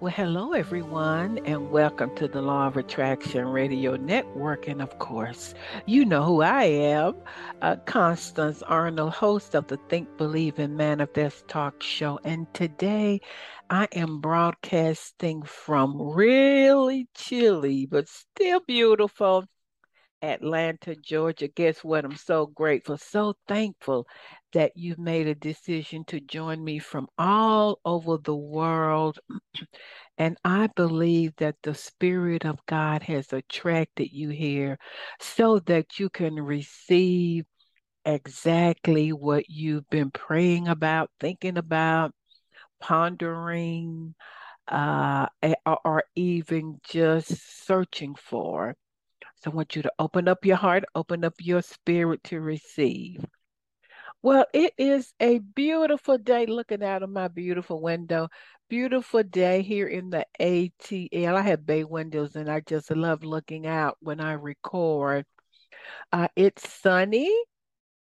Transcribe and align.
Well, 0.00 0.14
hello, 0.16 0.52
everyone, 0.54 1.40
and 1.44 1.70
welcome 1.70 2.14
to 2.14 2.26
the 2.26 2.40
Law 2.40 2.66
of 2.68 2.78
Attraction 2.78 3.44
Radio 3.46 3.96
Network. 3.96 4.66
And 4.66 4.80
of 4.80 4.98
course, 4.98 5.52
you 5.84 6.06
know 6.06 6.22
who 6.22 6.40
I 6.40 6.64
am 6.64 7.16
uh, 7.60 7.76
Constance 7.84 8.62
Arnold, 8.62 9.12
host 9.12 9.54
of 9.54 9.66
the 9.66 9.76
Think, 9.90 10.16
Believe, 10.16 10.58
and 10.58 10.74
Manifest 10.74 11.48
talk 11.48 11.82
show. 11.82 12.18
And 12.24 12.46
today 12.54 13.20
I 13.68 13.88
am 13.92 14.22
broadcasting 14.22 15.42
from 15.42 16.00
really 16.00 17.06
chilly, 17.14 17.84
but 17.84 18.08
still 18.08 18.60
beautiful 18.66 19.44
Atlanta, 20.22 20.96
Georgia. 20.96 21.48
Guess 21.48 21.84
what? 21.84 22.06
I'm 22.06 22.16
so 22.16 22.46
grateful, 22.46 22.96
so 22.96 23.34
thankful 23.46 24.06
that 24.52 24.72
you've 24.76 24.98
made 24.98 25.26
a 25.26 25.34
decision 25.34 26.04
to 26.06 26.20
join 26.20 26.62
me 26.62 26.78
from 26.78 27.08
all 27.18 27.80
over 27.84 28.18
the 28.18 28.36
world. 28.36 29.18
And 30.18 30.36
I 30.44 30.68
believe 30.76 31.34
that 31.36 31.56
the 31.62 31.74
Spirit 31.74 32.44
of 32.44 32.58
God 32.66 33.02
has 33.04 33.32
attracted 33.32 34.12
you 34.12 34.28
here 34.28 34.78
so 35.18 35.60
that 35.60 35.98
you 35.98 36.10
can 36.10 36.34
receive 36.34 37.46
exactly 38.04 39.14
what 39.14 39.48
you've 39.48 39.88
been 39.88 40.10
praying 40.10 40.68
about, 40.68 41.10
thinking 41.20 41.56
about, 41.56 42.12
pondering, 42.80 44.14
uh, 44.68 45.26
or 45.84 46.04
even 46.14 46.80
just 46.84 47.64
searching 47.66 48.14
for. 48.14 48.74
So 49.36 49.50
I 49.50 49.54
want 49.54 49.74
you 49.74 49.82
to 49.82 49.92
open 49.98 50.28
up 50.28 50.44
your 50.44 50.56
heart, 50.56 50.84
open 50.94 51.24
up 51.24 51.34
your 51.38 51.62
spirit 51.62 52.22
to 52.24 52.40
receive. 52.40 53.24
Well, 54.22 54.46
it 54.52 54.74
is 54.78 55.12
a 55.20 55.38
beautiful 55.38 56.18
day 56.18 56.46
looking 56.46 56.82
out 56.82 57.02
of 57.02 57.10
my 57.10 57.28
beautiful 57.28 57.80
window. 57.80 58.28
Beautiful 58.68 59.22
day 59.22 59.62
here 59.62 59.86
in 59.88 60.10
the 60.10 60.26
ATL. 60.38 61.36
I 61.36 61.42
have 61.42 61.66
bay 61.66 61.84
windows 61.84 62.36
and 62.36 62.50
I 62.50 62.60
just 62.60 62.90
love 62.90 63.24
looking 63.24 63.66
out 63.66 63.96
when 64.00 64.20
I 64.20 64.32
record. 64.34 65.26
Uh, 66.12 66.28
it's 66.36 66.68
sunny. 66.70 67.30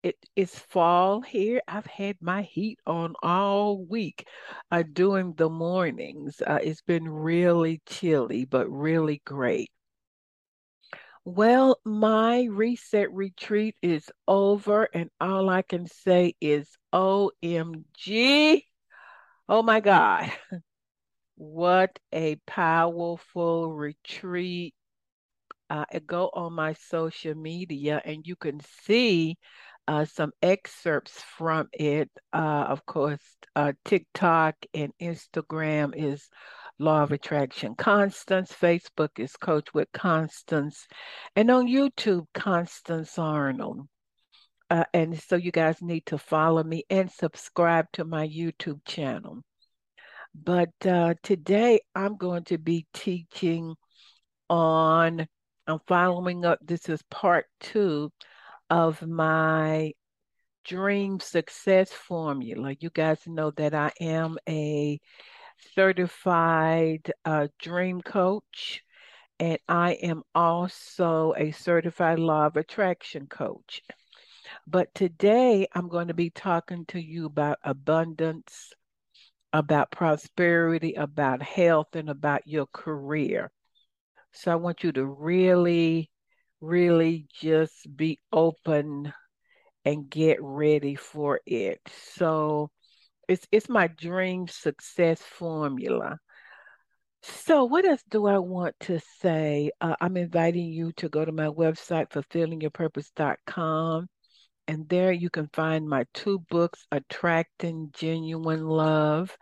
It 0.05 0.17
is 0.37 0.59
fall 0.59 1.23
here. 1.23 1.63
I've 1.69 1.87
had 1.87 2.19
my 2.23 2.43
heat 2.43 2.81
on 2.87 3.15
all 3.23 3.85
week 3.85 4.29
uh, 4.73 4.85
during 4.93 5.35
the 5.35 5.51
mornings. 5.51 6.43
Uh, 6.47 6.61
it's 6.63 6.83
been 6.83 7.09
really 7.09 7.83
chilly, 7.87 8.45
but 8.47 8.71
really 8.71 9.23
great. 9.27 9.71
Well, 11.25 11.81
my 11.85 12.45
reset 12.45 13.13
retreat 13.13 13.77
is 13.83 14.11
over, 14.29 14.85
and 14.93 15.11
all 15.21 15.49
I 15.49 15.63
can 15.63 15.87
say 15.87 16.35
is 16.41 16.77
OMG. 16.93 18.67
Oh 19.49 19.63
my 19.63 19.81
God. 19.81 20.31
What 21.37 21.99
a 22.13 22.37
powerful 22.47 23.73
retreat. 23.73 24.75
Uh, 25.71 25.85
go 26.07 26.31
on 26.35 26.53
my 26.53 26.75
social 26.75 27.35
media 27.35 28.01
and 28.05 28.27
you 28.27 28.37
can 28.37 28.61
see 28.85 29.39
uh, 29.89 30.05
some 30.05 30.33
excerpts 30.43 31.21
from 31.39 31.69
it. 31.73 32.11
Uh, 32.33 32.67
of 32.69 32.87
course, 32.87 33.23
uh, 33.57 33.73
TikTok 33.85 34.57
and 34.75 34.93
Instagram 35.01 35.95
is 35.97 36.29
Law 36.79 37.03
of 37.03 37.13
Attraction 37.13 37.75
Constance. 37.77 38.53
Facebook 38.53 39.19
is 39.19 39.37
Coach 39.37 39.73
with 39.73 39.89
Constance. 39.93 40.87
And 41.37 41.51
on 41.51 41.67
YouTube, 41.67 42.27
Constance 42.35 43.19
Arnold. 43.19 43.87
Uh, 44.71 44.85
and 44.93 45.21
so 45.21 45.37
you 45.37 45.53
guys 45.53 45.81
need 45.83 46.07
to 46.07 46.19
follow 46.19 46.65
me 46.65 46.85
and 46.91 47.11
subscribe 47.11 47.87
to 47.93 48.05
my 48.05 48.27
YouTube 48.27 48.81
channel. 48.85 49.43
But 50.35 50.73
uh, 50.85 51.15
today 51.23 51.81
I'm 51.95 52.17
going 52.17 52.45
to 52.45 52.59
be 52.59 52.87
teaching 52.93 53.75
on, 54.51 55.27
I'm 55.67 55.79
following 55.87 56.45
up, 56.45 56.59
this 56.61 56.89
is 56.89 57.03
part 57.11 57.47
two 57.61 58.11
of 58.69 59.01
my 59.07 59.93
dream 60.65 61.21
success 61.21 61.93
formula. 61.93 62.75
You 62.81 62.91
guys 62.91 63.21
know 63.27 63.53
that 63.53 63.75
I 63.75 63.93
am 64.01 64.39
a 64.49 64.99
certified 65.75 67.13
uh, 67.25 67.49
dream 67.61 68.01
coach, 68.03 68.83
and 69.39 69.59
I 69.69 69.93
am 69.95 70.23
also 70.35 71.35
a 71.37 71.51
certified 71.51 72.19
law 72.19 72.47
of 72.47 72.57
attraction 72.57 73.27
coach. 73.27 73.83
But 74.67 74.95
today 74.95 75.67
I'm 75.75 75.89
going 75.89 76.09
to 76.09 76.15
be 76.15 76.31
talking 76.31 76.85
to 76.87 77.01
you 77.01 77.27
about 77.27 77.59
abundance, 77.65 78.73
about 79.53 79.91
prosperity, 79.91 80.95
about 80.95 81.43
health, 81.43 81.95
and 81.95 82.11
about 82.11 82.47
your 82.47 82.67
career. 82.67 83.51
So 84.33 84.53
I 84.53 84.57
want 84.57 84.83
you 84.83 84.93
to 84.93 85.07
really, 85.07 86.11
really 86.61 87.27
just 87.33 87.97
be 87.97 88.19
open 88.33 89.13
and 89.85 90.11
get 90.11 90.39
ready 90.41 90.95
for 90.95 91.41
it. 91.47 91.81
So 92.15 92.71
it's 93.29 93.47
it's 93.53 93.69
my 93.69 93.87
dream 93.89 94.49
success 94.49 95.21
formula. 95.21 96.19
So, 97.23 97.65
what 97.65 97.87
else 97.87 98.03
do 98.11 98.27
I 98.27 98.39
want 98.39 98.75
to 98.81 99.01
say? 99.21 99.71
Uh, 99.81 99.97
I'm 100.01 100.17
inviting 100.19 100.67
you 100.73 100.93
to 100.99 101.09
go 101.09 101.25
to 101.25 101.33
my 101.33 101.47
website, 101.47 102.11
fulfillingyourpurpose.com. 102.11 104.09
And 104.69 104.89
there 104.89 105.13
you 105.13 105.31
can 105.31 105.49
find 105.53 105.89
my 105.89 106.05
two 106.13 106.41
books, 106.51 106.87
Attracting 106.93 107.91
Genuine 107.95 108.67
Love. 108.67 109.37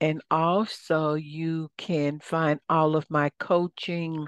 And 0.00 0.22
also, 0.30 1.14
you 1.14 1.70
can 1.78 2.18
find 2.20 2.58
all 2.68 2.96
of 2.96 3.08
my 3.10 3.30
coaching 3.38 4.26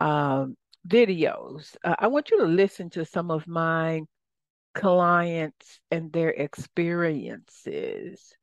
um, 0.00 0.56
videos. 0.88 1.76
Uh, 1.84 1.96
I 1.98 2.08
want 2.08 2.30
you 2.30 2.38
to 2.38 2.46
listen 2.46 2.90
to 2.90 3.04
some 3.04 3.30
of 3.30 3.46
my 3.46 4.00
clients 4.74 5.80
and 5.90 6.12
their 6.12 6.30
experiences. 6.30 8.34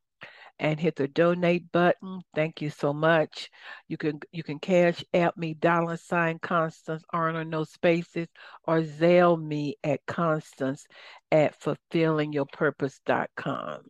and 0.58 0.78
hit 0.78 0.96
the 0.96 1.08
donate 1.08 1.72
button. 1.72 2.20
Thank 2.34 2.60
you 2.62 2.70
so 2.70 2.92
much. 2.92 3.50
You 3.88 3.96
can 3.96 4.20
you 4.32 4.42
can 4.42 4.58
Cash 4.58 5.04
App 5.12 5.36
me 5.36 5.54
dollar 5.54 5.96
sign 5.96 6.38
Constance 6.38 7.04
Arnold 7.12 7.48
no 7.48 7.64
spaces 7.64 8.28
or 8.66 8.82
Zelle 8.82 9.42
me 9.42 9.76
at 9.82 10.06
Constance 10.06 10.86
at 11.30 11.58
fulfillingyourpurpose.com. 11.60 13.80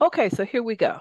Okay, 0.00 0.28
so 0.28 0.44
here 0.44 0.62
we 0.62 0.76
go. 0.76 0.98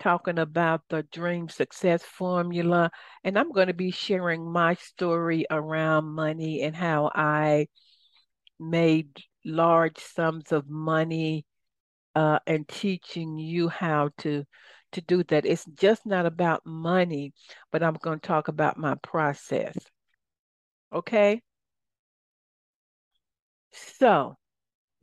Talking 0.00 0.38
about 0.38 0.82
the 0.90 1.04
dream 1.04 1.48
success 1.48 2.02
formula, 2.02 2.90
and 3.24 3.38
I'm 3.38 3.52
going 3.52 3.68
to 3.68 3.74
be 3.74 3.90
sharing 3.90 4.50
my 4.50 4.74
story 4.74 5.46
around 5.50 6.06
money 6.06 6.62
and 6.62 6.74
how 6.74 7.10
I 7.14 7.68
made 8.58 9.08
large 9.44 9.98
sums 9.98 10.52
of 10.52 10.68
money 10.68 11.44
uh, 12.16 12.38
and 12.46 12.66
teaching 12.66 13.38
you 13.38 13.68
how 13.68 14.08
to 14.18 14.44
to 14.92 15.00
do 15.02 15.22
that. 15.24 15.44
It's 15.44 15.66
just 15.66 16.06
not 16.06 16.26
about 16.26 16.64
money, 16.64 17.32
but 17.70 17.82
I'm 17.82 17.94
going 17.94 18.18
to 18.20 18.26
talk 18.26 18.48
about 18.48 18.78
my 18.78 18.94
process. 19.02 19.76
Okay? 20.92 21.42
So, 23.72 24.36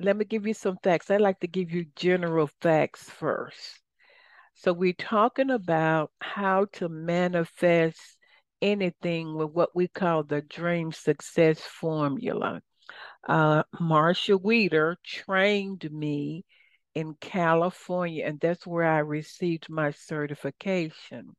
let 0.02 0.18
me 0.18 0.26
give 0.26 0.48
you 0.48 0.56
some 0.56 0.78
facts. 0.84 1.12
I 1.12 1.18
like 1.18 1.40
to 1.42 1.48
give 1.48 1.72
you 1.72 1.86
general 1.96 2.50
facts 2.62 3.04
first. 3.04 3.80
So, 4.56 4.74
we're 4.74 4.94
talking 4.94 5.52
about 5.52 6.12
how 6.20 6.66
to 6.74 6.90
manifest 6.90 8.00
anything 8.62 9.36
with 9.36 9.52
what 9.52 9.76
we 9.76 9.88
call 9.88 10.24
the 10.24 10.42
dream 10.42 10.92
success 10.92 11.60
formula. 11.60 12.62
Uh, 13.28 13.64
Marcia 13.80 14.38
Wieder 14.38 14.98
trained 15.04 15.88
me 15.92 16.46
in 16.96 17.16
California, 17.16 18.26
and 18.26 18.40
that's 18.40 18.68
where 18.68 18.88
I 18.88 19.00
received 19.00 19.70
my 19.70 19.92
certification. 19.92 21.36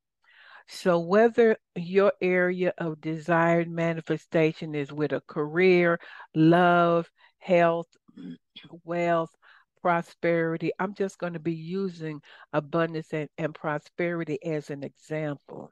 So, 0.66 0.98
whether 0.98 1.58
your 1.74 2.12
area 2.20 2.72
of 2.78 3.00
desired 3.00 3.70
manifestation 3.70 4.74
is 4.74 4.92
with 4.92 5.12
a 5.12 5.20
career, 5.20 6.00
love, 6.34 7.10
health, 7.38 7.88
wealth, 8.84 9.30
prosperity, 9.82 10.72
I'm 10.78 10.94
just 10.94 11.18
going 11.18 11.34
to 11.34 11.38
be 11.38 11.54
using 11.54 12.22
abundance 12.52 13.12
and, 13.12 13.28
and 13.36 13.54
prosperity 13.54 14.42
as 14.42 14.70
an 14.70 14.82
example. 14.82 15.70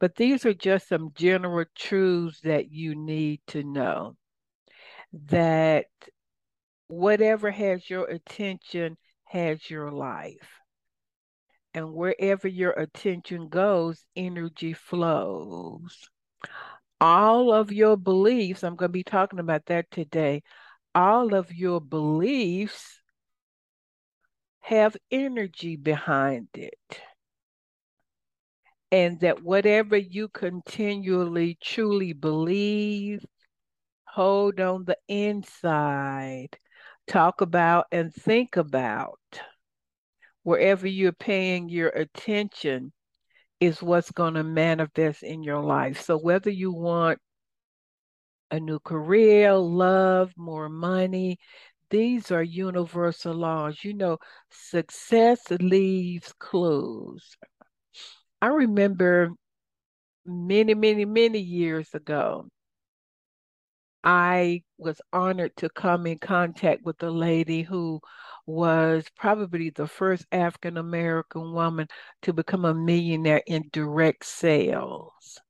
But 0.00 0.16
these 0.16 0.46
are 0.46 0.54
just 0.54 0.88
some 0.88 1.12
general 1.14 1.66
truths 1.74 2.40
that 2.40 2.70
you 2.70 2.94
need 2.94 3.40
to 3.48 3.62
know 3.62 4.16
that 5.12 5.86
whatever 6.88 7.50
has 7.50 7.88
your 7.88 8.04
attention 8.06 8.96
has 9.24 9.68
your 9.68 9.90
life. 9.90 10.60
And 11.74 11.92
wherever 11.92 12.48
your 12.48 12.70
attention 12.72 13.48
goes, 13.48 14.04
energy 14.14 14.72
flows. 14.72 16.08
All 17.00 17.52
of 17.52 17.70
your 17.70 17.96
beliefs, 17.96 18.64
I'm 18.64 18.76
going 18.76 18.88
to 18.88 18.92
be 18.92 19.04
talking 19.04 19.38
about 19.38 19.66
that 19.66 19.90
today. 19.90 20.42
All 20.94 21.34
of 21.34 21.52
your 21.52 21.80
beliefs 21.80 23.02
have 24.60 24.96
energy 25.10 25.76
behind 25.76 26.48
it. 26.54 27.00
And 28.90 29.20
that 29.20 29.42
whatever 29.42 29.96
you 29.96 30.28
continually 30.28 31.58
truly 31.62 32.14
believe, 32.14 33.24
hold 34.06 34.60
on 34.60 34.84
the 34.86 34.96
inside, 35.08 36.56
talk 37.06 37.40
about, 37.40 37.86
and 37.92 38.12
think 38.14 38.56
about, 38.56 39.18
wherever 40.42 40.86
you're 40.86 41.12
paying 41.12 41.68
your 41.68 41.88
attention, 41.88 42.92
is 43.58 43.82
what's 43.82 44.10
going 44.10 44.34
to 44.34 44.44
manifest 44.44 45.22
in 45.22 45.42
your 45.42 45.60
life. 45.60 46.02
So, 46.02 46.18
whether 46.18 46.50
you 46.50 46.72
want 46.72 47.18
a 48.50 48.60
new 48.60 48.78
career, 48.78 49.54
love, 49.54 50.32
more 50.36 50.68
money, 50.68 51.38
these 51.90 52.30
are 52.30 52.42
universal 52.42 53.34
laws. 53.34 53.82
You 53.82 53.94
know, 53.94 54.18
success 54.50 55.40
leaves 55.50 56.32
clues. 56.38 57.36
I 58.42 58.48
remember 58.48 59.30
many, 60.26 60.74
many, 60.74 61.04
many 61.04 61.38
years 61.38 61.88
ago, 61.94 62.48
I 64.04 64.62
was 64.78 65.00
honored 65.12 65.56
to 65.58 65.68
come 65.68 66.06
in 66.06 66.18
contact 66.18 66.82
with 66.84 67.02
a 67.02 67.10
lady 67.10 67.62
who 67.62 68.00
was 68.46 69.06
probably 69.16 69.70
the 69.70 69.88
first 69.88 70.26
African 70.30 70.76
American 70.76 71.52
woman 71.52 71.88
to 72.22 72.32
become 72.32 72.64
a 72.64 72.74
millionaire 72.74 73.42
in 73.46 73.68
direct 73.72 74.24
sales. 74.24 75.40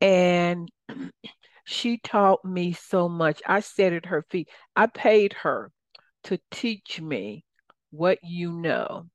And 0.00 0.70
she 1.64 1.98
taught 1.98 2.44
me 2.44 2.72
so 2.72 3.08
much. 3.08 3.42
I 3.46 3.60
sat 3.60 3.92
at 3.92 4.06
her 4.06 4.24
feet. 4.30 4.48
I 4.76 4.86
paid 4.86 5.32
her 5.42 5.72
to 6.24 6.38
teach 6.50 7.00
me 7.00 7.44
what 7.90 8.18
you 8.22 8.52
know 8.52 9.06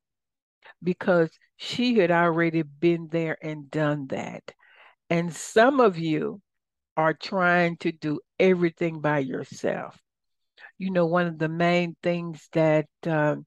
because 0.83 1.31
she 1.57 1.95
had 2.00 2.12
already 2.12 2.62
been 2.63 3.07
there 3.12 3.38
and 3.41 3.69
done 3.69 4.07
that. 4.07 4.53
And 5.09 5.33
some 5.33 5.79
of 5.79 5.97
you 5.97 6.41
are 6.97 7.13
trying 7.13 7.77
to 7.77 7.92
do 7.92 8.19
everything 8.39 9.01
by 9.01 9.19
yourself. 9.19 9.97
You 10.77 10.92
know, 10.92 11.06
one 11.06 11.27
of 11.27 11.38
the 11.38 11.50
main 11.50 11.95
things 12.03 12.47
that 12.53 12.88
uh, 13.06 13.38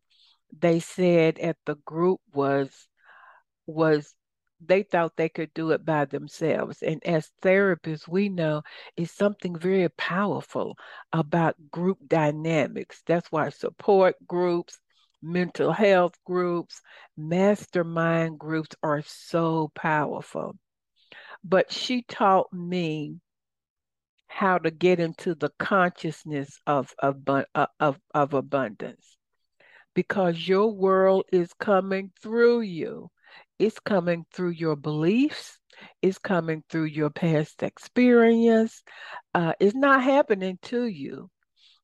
they 0.58 0.80
said 0.80 1.38
at 1.38 1.56
the 1.66 1.76
group 1.76 2.20
was 2.32 2.70
was 3.66 4.14
they 4.60 4.82
thought 4.82 5.16
they 5.16 5.28
could 5.28 5.52
do 5.54 5.70
it 5.70 5.84
by 5.84 6.04
themselves. 6.04 6.82
And 6.82 7.04
as 7.06 7.30
therapists, 7.42 8.08
we 8.08 8.28
know 8.28 8.62
it's 8.96 9.14
something 9.14 9.56
very 9.56 9.88
powerful 9.90 10.76
about 11.12 11.70
group 11.70 11.98
dynamics. 12.06 13.02
That's 13.06 13.30
why 13.30 13.50
support 13.50 14.16
groups, 14.26 14.78
mental 15.22 15.72
health 15.72 16.14
groups, 16.24 16.80
mastermind 17.16 18.38
groups 18.38 18.74
are 18.82 19.02
so 19.02 19.70
powerful. 19.74 20.56
But 21.44 21.72
she 21.72 22.02
taught 22.02 22.52
me 22.52 23.20
how 24.28 24.58
to 24.58 24.70
get 24.70 25.00
into 25.00 25.34
the 25.34 25.50
consciousness 25.58 26.60
of, 26.66 26.94
of, 27.00 27.16
uh, 27.28 27.66
of, 27.80 27.98
of 28.14 28.34
abundance 28.34 29.16
because 29.94 30.46
your 30.46 30.72
world 30.72 31.24
is 31.32 31.52
coming 31.58 32.12
through 32.22 32.60
you. 32.60 33.10
It's 33.58 33.80
coming 33.80 34.24
through 34.32 34.50
your 34.50 34.76
beliefs. 34.76 35.58
It's 36.02 36.18
coming 36.18 36.62
through 36.70 36.84
your 36.84 37.10
past 37.10 37.62
experience. 37.62 38.82
Uh, 39.34 39.54
it's 39.58 39.74
not 39.74 40.02
happening 40.02 40.58
to 40.62 40.84
you. 40.86 41.30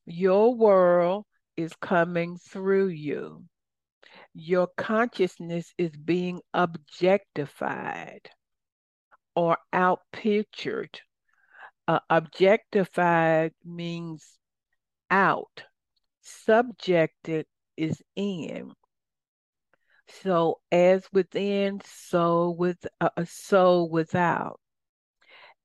Your 0.06 0.54
world 0.54 1.24
is 1.56 1.72
coming 1.80 2.36
through 2.36 2.88
you. 2.88 3.44
Your 4.34 4.68
consciousness 4.76 5.72
is 5.78 5.90
being 5.96 6.40
objectified 6.52 8.30
or 9.34 9.58
outpictured 9.72 11.00
uh, 11.86 12.00
objectified 12.10 13.52
means 13.64 14.38
out. 15.10 15.64
Subjected 16.22 17.46
is 17.76 18.02
in. 18.16 18.72
So 20.22 20.60
as 20.70 21.06
within, 21.12 21.80
so 21.84 22.50
with 22.50 22.86
uh, 23.00 23.10
uh, 23.16 23.24
so 23.26 23.84
without. 23.84 24.60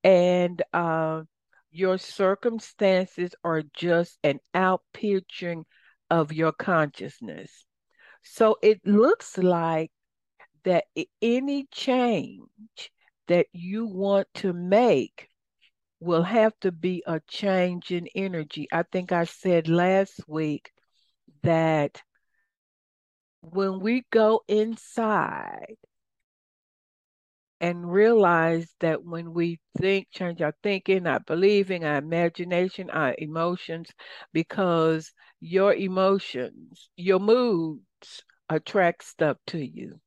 And 0.03 0.61
uh, 0.73 1.23
your 1.71 1.97
circumstances 1.97 3.35
are 3.43 3.63
just 3.73 4.17
an 4.23 4.39
outpicturing 4.55 5.63
of 6.09 6.33
your 6.33 6.51
consciousness. 6.51 7.65
So 8.23 8.57
it 8.61 8.85
looks 8.85 9.37
like 9.37 9.91
that 10.63 10.85
any 11.21 11.67
change 11.71 12.91
that 13.27 13.47
you 13.53 13.85
want 13.85 14.27
to 14.35 14.53
make 14.53 15.29
will 15.99 16.23
have 16.23 16.53
to 16.61 16.71
be 16.71 17.03
a 17.05 17.21
change 17.27 17.91
in 17.91 18.07
energy. 18.15 18.67
I 18.71 18.83
think 18.83 19.11
I 19.11 19.25
said 19.25 19.67
last 19.67 20.21
week 20.27 20.71
that 21.43 22.01
when 23.41 23.79
we 23.79 24.05
go 24.11 24.41
inside 24.47 25.75
and 27.61 27.91
realize 27.91 28.73
that 28.79 29.03
when 29.03 29.33
we 29.33 29.59
think, 29.77 30.07
change 30.11 30.41
our 30.41 30.55
thinking, 30.63 31.05
our 31.05 31.19
believing, 31.19 31.83
our 31.83 31.97
imagination, 31.97 32.89
our 32.89 33.13
emotions, 33.17 33.89
because 34.31 35.11
your 35.41 35.73
emotions, 35.73 36.89
your 36.95 37.19
moods 37.19 38.23
attract 38.47 39.03
stuff 39.03 39.37
to 39.47 39.59
you. 39.59 39.99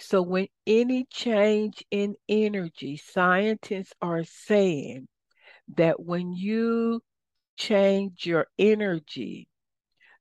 So 0.00 0.22
when 0.22 0.48
any 0.66 1.04
change 1.04 1.84
in 1.90 2.16
energy, 2.26 2.96
scientists 2.96 3.92
are 4.00 4.24
saying 4.24 5.08
that 5.76 6.00
when 6.00 6.32
you 6.32 7.02
change 7.58 8.24
your 8.24 8.46
energy, 8.58 9.46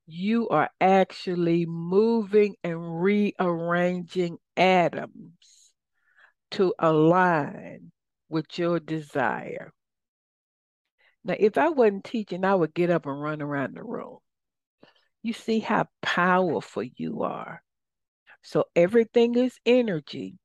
you 0.05 0.49
are 0.49 0.69
actually 0.81 1.65
moving 1.65 2.55
and 2.61 3.01
rearranging 3.01 4.37
atoms 4.57 5.71
to 6.51 6.73
align 6.77 7.91
with 8.27 8.59
your 8.59 8.81
desire. 8.81 9.71
Now, 11.23 11.35
if 11.39 11.57
I 11.57 11.69
wasn't 11.69 12.03
teaching, 12.03 12.43
I 12.43 12.53
would 12.53 12.73
get 12.73 12.89
up 12.89 13.05
and 13.05 13.21
run 13.21 13.41
around 13.41 13.77
the 13.77 13.83
room. 13.83 14.17
You 15.23 15.31
see 15.31 15.59
how 15.59 15.87
powerful 16.01 16.83
you 16.83 17.23
are. 17.23 17.63
So 18.41 18.65
everything 18.75 19.35
is 19.35 19.59
energy. 19.65 20.37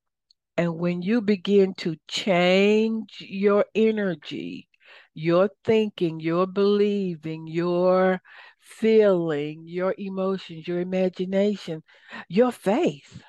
And 0.56 0.78
when 0.78 1.02
you 1.02 1.20
begin 1.20 1.74
to 1.78 1.96
change 2.06 3.16
your 3.20 3.64
energy, 3.74 4.68
your 5.14 5.50
thinking, 5.64 6.20
your 6.20 6.46
believing, 6.46 7.46
your 7.46 8.20
feeling, 8.60 9.64
your 9.66 9.94
emotions, 9.98 10.66
your 10.66 10.80
imagination, 10.80 11.82
your 12.28 12.52
faith, 12.52 13.22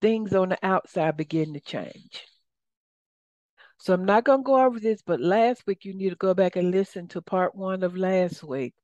things 0.00 0.34
on 0.34 0.50
the 0.50 0.58
outside 0.62 1.16
begin 1.16 1.52
to 1.54 1.60
change. 1.60 2.26
So 3.78 3.94
I'm 3.94 4.04
not 4.04 4.24
going 4.24 4.40
to 4.40 4.44
go 4.44 4.64
over 4.64 4.78
this, 4.78 5.00
but 5.02 5.20
last 5.20 5.66
week 5.66 5.84
you 5.84 5.94
need 5.94 6.10
to 6.10 6.16
go 6.16 6.34
back 6.34 6.56
and 6.56 6.70
listen 6.70 7.08
to 7.08 7.22
part 7.22 7.54
one 7.54 7.82
of 7.82 7.96
last 7.96 8.42
week. 8.44 8.74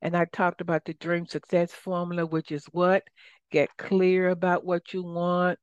And 0.00 0.16
I 0.16 0.24
talked 0.24 0.60
about 0.60 0.84
the 0.84 0.94
dream 0.94 1.26
success 1.26 1.72
formula, 1.72 2.24
which 2.24 2.50
is 2.50 2.64
what? 2.72 3.04
Get 3.50 3.76
clear 3.76 4.28
about 4.28 4.64
what 4.64 4.92
you 4.92 5.02
want, 5.02 5.58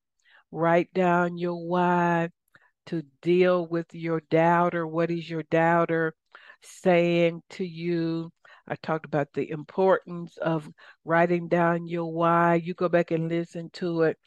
write 0.51 0.93
down 0.93 1.37
your 1.37 1.55
why 1.67 2.29
to 2.87 3.03
deal 3.21 3.67
with 3.67 3.87
your 3.93 4.21
doubter. 4.29 4.87
What 4.87 5.11
is 5.11 5.29
your 5.29 5.43
doubter 5.43 6.13
saying 6.61 7.41
to 7.51 7.65
you? 7.65 8.31
I 8.67 8.75
talked 8.75 9.05
about 9.05 9.27
the 9.33 9.49
importance 9.51 10.37
of 10.37 10.67
writing 11.03 11.47
down 11.47 11.87
your 11.87 12.11
why. 12.11 12.55
You 12.55 12.73
go 12.73 12.89
back 12.89 13.11
and 13.11 13.29
listen 13.29 13.69
to 13.73 14.03
it 14.03 14.17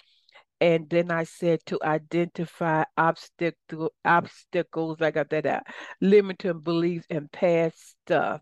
and 0.61 0.89
then 0.91 1.11
I 1.11 1.25
said 1.25 1.61
to 1.67 1.79
identify 1.83 2.85
obstacle 2.97 3.93
obstacles. 4.05 5.01
I 5.01 5.11
got 5.11 5.31
that 5.31 5.47
out. 5.47 5.63
Limiting 6.01 6.61
beliefs 6.61 7.07
and 7.11 7.31
past 7.31 7.97
stuff 8.03 8.41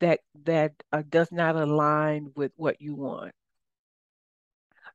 that 0.00 0.20
that 0.44 0.72
uh, 0.92 1.02
does 1.08 1.30
not 1.32 1.56
align 1.56 2.32
with 2.34 2.52
what 2.56 2.80
you 2.80 2.94
want. 2.94 3.32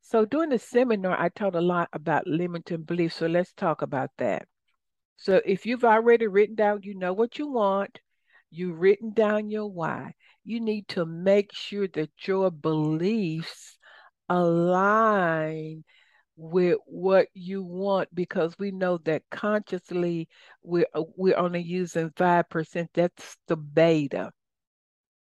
So 0.01 0.25
during 0.25 0.49
the 0.49 0.59
seminar, 0.59 1.19
I 1.19 1.29
taught 1.29 1.55
a 1.55 1.61
lot 1.61 1.89
about 1.93 2.27
limiting 2.27 2.83
beliefs. 2.83 3.15
So 3.15 3.27
let's 3.27 3.53
talk 3.53 3.81
about 3.81 4.09
that. 4.17 4.47
So 5.15 5.41
if 5.45 5.65
you've 5.65 5.85
already 5.85 6.27
written 6.27 6.55
down, 6.55 6.81
you 6.83 6.95
know 6.95 7.13
what 7.13 7.37
you 7.37 7.47
want, 7.47 7.99
you've 8.49 8.79
written 8.79 9.13
down 9.13 9.49
your 9.49 9.67
why. 9.71 10.13
You 10.43 10.59
need 10.59 10.87
to 10.89 11.05
make 11.05 11.53
sure 11.53 11.87
that 11.89 12.09
your 12.27 12.49
beliefs 12.51 13.77
align 14.27 15.83
with 16.35 16.77
what 16.85 17.27
you 17.33 17.63
want 17.63 18.09
because 18.15 18.55
we 18.57 18.71
know 18.71 18.97
that 18.99 19.21
consciously 19.29 20.27
we're 20.63 20.87
we're 21.15 21.37
only 21.37 21.61
using 21.61 22.09
5% 22.11 22.87
that's 22.93 23.37
the 23.47 23.55
beta 23.55 24.31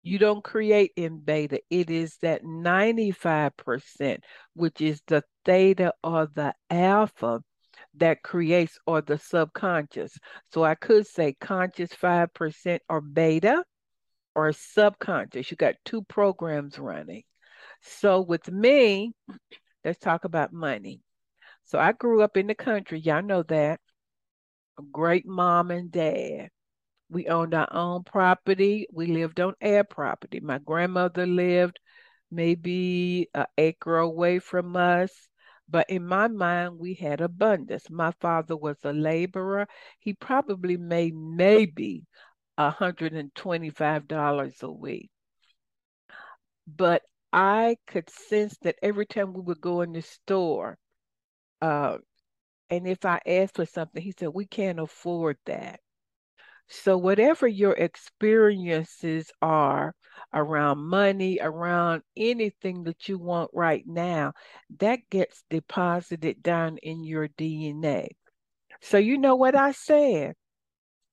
you 0.03 0.19
don't 0.19 0.43
create 0.45 0.93
in 0.97 1.19
beta 1.19 1.61
it 1.71 1.91
is 1.91 2.17
that 2.23 2.43
95% 2.45 4.19
which 4.55 4.81
is 4.81 5.01
the 5.07 5.23
theta 5.45 5.93
or 6.03 6.29
the 6.35 6.55
alpha 6.71 7.41
that 7.95 8.23
creates 8.23 8.79
or 8.87 9.01
the 9.01 9.19
subconscious 9.19 10.17
so 10.53 10.65
i 10.65 10.75
could 10.75 11.07
say 11.07 11.35
conscious 11.41 11.91
5% 11.91 12.79
or 12.89 13.01
beta 13.01 13.65
or 14.35 14.53
subconscious 14.53 15.51
you 15.51 15.57
got 15.57 15.75
two 15.85 16.03
programs 16.03 16.79
running 16.79 17.23
so 17.81 18.21
with 18.21 18.51
me 18.51 19.13
Let's 19.85 19.99
talk 19.99 20.25
about 20.25 20.53
money. 20.53 21.01
So 21.65 21.79
I 21.79 21.93
grew 21.93 22.23
up 22.23 22.37
in 22.37 22.47
the 22.47 22.55
country. 22.55 23.01
Y'all 23.01 23.23
know 23.23 23.43
that. 23.45 23.81
A 24.79 24.83
great 24.83 25.27
mom 25.27 25.71
and 25.71 25.91
dad. 25.91 26.49
We 27.13 27.29
owned 27.29 27.53
our 27.53 27.69
own 27.71 28.05
property. 28.05 28.87
We 28.91 29.07
lived 29.07 29.39
on 29.39 29.55
air 29.61 29.85
property. 29.85 30.41
My 30.41 30.57
grandmother 30.59 31.27
lived 31.27 31.79
maybe 32.31 33.29
an 33.35 33.45
acre 33.59 33.99
away 33.99 34.39
from 34.39 34.75
us. 34.77 35.29
But 35.69 35.91
in 35.91 36.07
my 36.07 36.29
mind, 36.29 36.79
we 36.79 36.95
had 36.95 37.21
abundance. 37.21 37.91
My 37.91 38.13
father 38.21 38.57
was 38.57 38.79
a 38.83 38.95
laborer. 38.95 39.69
He 39.99 40.15
probably 40.15 40.79
made 40.79 41.15
maybe 41.15 42.07
$125 42.59 44.63
a 44.63 44.73
week. 44.73 45.11
But 46.67 47.03
I 47.31 47.77
could 47.87 48.09
sense 48.09 48.57
that 48.63 48.77
every 48.83 49.05
time 49.05 49.35
we 49.35 49.43
would 49.43 49.61
go 49.61 49.83
in 49.83 49.93
the 49.93 50.01
store, 50.01 50.79
uh, 51.61 51.99
and 52.71 52.89
if 52.89 53.05
I 53.05 53.21
asked 53.27 53.57
for 53.57 53.67
something, 53.67 54.03
he 54.03 54.15
said, 54.19 54.31
We 54.33 54.47
can't 54.47 54.81
afford 54.81 55.37
that. 55.45 55.81
So, 56.75 56.97
whatever 56.97 57.47
your 57.47 57.75
experiences 57.75 59.31
are 59.43 59.95
around 60.33 60.79
money, 60.79 61.39
around 61.39 62.03
anything 62.17 62.85
that 62.85 63.09
you 63.09 63.19
want 63.19 63.51
right 63.53 63.85
now, 63.87 64.33
that 64.79 65.01
gets 65.11 65.45
deposited 65.51 66.43
down 66.43 66.79
in 66.79 67.05
your 67.05 67.29
DNA. 67.29 68.09
So, 68.81 68.97
you 68.97 69.19
know 69.19 69.37
what 69.37 69.55
I 69.55 69.73
said? 69.73 70.35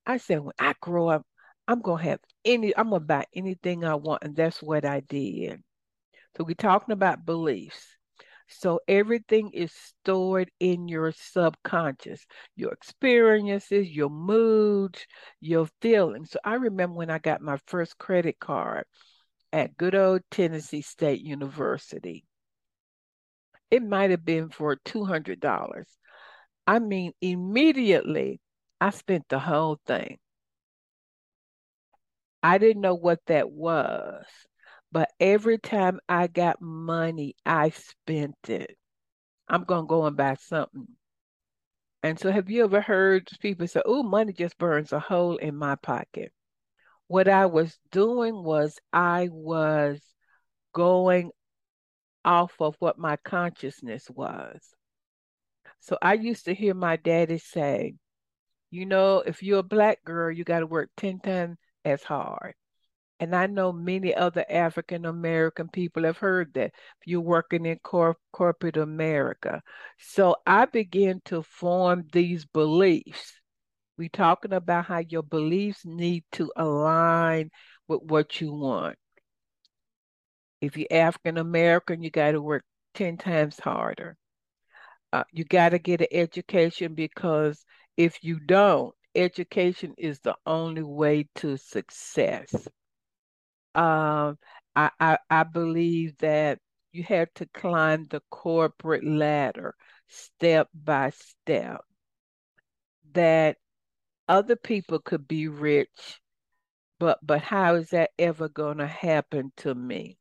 I 0.05 0.15
said, 0.15 0.39
When 0.39 0.53
I 0.57 0.75
grow 0.79 1.09
up, 1.09 1.25
I'm 1.67 1.81
going 1.81 2.03
to 2.03 2.09
have 2.09 2.19
any, 2.45 2.75
I'm 2.77 2.89
going 2.89 3.01
to 3.01 3.05
buy 3.05 3.25
anything 3.33 3.83
I 3.83 3.95
want. 3.95 4.23
And 4.23 4.37
that's 4.37 4.63
what 4.63 4.85
I 4.85 5.01
did. 5.01 5.61
So 6.37 6.45
we're 6.45 6.55
talking 6.55 6.93
about 6.93 7.25
beliefs. 7.25 7.97
So 8.49 8.79
everything 8.87 9.51
is 9.53 9.71
stored 9.71 10.51
in 10.59 10.87
your 10.87 11.11
subconscious, 11.11 12.25
your 12.55 12.71
experiences, 12.73 13.89
your 13.89 14.09
moods, 14.09 15.05
your 15.39 15.67
feelings. 15.81 16.31
So 16.31 16.39
I 16.43 16.55
remember 16.55 16.95
when 16.97 17.09
I 17.09 17.19
got 17.19 17.41
my 17.41 17.57
first 17.67 17.97
credit 17.97 18.39
card 18.39 18.85
at 19.53 19.77
good 19.77 19.95
old 19.95 20.21
Tennessee 20.31 20.81
State 20.81 21.21
University. 21.21 22.25
It 23.71 23.83
might 23.83 24.11
have 24.11 24.25
been 24.25 24.49
for 24.49 24.75
$200. 24.77 25.85
I 26.67 26.79
mean, 26.79 27.13
immediately 27.21 28.41
I 28.81 28.91
spent 28.91 29.27
the 29.29 29.39
whole 29.39 29.79
thing. 29.85 30.19
I 32.41 32.57
didn't 32.57 32.81
know 32.81 32.95
what 32.95 33.19
that 33.27 33.49
was. 33.49 34.25
But 34.91 35.11
every 35.19 35.57
time 35.57 35.99
I 36.09 36.27
got 36.27 36.61
money, 36.61 37.35
I 37.45 37.69
spent 37.69 38.35
it. 38.47 38.77
I'm 39.47 39.63
going 39.63 39.83
to 39.83 39.87
go 39.87 40.05
and 40.05 40.17
buy 40.17 40.35
something. 40.35 40.87
And 42.01 42.17
so, 42.17 42.31
have 42.31 42.49
you 42.49 42.63
ever 42.63 42.81
heard 42.81 43.27
people 43.41 43.67
say, 43.67 43.81
oh, 43.85 44.03
money 44.03 44.33
just 44.33 44.57
burns 44.57 44.93
a 44.93 44.99
hole 44.99 45.35
in 45.37 45.55
my 45.55 45.75
pocket? 45.75 46.31
What 47.07 47.27
I 47.27 47.47
was 47.47 47.77
doing 47.91 48.43
was 48.43 48.79
I 48.93 49.29
was 49.31 49.99
going 50.73 51.31
off 52.23 52.53
of 52.59 52.75
what 52.79 52.97
my 52.97 53.17
consciousness 53.17 54.09
was. 54.09 54.59
So 55.79 55.97
I 56.01 56.13
used 56.13 56.45
to 56.45 56.53
hear 56.53 56.73
my 56.73 56.97
daddy 56.97 57.37
say, 57.37 57.95
you 58.69 58.85
know, 58.85 59.23
if 59.25 59.41
you're 59.41 59.59
a 59.59 59.63
black 59.63 60.03
girl, 60.03 60.31
you 60.31 60.43
got 60.43 60.59
to 60.59 60.67
work 60.67 60.89
10 60.97 61.19
times 61.19 61.57
as 61.85 62.03
hard. 62.03 62.53
And 63.19 63.35
I 63.35 63.47
know 63.47 63.73
many 63.73 64.15
other 64.15 64.45
African 64.49 65.05
American 65.05 65.67
people 65.67 66.03
have 66.03 66.17
heard 66.17 66.53
that 66.53 66.71
you're 67.05 67.19
working 67.19 67.65
in 67.65 67.77
cor- 67.83 68.17
corporate 68.31 68.77
America. 68.77 69.61
So 69.97 70.37
I 70.47 70.65
began 70.65 71.21
to 71.25 71.43
form 71.43 72.05
these 72.13 72.45
beliefs. 72.45 73.33
We're 73.97 74.07
talking 74.09 74.53
about 74.53 74.85
how 74.85 74.99
your 74.99 75.23
beliefs 75.23 75.81
need 75.85 76.23
to 76.33 76.49
align 76.55 77.49
with 77.89 78.01
what 78.03 78.39
you 78.39 78.53
want. 78.53 78.95
If 80.61 80.77
you're 80.77 80.87
African 80.89 81.37
American, 81.37 82.01
you 82.01 82.09
got 82.09 82.31
to 82.31 82.41
work 82.41 82.63
10 82.93 83.17
times 83.17 83.59
harder. 83.59 84.15
Uh, 85.11 85.23
you 85.33 85.43
got 85.43 85.69
to 85.69 85.79
get 85.79 86.01
an 86.01 86.07
education 86.11 86.93
because 86.93 87.65
if 87.97 88.23
you 88.23 88.39
don't, 88.39 88.93
education 89.15 89.93
is 89.97 90.19
the 90.19 90.35
only 90.45 90.83
way 90.83 91.27
to 91.35 91.57
success. 91.57 92.67
Um, 93.79 94.37
I, 94.75 94.91
I, 94.99 95.17
I 95.29 95.43
believe 95.43 96.17
that 96.19 96.59
you 96.91 97.03
had 97.03 97.33
to 97.35 97.45
climb 97.47 98.07
the 98.07 98.21
corporate 98.31 99.05
ladder 99.05 99.75
step 100.07 100.69
by 100.73 101.11
step. 101.11 101.81
That 103.11 103.57
other 104.27 104.55
people 104.55 104.99
could 104.99 105.27
be 105.27 105.47
rich, 105.47 106.21
but 106.99 107.19
but 107.25 107.41
how 107.41 107.75
is 107.75 107.91
that 107.91 108.11
ever 108.19 108.49
going 108.49 108.79
to 108.79 108.87
happen 108.87 109.53
to 109.57 109.75
me? 109.75 110.19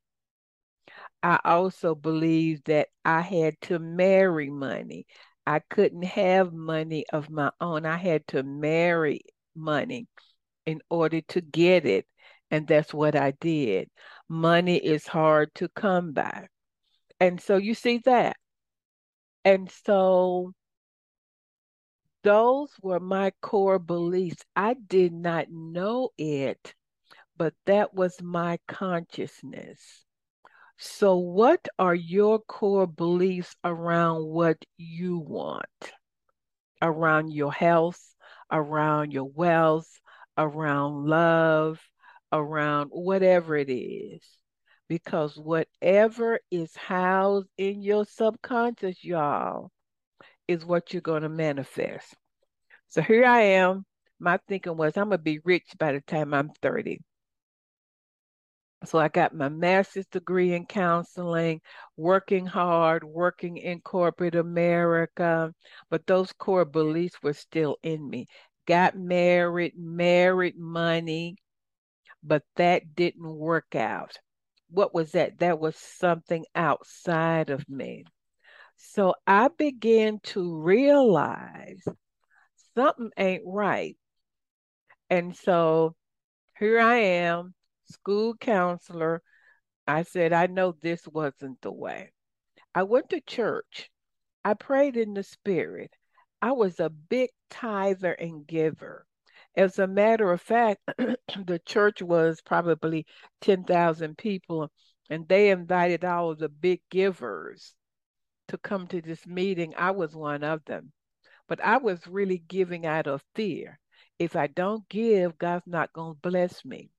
I 1.22 1.38
also 1.44 1.94
believe 1.94 2.64
that 2.64 2.88
I 3.04 3.20
had 3.20 3.60
to 3.62 3.78
marry 3.78 4.50
money. 4.50 5.06
I 5.46 5.60
couldn't 5.60 6.04
have 6.04 6.52
money 6.52 7.04
of 7.12 7.30
my 7.30 7.50
own. 7.60 7.86
I 7.86 7.96
had 7.96 8.26
to 8.28 8.42
marry 8.42 9.22
money 9.54 10.06
in 10.66 10.82
order 10.90 11.20
to 11.22 11.40
get 11.42 11.86
it. 11.86 12.06
And 12.50 12.66
that's 12.66 12.94
what 12.94 13.14
I 13.14 13.32
did. 13.32 13.90
Money 14.28 14.76
is 14.76 15.06
hard 15.06 15.54
to 15.56 15.68
come 15.68 16.12
by. 16.12 16.48
And 17.20 17.40
so 17.40 17.56
you 17.56 17.74
see 17.74 17.98
that. 18.04 18.36
And 19.44 19.70
so 19.84 20.52
those 22.22 22.70
were 22.82 23.00
my 23.00 23.32
core 23.40 23.78
beliefs. 23.78 24.44
I 24.56 24.74
did 24.74 25.12
not 25.12 25.46
know 25.50 26.10
it, 26.18 26.74
but 27.36 27.54
that 27.66 27.94
was 27.94 28.20
my 28.20 28.58
consciousness. 28.66 30.04
So, 30.76 31.16
what 31.16 31.66
are 31.78 31.94
your 31.94 32.38
core 32.38 32.86
beliefs 32.86 33.56
around 33.64 34.26
what 34.26 34.64
you 34.76 35.18
want? 35.18 35.64
Around 36.80 37.32
your 37.32 37.52
health, 37.52 38.14
around 38.52 39.12
your 39.12 39.24
wealth, 39.24 40.00
around 40.36 41.06
love, 41.06 41.80
around 42.32 42.90
whatever 42.90 43.56
it 43.56 43.70
is. 43.70 44.22
Because 44.88 45.36
whatever 45.36 46.40
is 46.50 46.74
housed 46.74 47.48
in 47.58 47.82
your 47.82 48.06
subconscious, 48.06 49.04
y'all, 49.04 49.70
is 50.46 50.64
what 50.64 50.92
you're 50.92 51.02
going 51.02 51.22
to 51.22 51.28
manifest. 51.28 52.14
So 52.88 53.02
here 53.02 53.26
I 53.26 53.40
am. 53.40 53.84
My 54.18 54.38
thinking 54.48 54.76
was 54.76 54.96
I'm 54.96 55.10
going 55.10 55.18
to 55.18 55.22
be 55.22 55.40
rich 55.44 55.66
by 55.78 55.92
the 55.92 56.00
time 56.00 56.32
I'm 56.32 56.50
30. 56.62 57.00
So 58.84 58.98
I 58.98 59.08
got 59.08 59.34
my 59.34 59.48
master's 59.48 60.06
degree 60.06 60.54
in 60.54 60.64
counseling, 60.64 61.60
working 61.96 62.46
hard, 62.46 63.02
working 63.02 63.56
in 63.56 63.80
corporate 63.80 64.36
America, 64.36 65.52
but 65.90 66.06
those 66.06 66.32
core 66.32 66.64
beliefs 66.64 67.16
were 67.22 67.32
still 67.32 67.76
in 67.82 68.08
me. 68.08 68.26
Got 68.66 68.96
married, 68.96 69.74
married 69.76 70.56
money, 70.56 71.36
but 72.28 72.42
that 72.56 72.94
didn't 72.94 73.26
work 73.26 73.74
out. 73.74 74.18
What 74.70 74.94
was 74.94 75.12
that? 75.12 75.38
That 75.38 75.58
was 75.58 75.76
something 75.76 76.44
outside 76.54 77.50
of 77.50 77.68
me. 77.68 78.04
So 78.76 79.14
I 79.26 79.48
began 79.48 80.20
to 80.24 80.56
realize 80.56 81.82
something 82.76 83.10
ain't 83.16 83.42
right. 83.46 83.96
And 85.10 85.34
so 85.34 85.96
here 86.58 86.78
I 86.78 86.96
am 86.96 87.54
school 87.90 88.34
counselor. 88.36 89.22
I 89.86 90.02
said, 90.02 90.34
I 90.34 90.46
know 90.46 90.72
this 90.72 91.08
wasn't 91.08 91.60
the 91.62 91.72
way. 91.72 92.12
I 92.74 92.82
went 92.82 93.08
to 93.10 93.20
church. 93.22 93.90
I 94.44 94.54
prayed 94.54 94.96
in 94.96 95.14
the 95.14 95.22
spirit. 95.22 95.90
I 96.42 96.52
was 96.52 96.78
a 96.78 96.90
big 96.90 97.30
tither 97.50 98.12
and 98.12 98.46
giver. 98.46 99.07
As 99.58 99.80
a 99.80 99.88
matter 99.88 100.30
of 100.30 100.40
fact, 100.40 100.80
the 100.98 101.60
church 101.66 102.00
was 102.00 102.40
probably 102.40 103.06
10,000 103.40 104.16
people, 104.16 104.70
and 105.10 105.26
they 105.26 105.50
invited 105.50 106.04
all 106.04 106.36
the 106.36 106.48
big 106.48 106.80
givers 106.92 107.74
to 108.46 108.56
come 108.56 108.86
to 108.86 109.02
this 109.02 109.26
meeting. 109.26 109.74
I 109.76 109.90
was 109.90 110.14
one 110.14 110.44
of 110.44 110.64
them. 110.66 110.92
But 111.48 111.60
I 111.60 111.78
was 111.78 112.06
really 112.06 112.38
giving 112.38 112.86
out 112.86 113.08
of 113.08 113.24
fear. 113.34 113.80
If 114.20 114.36
I 114.36 114.46
don't 114.46 114.88
give, 114.88 115.36
God's 115.38 115.66
not 115.66 115.92
going 115.92 116.14
to 116.14 116.30
bless 116.30 116.64
me. 116.64 116.92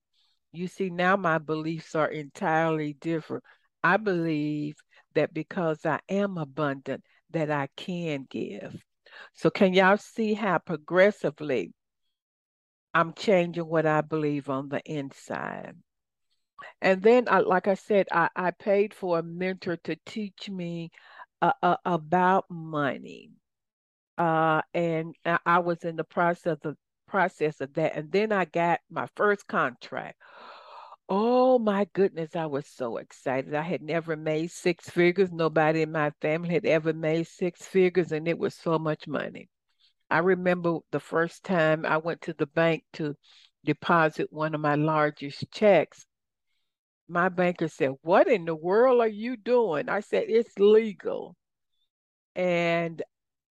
You 0.52 0.68
see, 0.68 0.90
now 0.90 1.16
my 1.16 1.38
beliefs 1.38 1.94
are 1.94 2.08
entirely 2.08 2.92
different. 2.92 3.42
I 3.82 3.96
believe 3.96 4.76
that 5.14 5.32
because 5.32 5.86
I 5.86 6.00
am 6.10 6.36
abundant, 6.36 7.04
that 7.30 7.50
I 7.50 7.68
can 7.74 8.26
give. 8.28 8.84
So 9.32 9.48
can 9.48 9.72
y'all 9.72 9.96
see 9.96 10.34
how 10.34 10.58
progressively 10.58 11.72
I'm 12.94 13.12
changing 13.14 13.66
what 13.66 13.86
I 13.86 14.00
believe 14.00 14.48
on 14.50 14.68
the 14.68 14.80
inside? 14.84 15.76
And 16.82 17.02
then, 17.02 17.26
I, 17.28 17.40
like 17.40 17.68
I 17.68 17.74
said, 17.74 18.06
I, 18.12 18.28
I 18.34 18.50
paid 18.50 18.94
for 18.94 19.18
a 19.18 19.22
mentor 19.22 19.76
to 19.84 19.96
teach 20.06 20.50
me 20.50 20.90
uh, 21.40 21.52
uh, 21.62 21.76
about 21.84 22.44
money. 22.50 23.30
Uh, 24.18 24.60
and 24.74 25.14
I 25.46 25.60
was 25.60 25.84
in 25.84 25.96
the 25.96 26.04
process 26.04 26.58
of 26.64 26.76
process 27.08 27.60
of 27.60 27.72
that. 27.74 27.96
And 27.96 28.12
then 28.12 28.32
I 28.32 28.44
got 28.44 28.80
my 28.90 29.06
first 29.16 29.46
contract. 29.46 30.16
Oh 31.08 31.58
my 31.58 31.88
goodness, 31.92 32.36
I 32.36 32.46
was 32.46 32.66
so 32.68 32.98
excited. 32.98 33.54
I 33.54 33.62
had 33.62 33.82
never 33.82 34.16
made 34.16 34.50
six 34.52 34.88
figures. 34.88 35.32
Nobody 35.32 35.82
in 35.82 35.90
my 35.90 36.12
family 36.20 36.50
had 36.50 36.66
ever 36.66 36.92
made 36.92 37.26
six 37.26 37.64
figures, 37.64 38.12
and 38.12 38.28
it 38.28 38.38
was 38.38 38.54
so 38.54 38.78
much 38.78 39.08
money. 39.08 39.48
I 40.10 40.18
remember 40.18 40.78
the 40.90 41.00
first 41.00 41.44
time 41.44 41.86
I 41.86 41.98
went 41.98 42.22
to 42.22 42.34
the 42.34 42.46
bank 42.46 42.84
to 42.94 43.16
deposit 43.64 44.32
one 44.32 44.54
of 44.54 44.60
my 44.60 44.74
largest 44.74 45.50
checks. 45.52 46.06
My 47.08 47.28
banker 47.28 47.68
said, 47.68 47.92
What 48.02 48.28
in 48.28 48.46
the 48.46 48.54
world 48.56 49.00
are 49.00 49.08
you 49.08 49.36
doing? 49.36 49.88
I 49.88 50.00
said, 50.00 50.24
It's 50.28 50.58
legal. 50.58 51.36
And 52.34 53.02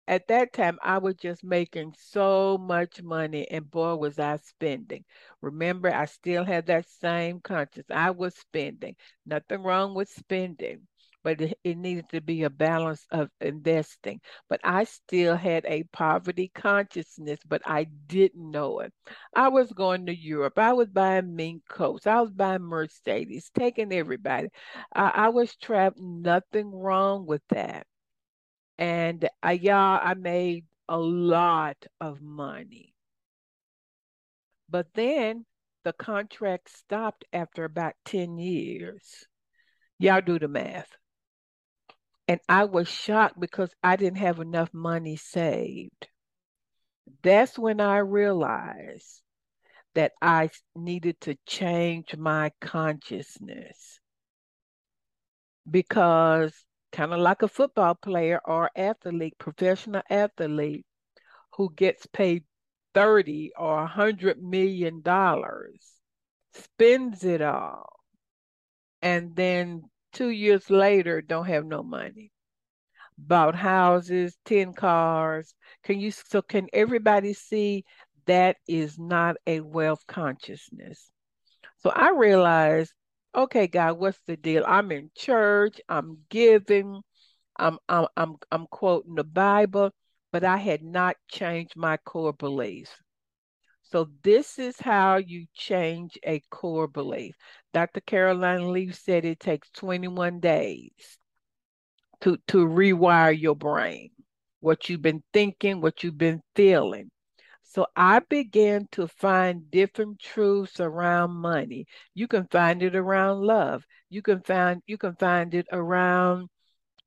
at 0.08 0.28
that 0.28 0.54
time 0.54 0.80
I 0.84 0.98
was 1.00 1.16
just 1.16 1.44
making 1.44 1.96
so 1.98 2.58
much 2.58 3.02
money 3.02 3.48
and 3.50 3.70
boy 3.72 3.96
was 3.96 4.20
I 4.20 4.38
spending. 4.38 5.06
Remember, 5.42 5.94
I 5.94 6.06
still 6.06 6.44
had 6.46 6.68
that 6.68 6.90
same 6.90 7.42
conscience. 7.42 7.88
I 7.92 8.12
was 8.12 8.36
spending. 8.36 8.98
Nothing 9.26 9.64
wrong 9.64 9.96
with 9.96 10.10
spending, 10.10 10.88
but 11.24 11.42
it, 11.42 11.58
it 11.64 11.78
needed 11.78 12.10
to 12.10 12.22
be 12.22 12.44
a 12.44 12.50
balance 12.50 13.06
of 13.12 13.30
investing. 13.42 14.22
But 14.50 14.62
I 14.64 14.84
still 14.86 15.36
had 15.36 15.66
a 15.66 15.84
poverty 15.92 16.52
consciousness, 16.54 17.40
but 17.48 17.62
I 17.66 17.86
didn't 18.08 18.52
know 18.52 18.80
it. 18.80 18.94
I 19.36 19.50
was 19.50 19.72
going 19.72 20.06
to 20.08 20.16
Europe. 20.16 20.58
I 20.58 20.74
was 20.74 20.90
buying 20.90 21.36
mink 21.36 21.64
coats. 21.70 22.08
I 22.08 22.22
was 22.22 22.32
buying 22.32 22.64
Mercedes, 22.64 23.52
taking 23.58 23.94
everybody. 23.94 24.50
I, 24.94 25.12
I 25.16 25.30
was 25.30 25.56
trapped. 25.56 26.00
Nothing 26.00 26.72
wrong 26.72 27.26
with 27.26 27.42
that 27.50 27.86
and 28.80 29.28
uh, 29.46 29.50
yeah, 29.50 29.78
I 29.78 30.14
made 30.14 30.66
a 30.88 30.98
lot 30.98 31.86
of 32.00 32.22
money. 32.22 32.96
But 34.70 34.88
then 34.94 35.46
the 35.84 35.94
contract 35.94 36.70
stopped 36.70 37.26
after 37.34 37.66
about 37.66 37.96
10 38.06 38.38
years. 38.38 39.28
Y'all 40.00 40.22
do 40.22 40.40
the 40.40 40.48
math. 40.48 40.90
And 42.30 42.40
I 42.48 42.66
was 42.66 42.88
shocked 42.88 43.40
because 43.40 43.72
I 43.84 43.96
didn't 43.96 44.20
have 44.20 44.40
enough 44.40 44.72
money 44.72 45.16
saved. 45.16 46.10
That's 47.24 47.58
when 47.58 47.82
I 47.82 47.98
realized 47.98 49.24
that 49.96 50.12
I 50.22 50.52
needed 50.76 51.20
to 51.22 51.36
change 51.48 52.16
my 52.16 52.52
consciousness 52.62 54.00
because 55.68 56.54
kind 56.92 57.14
of 57.14 57.20
like 57.20 57.42
a 57.42 57.48
football 57.48 57.96
player 57.96 58.40
or 58.46 58.70
athlete, 58.76 59.34
professional 59.40 60.04
athlete 60.08 60.86
who 61.56 61.74
gets 61.74 62.06
paid 62.06 62.44
30 62.94 63.54
or 63.58 63.78
100 63.78 64.40
million 64.40 65.02
dollars, 65.02 65.84
spends 66.54 67.24
it 67.24 67.42
all, 67.42 67.90
and 69.02 69.36
then 69.36 69.82
two 70.14 70.30
years 70.30 70.70
later 70.70 71.22
don't 71.22 71.46
have 71.46 71.66
no 71.66 71.84
money. 71.84 72.32
Bought 73.18 73.56
houses, 73.56 74.38
10 74.46 74.74
cars. 74.74 75.54
Can 75.84 76.00
you 76.00 76.12
so 76.12 76.42
can 76.42 76.68
everybody 76.74 77.34
see 77.34 77.86
that 78.26 78.58
is 78.68 78.98
not 79.00 79.36
a 79.48 79.60
wealth 79.62 80.06
consciousness? 80.08 81.12
So 81.80 81.90
I 81.90 82.12
realized 82.12 82.94
okay, 83.36 83.68
God, 83.68 84.00
what's 84.00 84.20
the 84.28 84.38
deal? 84.38 84.64
I'm 84.68 84.92
in 84.92 85.12
church, 85.16 85.80
I'm 85.90 86.20
giving, 86.30 87.02
I'm 87.58 87.78
I'm 87.90 88.08
I'm 88.18 88.36
I'm 88.52 88.68
quoting 88.68 89.16
the 89.16 89.24
Bible, 89.24 89.92
but 90.32 90.44
I 90.44 90.58
had 90.58 90.84
not 90.84 91.16
changed 91.30 91.76
my 91.76 91.98
core 91.98 92.34
beliefs. 92.34 92.92
So 93.92 94.10
this 94.24 94.60
is 94.60 94.80
how 94.80 95.18
you 95.18 95.48
change 95.56 96.18
a 96.24 96.42
core 96.52 96.88
belief. 96.88 97.36
Dr. 97.74 98.02
Caroline 98.02 98.72
Leaf 98.72 98.96
said 98.96 99.26
it 99.26 99.40
takes 99.40 99.70
21 99.72 100.40
days 100.40 101.18
to 102.22 102.38
to 102.48 102.68
rewire 102.68 103.38
your 103.40 103.56
brain. 103.56 104.12
What 104.60 104.90
you've 104.90 105.02
been 105.02 105.24
thinking, 105.34 105.82
what 105.82 106.04
you've 106.04 106.18
been 106.18 106.42
feeling. 106.56 107.10
So 107.64 107.88
I 107.96 108.20
began 108.20 108.88
to 108.92 109.08
find 109.08 109.72
different 109.72 110.20
truths 110.20 110.80
around 110.80 111.32
money. 111.32 111.86
You 112.14 112.28
can 112.28 112.46
find 112.48 112.84
it 112.84 112.96
around 112.96 113.42
love. 113.42 113.84
You 114.10 114.22
can 114.22 114.42
find 114.42 114.84
you 114.86 114.98
can 115.00 115.16
find 115.16 115.54
it 115.56 115.68
around 115.72 116.50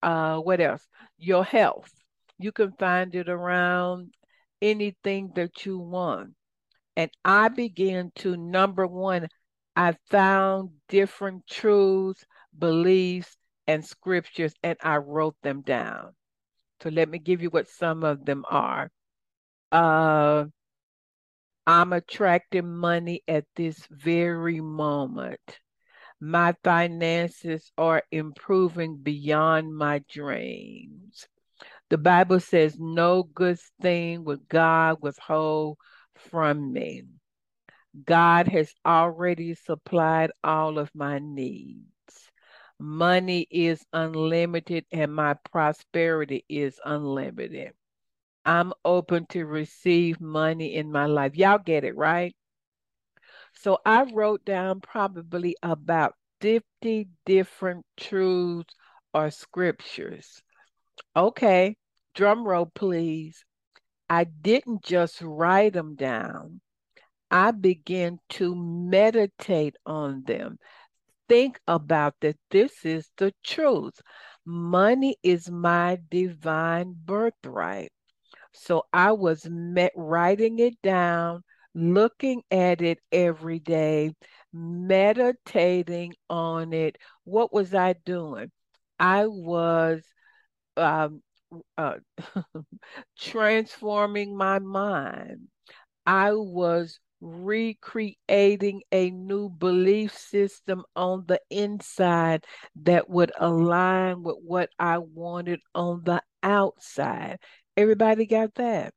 uh, 0.03 0.39
what 0.39 0.61
else? 0.61 0.87
Your 1.19 1.45
health. 1.45 1.93
You 2.39 2.51
can 2.53 2.73
find 2.73 3.15
it 3.15 3.29
around 3.29 4.15
anything 4.61 5.33
that 5.37 5.65
you 5.65 5.79
want. 5.79 6.35
And 6.97 7.11
I 7.25 7.49
began 7.49 8.13
to 8.17 8.37
number 8.37 8.87
one, 8.87 9.29
I 9.75 9.97
found 10.11 10.71
different 10.89 11.47
truths, 11.47 12.25
beliefs, 12.57 13.37
and 13.67 13.85
scriptures, 13.85 14.55
and 14.63 14.77
I 14.83 14.97
wrote 14.97 15.37
them 15.43 15.63
down. 15.63 16.15
So 16.83 16.91
let 16.91 17.09
me 17.09 17.19
give 17.19 17.43
you 17.43 17.49
what 17.49 17.69
some 17.69 18.05
of 18.05 18.25
them 18.25 18.45
are. 18.51 18.91
Uh, 19.71 20.45
I'm 21.67 21.93
attracting 21.93 22.69
money 22.69 23.23
at 23.29 23.45
this 23.57 23.87
very 23.91 24.61
moment. 24.61 25.61
My 26.21 26.55
finances 26.63 27.73
are 27.79 28.03
improving 28.11 28.99
beyond 28.99 29.75
my 29.75 30.01
dreams. 30.09 31.27
The 31.89 31.99
Bible 31.99 32.41
says, 32.41 32.77
No 32.79 33.23
good 33.23 33.59
thing 33.81 34.25
would 34.25 34.49
God 34.49 34.99
withhold 35.01 35.79
from 36.17 36.73
me. 36.73 37.05
God 38.05 38.49
has 38.49 38.73
already 38.87 39.55
supplied 39.55 40.31
all 40.43 40.79
of 40.79 40.91
my 40.95 41.19
needs. 41.19 41.87
Money 42.79 43.47
is 43.51 43.85
unlimited 43.93 44.87
and 44.91 45.15
my 45.15 45.35
prosperity 45.53 46.45
is 46.49 46.81
unlimited. 46.85 47.73
I'm 48.45 48.73
open 48.85 49.27
to 49.31 49.45
receive 49.45 50.21
money 50.21 50.75
in 50.75 50.91
my 50.91 51.07
life. 51.07 51.37
Y'all 51.37 51.59
get 51.59 51.85
it, 51.85 51.97
right? 51.97 52.35
So 53.55 53.79
I 53.85 54.03
wrote 54.03 54.45
down 54.45 54.81
probably 54.81 55.57
about 55.63 56.15
50 56.41 57.09
different 57.25 57.87
truths 57.97 58.75
or 59.15 59.31
scriptures. 59.31 60.43
Okay, 61.15 61.77
drum 62.15 62.47
roll, 62.47 62.67
please. 62.67 63.45
I 64.09 64.25
didn't 64.25 64.83
just 64.85 65.23
write 65.23 65.73
them 65.75 65.95
down. 65.95 66.61
I 67.31 67.51
began 67.53 68.19
to 68.31 68.55
meditate 68.55 69.77
on 69.87 70.25
them. 70.27 70.59
Think 71.29 71.61
about 71.67 72.15
that. 72.21 72.37
This 72.51 72.85
is 72.85 73.11
the 73.17 73.33
truth. 73.43 74.01
Money 74.45 75.17
is 75.23 75.51
my 75.51 75.99
divine 76.11 76.95
birthright. 77.05 77.91
So 78.53 78.85
I 78.93 79.13
was 79.13 79.49
met 79.49 79.93
writing 79.97 80.59
it 80.59 80.81
down, 80.83 81.43
looking 81.75 82.43
at 82.51 82.83
it 82.83 82.99
every 83.11 83.61
day, 83.61 84.13
meditating 84.53 86.15
on 86.29 86.73
it. 86.73 86.99
What 87.25 87.53
was 87.53 87.75
I 87.75 87.95
doing? 88.05 88.51
I 88.99 89.27
was 89.27 90.03
um, 90.77 91.23
uh, 91.79 91.97
transforming 93.19 94.37
my 94.37 94.59
mind. 94.59 95.49
I 96.07 96.33
was 96.33 96.99
recreating 97.21 98.83
a 98.91 99.11
new 99.11 99.49
belief 99.49 100.17
system 100.17 100.85
on 100.97 101.25
the 101.27 101.41
inside 101.51 102.45
that 102.83 103.09
would 103.09 103.33
align 103.39 104.23
with 104.23 104.37
what 104.43 104.71
I 104.79 104.99
wanted 104.99 105.61
on 105.75 106.03
the 106.05 106.23
outside. 106.43 107.39
Everybody 107.77 108.27
got 108.27 108.55
that? 108.57 108.93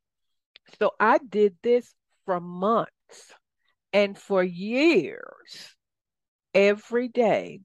So 0.79 0.91
I 0.99 1.17
did 1.19 1.55
this 1.63 1.93
for 2.25 2.39
months 2.39 3.33
and 3.93 4.17
for 4.17 4.43
years. 4.43 5.75
Every 6.53 7.07
day, 7.07 7.61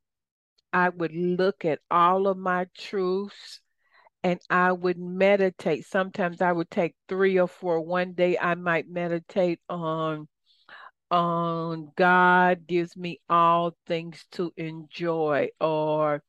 I 0.73 0.89
would 0.91 1.15
look 1.15 1.65
at 1.65 1.81
all 1.91 2.27
of 2.27 2.37
my 2.37 2.67
truths 2.77 3.61
and 4.23 4.41
I 4.51 4.73
would 4.73 4.99
meditate. 4.99 5.87
Sometimes 5.87 6.41
I 6.43 6.53
would 6.53 6.71
take 6.71 6.95
three 7.09 7.39
or 7.39 7.49
four. 7.49 7.81
One 7.81 8.13
day 8.13 8.39
I 8.39 8.55
might 8.55 8.89
meditate 8.89 9.61
on 9.69 10.29
on 11.11 11.91
God 11.97 12.67
gives 12.69 12.97
me 12.97 13.21
all 13.29 13.77
things 13.87 14.25
to 14.33 14.53
enjoy 14.57 15.49
or 15.61 16.23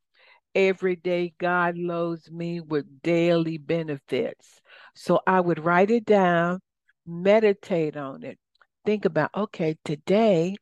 every 0.56 0.96
day 0.96 1.34
God 1.38 1.78
loads 1.78 2.32
me 2.32 2.62
with 2.62 3.02
daily 3.04 3.58
benefits. 3.58 4.60
So 4.96 5.22
I 5.28 5.40
would 5.40 5.64
write 5.64 5.92
it 5.92 6.06
down, 6.06 6.62
meditate 7.06 7.96
on 7.96 8.24
it, 8.24 8.40
think 8.86 9.06
about, 9.06 9.30
okay, 9.36 9.78
today 9.86 10.56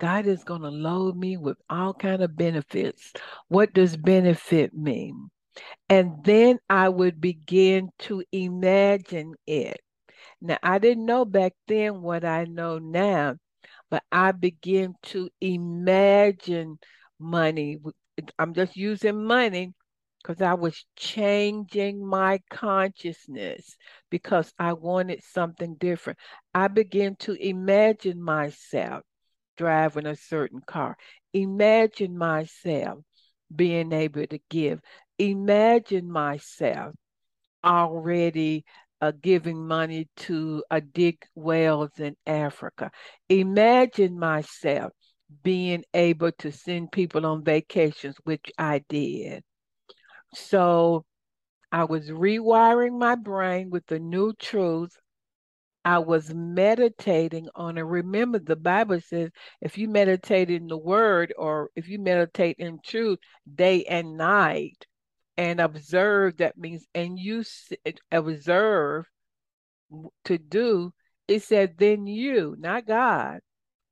God 0.00 0.26
is 0.26 0.42
going 0.42 0.62
to 0.62 0.68
load 0.68 1.16
me 1.16 1.36
with 1.36 1.58
all 1.70 1.94
kind 1.94 2.22
of 2.22 2.36
benefits. 2.36 3.12
What 3.48 3.72
does 3.72 3.96
benefit 3.96 4.74
mean? 4.74 5.30
And 5.88 6.24
then 6.24 6.58
I 6.68 6.88
would 6.88 7.20
begin 7.20 7.90
to 8.00 8.24
imagine 8.32 9.34
it. 9.46 9.80
Now, 10.40 10.58
I 10.62 10.78
didn't 10.78 11.06
know 11.06 11.24
back 11.24 11.54
then 11.68 12.02
what 12.02 12.24
I 12.24 12.44
know 12.44 12.78
now, 12.78 13.36
but 13.90 14.02
I 14.12 14.32
began 14.32 14.94
to 15.04 15.30
imagine 15.40 16.78
money. 17.18 17.78
I'm 18.38 18.54
just 18.54 18.76
using 18.76 19.24
money 19.24 19.72
because 20.22 20.40
I 20.42 20.54
was 20.54 20.84
changing 20.96 22.04
my 22.06 22.40
consciousness 22.50 23.76
because 24.10 24.52
I 24.58 24.72
wanted 24.74 25.22
something 25.24 25.74
different. 25.76 26.18
I 26.54 26.68
began 26.68 27.16
to 27.20 27.34
imagine 27.34 28.22
myself 28.22 29.02
driving 29.56 30.06
a 30.06 30.16
certain 30.16 30.60
car, 30.66 30.96
imagine 31.32 32.16
myself 32.16 33.00
being 33.54 33.92
able 33.92 34.26
to 34.26 34.38
give, 34.50 34.80
imagine 35.18 36.10
myself 36.10 36.94
already 37.64 38.64
uh, 39.00 39.12
giving 39.20 39.66
money 39.66 40.08
to 40.16 40.62
uh, 40.70 40.80
dig 40.92 41.18
wells 41.34 41.90
in 41.98 42.16
Africa. 42.26 42.90
Imagine 43.28 44.18
myself 44.18 44.92
being 45.42 45.84
able 45.94 46.30
to 46.32 46.52
send 46.52 46.92
people 46.92 47.26
on 47.26 47.42
vacations, 47.42 48.16
which 48.24 48.50
I 48.58 48.82
did. 48.88 49.42
So 50.34 51.04
I 51.72 51.84
was 51.84 52.10
rewiring 52.10 52.98
my 52.98 53.16
brain 53.16 53.70
with 53.70 53.86
the 53.86 53.98
new 53.98 54.34
truth. 54.34 54.96
I 55.84 55.98
was 55.98 56.32
meditating 56.32 57.48
on 57.54 57.76
it. 57.76 57.82
Remember, 57.82 58.38
the 58.38 58.56
Bible 58.56 59.00
says 59.00 59.30
if 59.60 59.78
you 59.78 59.88
meditate 59.88 60.50
in 60.50 60.68
the 60.68 60.78
word 60.78 61.34
or 61.36 61.70
if 61.74 61.88
you 61.88 61.98
meditate 61.98 62.56
in 62.58 62.78
truth 62.84 63.18
day 63.52 63.84
and 63.84 64.16
night 64.16 64.86
and 65.36 65.60
observe, 65.60 66.36
that 66.36 66.56
means, 66.56 66.86
and 66.94 67.18
you 67.18 67.42
observe 68.12 69.06
to 70.24 70.38
do, 70.38 70.92
it 71.26 71.42
said, 71.42 71.76
then 71.78 72.06
you, 72.06 72.54
not 72.58 72.86
God, 72.86 73.40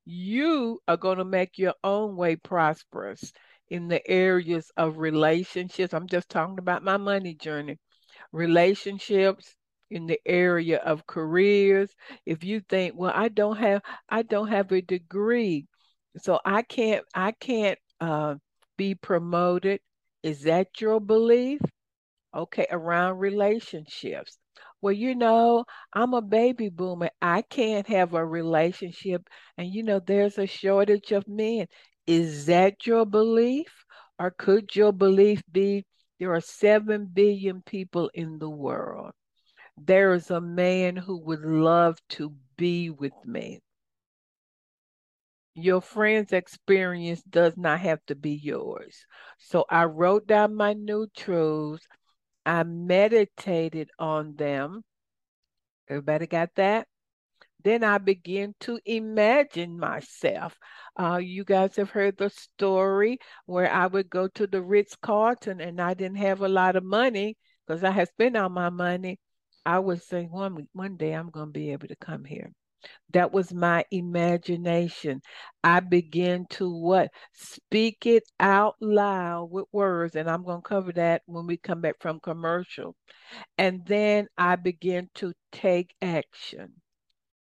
you 0.05 0.81
are 0.87 0.96
going 0.96 1.18
to 1.18 1.24
make 1.24 1.59
your 1.59 1.74
own 1.83 2.16
way 2.16 2.37
prosperous 2.37 3.33
in 3.68 3.88
the 3.88 4.07
areas 4.09 4.70
of 4.76 4.98
relationships. 4.98 5.94
I'm 5.94 6.09
just 6.09 6.29
talking 6.29 6.59
about 6.59 6.85
my 6.85 6.96
money 6.96 7.35
journey. 7.35 7.79
Relationships 8.33 9.57
in 9.90 10.07
the 10.07 10.20
area 10.26 10.79
of 10.79 11.07
careers. 11.07 11.90
If 12.26 12.44
you 12.44 12.61
think, 12.61 12.94
well, 12.96 13.12
I 13.14 13.29
don't 13.29 13.57
have 13.57 13.83
I 14.09 14.22
don't 14.22 14.48
have 14.48 14.72
a 14.72 14.81
degree, 14.83 15.66
so 16.18 16.40
I 16.44 16.62
can't 16.62 17.05
I 17.14 17.33
can't 17.33 17.79
uh, 18.00 18.37
be 18.76 18.94
promoted. 18.94 19.81
Is 20.22 20.42
that 20.42 20.81
your 20.81 21.00
belief? 21.00 21.61
Okay, 22.35 22.66
around 22.70 23.18
relationships. 23.18 24.38
Well, 24.81 24.92
you 24.92 25.14
know, 25.14 25.64
I'm 25.92 26.14
a 26.14 26.22
baby 26.22 26.68
boomer. 26.68 27.11
I 27.20 27.42
can't 27.42 27.87
have 27.88 28.14
a 28.14 28.24
relationship. 28.24 29.29
And, 29.59 29.68
you 29.72 29.83
know, 29.83 30.00
there's 30.00 30.38
a 30.38 30.46
shortage 30.46 31.12
of 31.12 31.29
men. 31.29 31.66
Is 32.07 32.46
that 32.46 32.87
your 32.87 33.05
belief? 33.07 33.85
Or 34.18 34.31
could 34.31 34.74
your 34.76 34.92
belief 34.92 35.42
be 35.50 35.85
there 36.18 36.33
are 36.35 36.40
7 36.40 37.07
billion 37.07 37.62
people 37.62 38.11
in 38.14 38.38
the 38.38 38.50
world? 38.50 39.12
There 39.83 40.12
is 40.12 40.31
a 40.31 40.43
man 40.43 40.95
who 40.95 41.16
would 41.25 41.40
love 41.40 41.99
to 42.11 42.35
be 42.59 42.90
with 42.90 43.14
me. 43.25 43.61
Your 45.55 45.81
friend's 45.81 46.35
experience 46.35 47.23
does 47.23 47.57
not 47.57 47.81
have 47.81 48.05
to 48.07 48.14
be 48.14 48.33
yours. 48.33 49.07
So 49.38 49.64
I 49.71 49.85
wrote 49.85 50.27
down 50.27 50.55
my 50.55 50.75
new 50.75 51.07
truths. 51.16 51.87
I 52.45 52.62
meditated 52.62 53.88
on 53.99 54.37
them. 54.37 54.83
Everybody 55.88 56.27
got 56.27 56.51
that? 56.57 56.87
Then 57.64 57.83
I 57.83 57.97
begin 57.97 58.55
to 58.61 58.79
imagine 58.85 59.79
myself. 59.79 60.59
Uh, 60.99 61.21
you 61.23 61.43
guys 61.43 61.77
have 61.77 61.90
heard 61.90 62.19
the 62.19 62.29
story 62.29 63.19
where 63.47 63.73
I 63.73 63.87
would 63.87 64.11
go 64.11 64.29
to 64.29 64.47
the 64.47 64.61
Ritz 64.61 64.95
Carlton 64.97 65.62
and 65.62 65.81
I 65.81 65.95
didn't 65.95 66.19
have 66.19 66.43
a 66.43 66.49
lot 66.49 66.77
of 66.77 66.85
money 66.85 67.38
because 67.66 67.83
I 67.83 67.93
had 67.93 68.09
spent 68.09 68.37
all 68.37 68.51
my 68.51 68.69
money. 68.69 69.19
I 69.66 69.79
would 69.79 70.03
say 70.03 70.25
one 70.25 70.68
one 70.73 70.96
day 70.96 71.12
I'm 71.12 71.31
going 71.31 71.49
to 71.49 71.53
be 71.53 71.73
able 71.73 71.88
to 71.88 71.96
come 71.96 72.25
here. 72.25 72.53
That 73.12 73.33
was 73.33 73.53
my 73.53 73.85
imagination. 73.90 75.20
I 75.62 75.81
began 75.81 76.46
to 76.51 76.70
what? 76.70 77.11
Speak 77.35 78.07
it 78.07 78.25
out 78.38 78.77
loud 78.81 79.51
with 79.51 79.66
words. 79.73 80.16
And 80.16 80.31
I'm 80.31 80.44
going 80.44 80.62
to 80.62 80.68
cover 80.68 80.92
that 80.92 81.23
when 81.27 81.46
we 81.46 81.57
come 81.57 81.81
back 81.81 81.96
from 82.01 82.20
commercial. 82.20 82.96
And 83.59 83.85
then 83.87 84.29
I 84.38 84.57
began 84.57 85.11
to 85.16 85.33
take 85.53 85.94
action. 86.01 86.75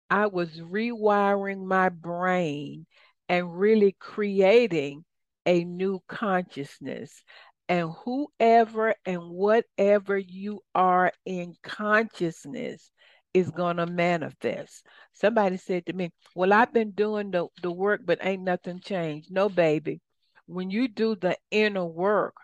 I 0.09 0.27
was 0.27 0.59
rewiring 0.59 1.65
my 1.65 1.89
brain 1.89 2.85
and 3.27 3.57
really 3.57 3.95
creating 3.99 5.03
a 5.45 5.63
new 5.63 6.01
consciousness. 6.07 7.23
And 7.67 7.91
whoever 8.03 8.93
and 9.05 9.29
whatever 9.29 10.17
you 10.17 10.61
are 10.75 11.11
in 11.25 11.55
consciousness 11.63 12.91
is 13.33 13.49
going 13.51 13.77
to 13.77 13.85
manifest. 13.85 14.85
Somebody 15.13 15.57
said 15.57 15.85
to 15.87 15.93
me, 15.93 16.11
Well, 16.35 16.53
I've 16.53 16.71
been 16.71 16.91
doing 16.91 17.31
the, 17.31 17.47
the 17.61 17.71
work, 17.71 18.01
but 18.05 18.19
ain't 18.21 18.43
nothing 18.43 18.79
changed. 18.79 19.31
No, 19.31 19.49
baby. 19.49 19.99
When 20.45 20.69
you 20.69 20.87
do 20.87 21.15
the 21.15 21.37
inner 21.49 21.85
work 21.85 22.35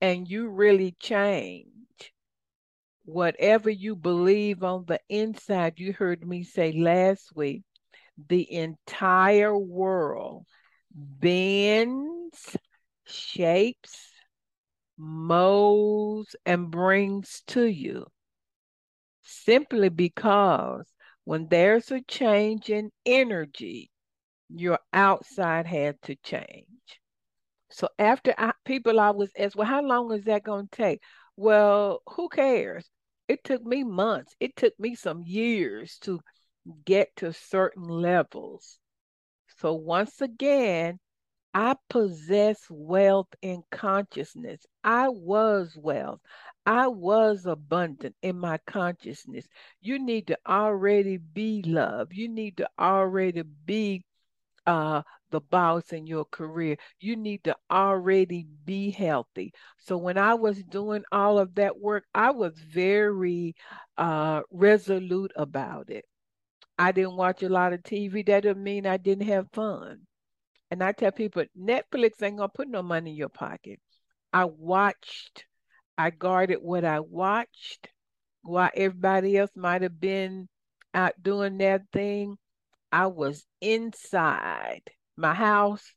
and 0.00 0.28
you 0.28 0.48
really 0.48 0.96
change, 1.00 1.66
whatever 3.04 3.70
you 3.70 3.96
believe 3.96 4.62
on 4.62 4.84
the 4.86 5.00
inside, 5.08 5.74
you 5.78 5.92
heard 5.92 6.26
me 6.26 6.42
say 6.42 6.72
last 6.72 7.34
week, 7.34 7.62
the 8.28 8.52
entire 8.52 9.56
world 9.56 10.44
bends, 10.92 12.56
shapes, 13.06 14.09
molds, 15.00 16.36
and 16.46 16.70
brings 16.70 17.42
to 17.48 17.64
you 17.64 18.06
simply 19.22 19.88
because 19.88 20.86
when 21.24 21.48
there's 21.48 21.90
a 21.90 22.00
change 22.02 22.70
in 22.70 22.90
energy, 23.06 23.90
your 24.48 24.78
outside 24.92 25.66
had 25.66 26.00
to 26.02 26.16
change. 26.16 26.66
So 27.70 27.88
after 27.98 28.34
I, 28.36 28.52
people 28.64 28.98
always 28.98 29.30
ask, 29.38 29.56
well, 29.56 29.66
how 29.66 29.82
long 29.82 30.12
is 30.12 30.24
that 30.24 30.42
going 30.42 30.68
to 30.68 30.76
take? 30.76 31.00
Well, 31.36 32.02
who 32.08 32.28
cares? 32.28 32.88
It 33.28 33.44
took 33.44 33.64
me 33.64 33.84
months. 33.84 34.34
It 34.40 34.56
took 34.56 34.78
me 34.78 34.96
some 34.96 35.22
years 35.24 35.98
to 36.00 36.20
get 36.84 37.14
to 37.16 37.32
certain 37.32 37.84
levels. 37.84 38.78
So 39.58 39.74
once 39.74 40.20
again, 40.20 40.98
I 41.54 41.76
possess 41.88 42.66
wealth 42.70 43.28
in 43.42 43.62
consciousness. 43.70 44.66
I 44.84 45.08
was 45.08 45.76
wealth. 45.76 46.20
I 46.66 46.88
was 46.88 47.46
abundant 47.46 48.16
in 48.22 48.38
my 48.38 48.58
consciousness. 48.66 49.48
You 49.80 49.98
need 49.98 50.26
to 50.28 50.38
already 50.46 51.16
be 51.18 51.62
love. 51.62 52.12
You 52.12 52.28
need 52.28 52.56
to 52.58 52.68
already 52.78 53.42
be 53.42 54.04
uh, 54.66 55.02
the 55.30 55.40
boss 55.40 55.92
in 55.92 56.06
your 56.06 56.24
career. 56.24 56.76
You 57.00 57.16
need 57.16 57.44
to 57.44 57.56
already 57.70 58.46
be 58.64 58.90
healthy. 58.90 59.52
So 59.78 59.96
when 59.96 60.18
I 60.18 60.34
was 60.34 60.62
doing 60.64 61.04
all 61.12 61.38
of 61.38 61.54
that 61.56 61.78
work, 61.78 62.04
I 62.14 62.30
was 62.30 62.58
very 62.58 63.54
uh, 63.98 64.42
resolute 64.50 65.32
about 65.36 65.90
it. 65.90 66.04
I 66.78 66.92
didn't 66.92 67.16
watch 67.16 67.42
a 67.42 67.48
lot 67.48 67.72
of 67.72 67.82
TV. 67.84 68.22
That 68.22 68.42
didn't 68.42 68.62
mean 68.64 68.86
I 68.86 68.96
didn't 68.96 69.26
have 69.28 69.50
fun. 69.52 70.06
And 70.70 70.82
I 70.82 70.92
tell 70.92 71.12
people, 71.12 71.44
Netflix 71.58 72.22
ain't 72.22 72.38
gonna 72.38 72.48
put 72.48 72.68
no 72.68 72.82
money 72.82 73.10
in 73.10 73.16
your 73.16 73.28
pocket. 73.28 73.80
I 74.32 74.44
watched 74.46 75.46
I 75.98 76.08
guarded 76.10 76.60
what 76.62 76.84
I 76.84 77.00
watched 77.00 77.90
while 78.42 78.70
everybody 78.74 79.36
else 79.36 79.50
might 79.54 79.82
have 79.82 80.00
been 80.00 80.48
out 80.94 81.22
doing 81.22 81.58
their 81.58 81.84
thing. 81.92 82.38
I 82.92 83.06
was 83.08 83.46
inside 83.60 84.82
my 85.16 85.34
house 85.34 85.94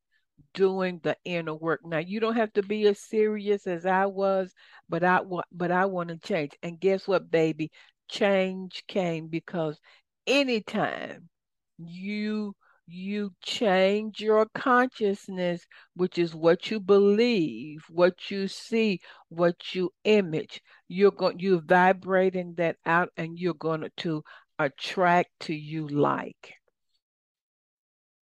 doing 0.53 0.99
the 1.03 1.17
inner 1.25 1.53
work. 1.55 1.81
Now 1.85 1.99
you 1.99 2.19
don't 2.19 2.35
have 2.35 2.53
to 2.53 2.63
be 2.63 2.85
as 2.87 2.99
serious 2.99 3.65
as 3.67 3.85
I 3.85 4.07
was, 4.07 4.53
but 4.89 5.03
I 5.03 5.21
want 5.21 5.45
but 5.51 5.71
I 5.71 5.85
want 5.85 6.09
to 6.09 6.17
change. 6.17 6.51
And 6.61 6.79
guess 6.79 7.07
what, 7.07 7.31
baby? 7.31 7.71
Change 8.09 8.83
came 8.87 9.27
because 9.27 9.79
anytime 10.27 11.29
you 11.77 12.55
you 12.93 13.33
change 13.41 14.21
your 14.21 14.45
consciousness, 14.53 15.65
which 15.95 16.17
is 16.17 16.35
what 16.35 16.69
you 16.69 16.79
believe, 16.79 17.83
what 17.89 18.29
you 18.29 18.47
see, 18.47 19.01
what 19.29 19.73
you 19.73 19.91
image. 20.03 20.61
You're 20.87 21.11
going 21.11 21.39
you're 21.39 21.61
vibrating 21.61 22.53
that 22.57 22.77
out 22.85 23.09
and 23.17 23.39
you're 23.39 23.55
going 23.55 23.89
to 23.97 24.23
attract 24.59 25.31
to 25.41 25.55
you 25.55 25.87
like. 25.87 26.53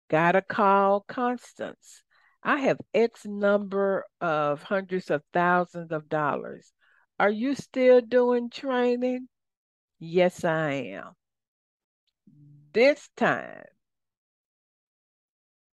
Gotta 0.09 0.41
call 0.41 1.01
Constance. 1.07 2.03
I 2.43 2.57
have 2.61 2.79
X 2.93 3.25
number 3.25 4.05
of 4.19 4.63
hundreds 4.63 5.11
of 5.11 5.21
thousands 5.33 5.91
of 5.91 6.09
dollars. 6.09 6.71
Are 7.19 7.29
you 7.29 7.55
still 7.55 8.01
doing 8.01 8.49
training? 8.49 9.27
Yes, 9.99 10.43
I 10.43 10.71
am. 10.71 11.11
This 12.73 13.09
time, 13.15 13.65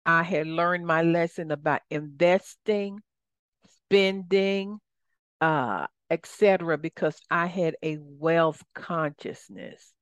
I 0.08 0.22
had 0.22 0.46
learned 0.46 0.86
my 0.86 1.02
lesson 1.02 1.50
about 1.50 1.82
investing, 1.90 3.00
spending, 3.68 4.78
uh, 5.42 5.86
etc., 6.08 6.78
because 6.78 7.20
I 7.30 7.44
had 7.44 7.76
a 7.82 7.98
wealth 8.00 8.64
consciousness. 8.74 9.92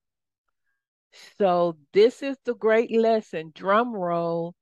So 1.39 1.77
this 1.93 2.23
is 2.23 2.37
the 2.45 2.55
great 2.55 2.93
lesson. 2.97 3.51
Drum 3.53 3.93
roll. 3.93 4.55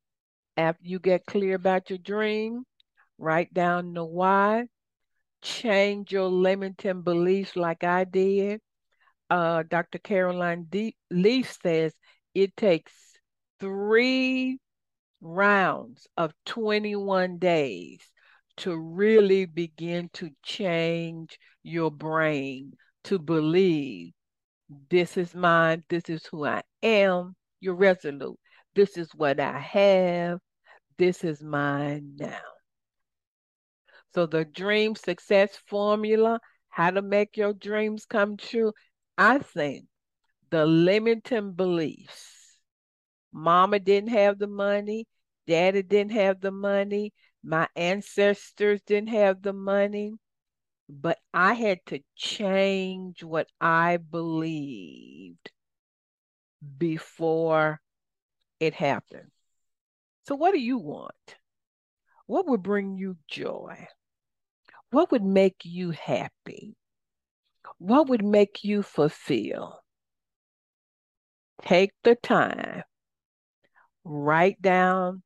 After 0.56 0.86
you 0.86 0.98
get 0.98 1.26
clear 1.26 1.56
about 1.56 1.90
your 1.90 1.98
dream, 1.98 2.64
write 3.18 3.52
down 3.52 3.92
the 3.92 4.04
why. 4.04 4.68
Change 5.42 6.10
your 6.10 6.30
limiting 6.30 7.02
beliefs 7.02 7.54
like 7.54 7.84
I 7.84 8.04
did. 8.04 8.62
Uh, 9.28 9.62
Dr. 9.68 9.98
Caroline 9.98 10.68
D- 10.70 10.96
Leaf 11.10 11.58
says 11.62 11.92
it 12.34 12.56
takes 12.56 12.92
three 13.60 14.58
rounds 15.24 16.06
of 16.16 16.32
21 16.44 17.38
days 17.38 18.00
to 18.58 18.76
really 18.76 19.46
begin 19.46 20.08
to 20.12 20.30
change 20.42 21.38
your 21.62 21.90
brain 21.90 22.74
to 23.04 23.18
believe 23.18 24.12
this 24.90 25.16
is 25.16 25.34
mine, 25.34 25.84
this 25.88 26.08
is 26.08 26.24
who 26.26 26.46
I 26.46 26.62
am. 26.82 27.34
You're 27.60 27.74
resolute. 27.74 28.38
This 28.74 28.96
is 28.96 29.10
what 29.14 29.40
I 29.40 29.58
have. 29.58 30.38
This 30.98 31.24
is 31.24 31.42
mine 31.42 32.14
now. 32.18 32.38
So, 34.14 34.26
the 34.26 34.44
dream 34.44 34.94
success 34.94 35.58
formula, 35.66 36.40
how 36.68 36.90
to 36.90 37.02
make 37.02 37.36
your 37.36 37.52
dreams 37.52 38.06
come 38.06 38.36
true, 38.36 38.72
I 39.18 39.38
think 39.38 39.86
the 40.50 40.64
limiting 40.66 41.52
beliefs. 41.52 42.58
Mama 43.32 43.80
didn't 43.80 44.10
have 44.10 44.38
the 44.38 44.46
money. 44.46 45.06
Daddy 45.46 45.82
didn't 45.82 46.12
have 46.12 46.40
the 46.40 46.50
money. 46.50 47.12
My 47.42 47.68
ancestors 47.76 48.80
didn't 48.82 49.10
have 49.10 49.42
the 49.42 49.52
money. 49.52 50.14
But 50.88 51.18
I 51.32 51.54
had 51.54 51.80
to 51.86 52.00
change 52.14 53.22
what 53.22 53.48
I 53.60 53.96
believed 53.96 55.50
before 56.78 57.80
it 58.60 58.74
happened. 58.74 59.30
So, 60.26 60.34
what 60.34 60.52
do 60.52 60.60
you 60.60 60.78
want? 60.78 61.36
What 62.26 62.46
would 62.46 62.62
bring 62.62 62.96
you 62.96 63.16
joy? 63.28 63.88
What 64.90 65.10
would 65.10 65.24
make 65.24 65.64
you 65.64 65.90
happy? 65.90 66.76
What 67.78 68.08
would 68.08 68.24
make 68.24 68.64
you 68.64 68.82
fulfill? 68.82 69.80
Take 71.62 71.92
the 72.02 72.14
time, 72.14 72.84
write 74.04 74.60
down 74.62 75.23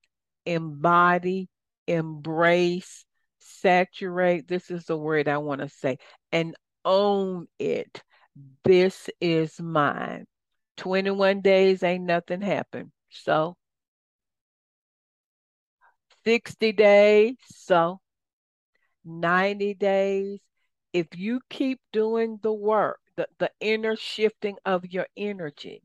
embody, 0.49 1.49
embrace, 1.87 3.05
saturate. 3.39 4.49
This 4.49 4.71
is 4.71 4.87
the 4.87 4.97
word 4.97 5.29
I 5.29 5.39
want 5.39 5.61
to 5.61 5.69
say, 5.69 5.99
and 6.33 6.57
own 6.85 7.47
it. 7.59 8.03
This 8.65 9.11
is 9.21 9.61
mine. 9.61 10.27
21 10.79 11.43
days 11.43 11.83
ain't 11.83 12.05
nothing 12.05 12.41
happened. 12.41 12.93
So 13.11 13.57
60 16.25 16.73
days, 16.73 17.37
so 17.51 18.01
90 19.05 19.75
days. 19.75 20.41
If 20.93 21.09
you 21.17 21.41
keep 21.51 21.81
doing 21.93 22.39
the 22.43 22.53
work, 22.53 23.01
the, 23.17 23.29
the 23.39 23.51
inner 23.61 23.97
shifting 23.97 24.57
of 24.65 24.87
your 24.87 25.07
energy, 25.17 25.83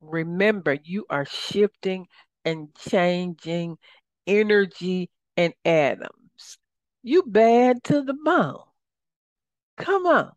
remember 0.00 0.76
you 0.82 1.06
are 1.08 1.24
shifting 1.24 2.06
and 2.44 2.74
changing 2.76 3.76
energy 4.26 5.10
and 5.36 5.54
atoms. 5.64 6.58
You 7.02 7.22
bad 7.24 7.84
to 7.84 8.02
the 8.02 8.14
bone. 8.14 8.64
Come 9.76 10.06
on. 10.06 10.32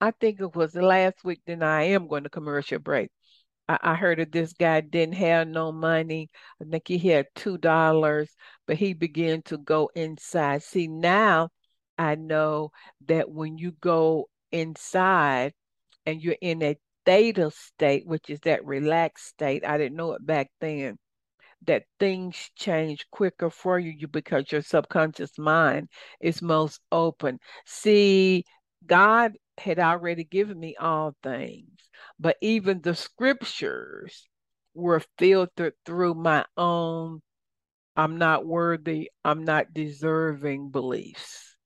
I 0.00 0.10
think 0.12 0.40
it 0.40 0.54
was 0.54 0.74
last 0.74 1.24
week, 1.24 1.40
then 1.46 1.62
I 1.62 1.84
am 1.84 2.06
going 2.08 2.24
to 2.24 2.30
commercial 2.30 2.78
break. 2.78 3.10
I, 3.68 3.78
I 3.82 3.94
heard 3.94 4.18
that 4.18 4.32
this 4.32 4.52
guy 4.52 4.80
didn't 4.80 5.14
have 5.16 5.48
no 5.48 5.72
money. 5.72 6.30
I 6.60 6.64
think 6.66 6.88
he 6.88 6.98
had 6.98 7.26
two 7.34 7.58
dollars, 7.58 8.30
but 8.66 8.76
he 8.76 8.94
began 8.94 9.42
to 9.44 9.58
go 9.58 9.90
inside. 9.94 10.62
See, 10.62 10.86
now 10.88 11.50
I 11.98 12.14
know 12.16 12.72
that 13.06 13.30
when 13.30 13.58
you 13.58 13.72
go 13.80 14.28
inside 14.52 15.54
and 16.04 16.22
you're 16.22 16.36
in 16.40 16.62
a 16.62 16.76
theta 17.06 17.50
state, 17.50 18.06
which 18.06 18.28
is 18.28 18.40
that 18.40 18.66
relaxed 18.66 19.28
state, 19.28 19.64
I 19.66 19.78
didn't 19.78 19.96
know 19.96 20.12
it 20.12 20.26
back 20.26 20.50
then, 20.60 20.98
that 21.66 21.84
things 21.98 22.50
change 22.56 23.06
quicker 23.10 23.50
for 23.50 23.78
you 23.78 24.08
because 24.08 24.52
your 24.52 24.62
subconscious 24.62 25.38
mind 25.38 25.88
is 26.20 26.42
most 26.42 26.80
open. 26.92 27.38
See, 27.64 28.44
God 28.86 29.32
had 29.58 29.78
already 29.78 30.24
given 30.24 30.58
me 30.60 30.76
all 30.76 31.16
things, 31.22 31.70
but 32.18 32.36
even 32.42 32.82
the 32.82 32.94
scriptures 32.94 34.28
were 34.74 35.02
filtered 35.18 35.72
through 35.86 36.14
my 36.14 36.44
own 36.56 37.22
I'm 37.96 38.18
not 38.18 38.44
worthy, 38.46 39.10
I'm 39.24 39.44
not 39.44 39.72
deserving 39.72 40.68
beliefs. 40.70 41.56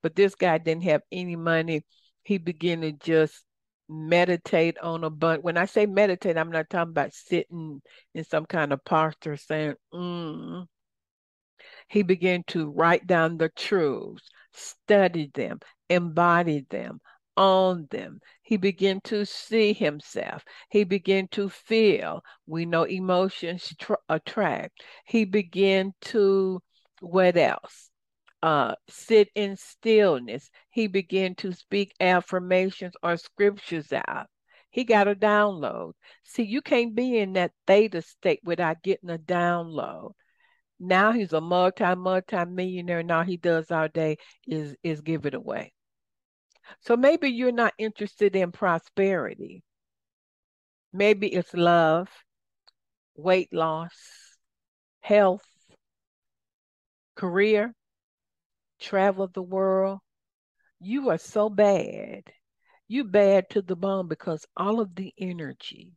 But 0.00 0.14
this 0.14 0.36
guy 0.36 0.58
didn't 0.58 0.84
have 0.84 1.02
any 1.10 1.34
money. 1.34 1.82
He 2.22 2.38
began 2.38 2.82
to 2.82 2.92
just 2.92 3.42
meditate 3.90 4.78
on 4.78 5.04
a 5.04 5.10
bunch. 5.10 5.42
When 5.42 5.56
I 5.56 5.66
say 5.66 5.86
meditate, 5.86 6.38
I'm 6.38 6.50
not 6.50 6.70
talking 6.70 6.90
about 6.90 7.12
sitting 7.12 7.82
in 8.14 8.24
some 8.24 8.46
kind 8.46 8.72
of 8.72 8.84
posture 8.84 9.36
saying, 9.36 9.74
mm. 9.92 10.66
He 11.88 12.02
began 12.02 12.44
to 12.48 12.70
write 12.70 13.06
down 13.06 13.36
the 13.36 13.50
truths, 13.50 14.28
study 14.52 15.30
them, 15.34 15.58
embody 15.88 16.64
them, 16.70 17.00
own 17.36 17.88
them. 17.90 18.20
He 18.42 18.56
began 18.56 19.00
to 19.04 19.24
see 19.26 19.72
himself. 19.72 20.44
He 20.70 20.84
began 20.84 21.28
to 21.32 21.48
feel. 21.48 22.22
We 22.46 22.64
know 22.64 22.84
emotions 22.84 23.74
attract. 24.08 24.82
He 25.04 25.24
began 25.24 25.92
to, 26.02 26.62
what 27.00 27.36
else? 27.36 27.89
Uh, 28.42 28.74
sit 28.88 29.28
in 29.34 29.56
stillness. 29.56 30.50
He 30.70 30.86
began 30.86 31.34
to 31.36 31.52
speak 31.52 31.92
affirmations 32.00 32.94
or 33.02 33.16
scriptures 33.16 33.92
out. 33.92 34.28
He 34.70 34.84
got 34.84 35.08
a 35.08 35.14
download. 35.14 35.92
See, 36.24 36.44
you 36.44 36.62
can't 36.62 36.94
be 36.94 37.18
in 37.18 37.34
that 37.34 37.52
theta 37.66 38.02
state 38.02 38.40
without 38.44 38.82
getting 38.82 39.10
a 39.10 39.18
download. 39.18 40.12
Now 40.78 41.12
he's 41.12 41.32
a 41.34 41.40
multi 41.40 41.94
multi 41.94 42.44
millionaire. 42.46 43.02
Now 43.02 43.22
he 43.22 43.36
does 43.36 43.70
all 43.70 43.88
day 43.88 44.16
is 44.46 44.74
is 44.82 45.02
give 45.02 45.26
it 45.26 45.34
away. 45.34 45.72
So 46.80 46.96
maybe 46.96 47.28
you're 47.28 47.52
not 47.52 47.74
interested 47.78 48.36
in 48.36 48.52
prosperity. 48.52 49.62
Maybe 50.92 51.28
it's 51.28 51.52
love, 51.52 52.08
weight 53.16 53.52
loss, 53.52 53.92
health, 55.00 55.44
career, 57.16 57.74
travel 58.80 59.28
the 59.28 59.42
world. 59.42 60.00
You 60.80 61.10
are 61.10 61.18
so 61.18 61.48
bad. 61.48 62.22
You 62.88 63.04
bad 63.04 63.50
to 63.50 63.62
the 63.62 63.76
bone 63.76 64.08
because 64.08 64.44
all 64.56 64.80
of 64.80 64.94
the 64.94 65.12
energy, 65.18 65.92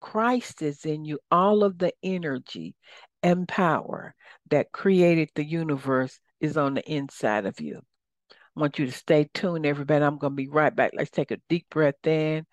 Christ 0.00 0.60
is 0.60 0.84
in 0.84 1.04
you, 1.04 1.18
all 1.30 1.64
of 1.64 1.78
the 1.78 1.92
energy 2.02 2.74
and 3.22 3.48
power 3.48 4.14
that 4.50 4.72
created 4.72 5.30
the 5.34 5.44
universe 5.44 6.20
is 6.40 6.56
on 6.56 6.74
the 6.74 6.90
inside 6.90 7.46
of 7.46 7.60
you. 7.60 7.80
I 8.30 8.60
want 8.60 8.78
you 8.78 8.86
to 8.86 8.92
stay 8.92 9.28
tuned, 9.32 9.66
everybody. 9.66 10.04
I'm 10.04 10.18
going 10.18 10.32
to 10.32 10.36
be 10.36 10.48
right 10.48 10.74
back. 10.74 10.92
Let's 10.94 11.10
take 11.10 11.30
a 11.30 11.38
deep 11.48 11.66
breath 11.70 12.06
in. 12.06 12.46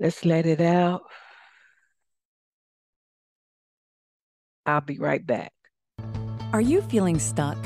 Let's 0.00 0.24
let 0.24 0.46
it 0.46 0.60
out. 0.60 1.02
I'll 4.66 4.80
be 4.80 4.98
right 4.98 5.24
back. 5.24 5.52
Are 6.50 6.62
you 6.62 6.80
feeling 6.80 7.18
stuck? 7.18 7.58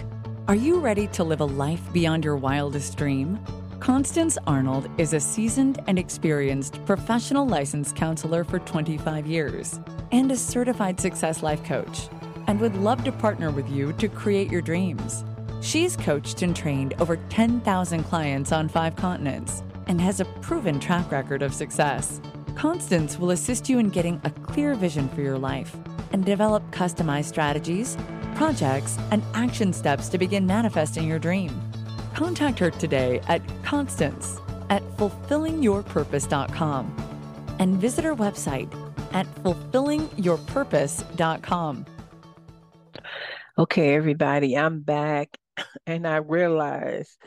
Are 0.49 0.57
you 0.57 0.81
ready 0.81 1.07
to 1.09 1.23
live 1.23 1.41
a 1.41 1.45
life 1.45 1.81
beyond 1.93 2.25
your 2.25 2.35
wildest 2.37 2.97
dream? 2.97 3.39
Constance 3.79 4.37
Arnold 4.45 4.91
is 4.99 5.13
a 5.13 5.21
seasoned 5.21 5.81
and 5.87 6.01
experienced 6.01 6.85
professional 6.85 7.47
licensed 7.47 7.95
counselor 7.95 8.43
for 8.43 8.59
25 8.59 9.25
years 9.25 9.79
and 10.11 10.33
a 10.33 10.37
certified 10.37 10.99
success 10.99 11.45
life 11.45 11.63
coach, 11.63 12.09
and 12.49 12.59
would 12.59 12.75
love 12.75 13.05
to 13.05 13.13
partner 13.13 13.53
with 13.53 13.71
you 13.71 13.93
to 13.95 14.09
create 14.09 14.51
your 14.51 14.61
dreams. 14.61 15.25
She's 15.61 15.97
coached 15.97 16.43
and 16.43 16.55
trained 16.55 16.95
over 16.99 17.19
10,000 17.29 18.03
clients 18.03 18.51
on 18.51 18.69
five 18.69 18.97
continents 18.97 19.63
and 19.87 20.01
has 20.01 20.19
a 20.19 20.25
proven 20.43 20.81
track 20.81 21.13
record 21.13 21.43
of 21.43 21.55
success. 21.55 22.21
Constance 22.57 23.17
will 23.17 23.31
assist 23.31 23.69
you 23.69 23.79
in 23.79 23.91
getting 23.91 24.21
a 24.25 24.31
clear 24.31 24.75
vision 24.75 25.09
for 25.11 25.21
your 25.21 25.39
life 25.39 25.77
and 26.11 26.25
develop 26.25 26.69
customized 26.73 27.27
strategies, 27.27 27.97
projects, 28.35 28.99
and 29.11 29.23
action 29.35 29.73
steps 29.73 30.09
to 30.09 30.19
begin 30.19 30.47
manifesting 30.47 31.09
your 31.09 31.19
dream. 31.19 31.51
Contact 32.15 32.59
her 32.59 32.71
today 32.71 33.21
at 33.29 33.41
Constance 33.63 34.39
at 34.71 34.83
fulfillingyourpurpose.com 34.97 37.57
and 37.59 37.77
visit 37.77 38.05
her 38.05 38.15
website 38.15 38.73
at 39.13 39.27
fulfillingyourpurpose.com. 39.43 41.87
Okay, 43.59 43.95
everybody, 43.95 44.57
I'm 44.57 44.81
back 44.81 45.37
and 45.87 46.07
I 46.07 46.17
realize 46.17 47.19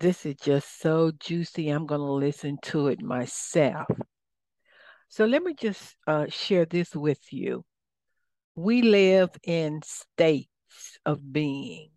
this 0.00 0.26
is 0.26 0.34
just 0.36 0.80
so 0.80 1.12
juicy. 1.20 1.68
I'm 1.68 1.86
going 1.86 2.00
to 2.00 2.12
listen 2.12 2.58
to 2.62 2.88
it 2.88 3.02
myself. 3.02 3.86
So 5.08 5.26
let 5.26 5.42
me 5.42 5.54
just 5.54 5.96
uh, 6.06 6.26
share 6.28 6.64
this 6.64 6.94
with 6.94 7.32
you. 7.32 7.64
We 8.62 8.82
live 8.82 9.30
in 9.42 9.80
states 9.82 10.98
of 11.06 11.32
being. 11.32 11.92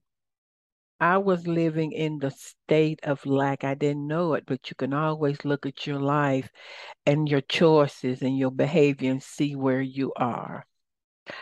I 0.98 1.18
was 1.18 1.46
living 1.46 1.92
in 1.92 2.20
the 2.20 2.32
state 2.32 3.02
of 3.04 3.26
lack. 3.26 3.66
I 3.66 3.74
didn't 3.74 4.08
know 4.08 4.36
it, 4.36 4.46
but 4.48 4.70
you 4.70 4.76
can 4.78 4.94
always 4.94 5.44
look 5.44 5.66
at 5.66 5.86
your 5.86 6.00
life 6.00 6.50
and 7.06 7.28
your 7.28 7.42
choices 7.42 8.22
and 8.22 8.38
your 8.38 8.50
behavior 8.50 9.12
and 9.12 9.22
see 9.22 9.58
where 9.58 9.82
you 9.82 10.14
are. 10.16 10.66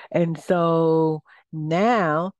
And 0.09 0.39
so 0.39 1.21
now 1.53 2.31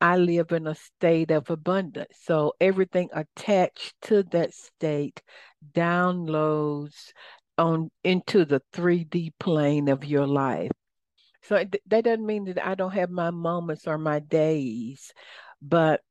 I 0.00 0.16
live 0.16 0.52
in 0.52 0.68
a 0.68 0.76
state 0.76 1.32
of 1.32 1.50
abundance. 1.50 2.18
So 2.22 2.52
everything 2.60 3.08
attached 3.14 3.94
to 4.02 4.22
that 4.30 4.54
state 4.54 5.20
downloads 5.74 7.10
on 7.58 7.90
into 8.04 8.44
the 8.44 8.62
3D 8.72 9.32
plane 9.40 9.88
of 9.88 10.04
your 10.04 10.28
life. 10.28 10.70
So 11.48 11.64
that 11.86 12.04
doesn't 12.04 12.26
mean 12.26 12.44
that 12.44 12.66
I 12.66 12.74
don't 12.74 12.92
have 12.92 13.08
my 13.08 13.30
moments 13.30 13.86
or 13.86 13.96
my 13.96 14.18
days, 14.18 15.14
but 15.62 16.02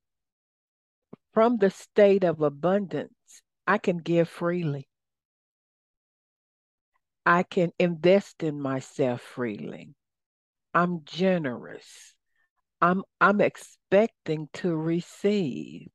from 1.32 1.58
the 1.58 1.70
state 1.70 2.24
of 2.24 2.42
abundance, 2.42 3.14
I 3.68 3.78
can 3.78 3.98
give 3.98 4.28
freely. 4.28 4.90
I 7.24 7.44
can 7.44 7.72
invest 7.78 8.42
in 8.42 8.60
myself 8.60 9.22
freely. 9.22 9.94
I'm 10.74 11.04
generous. 11.06 12.16
I'm 12.82 13.04
I'm 13.22 13.40
expecting 13.40 14.50
to 14.54 14.76
receive. 14.76 15.90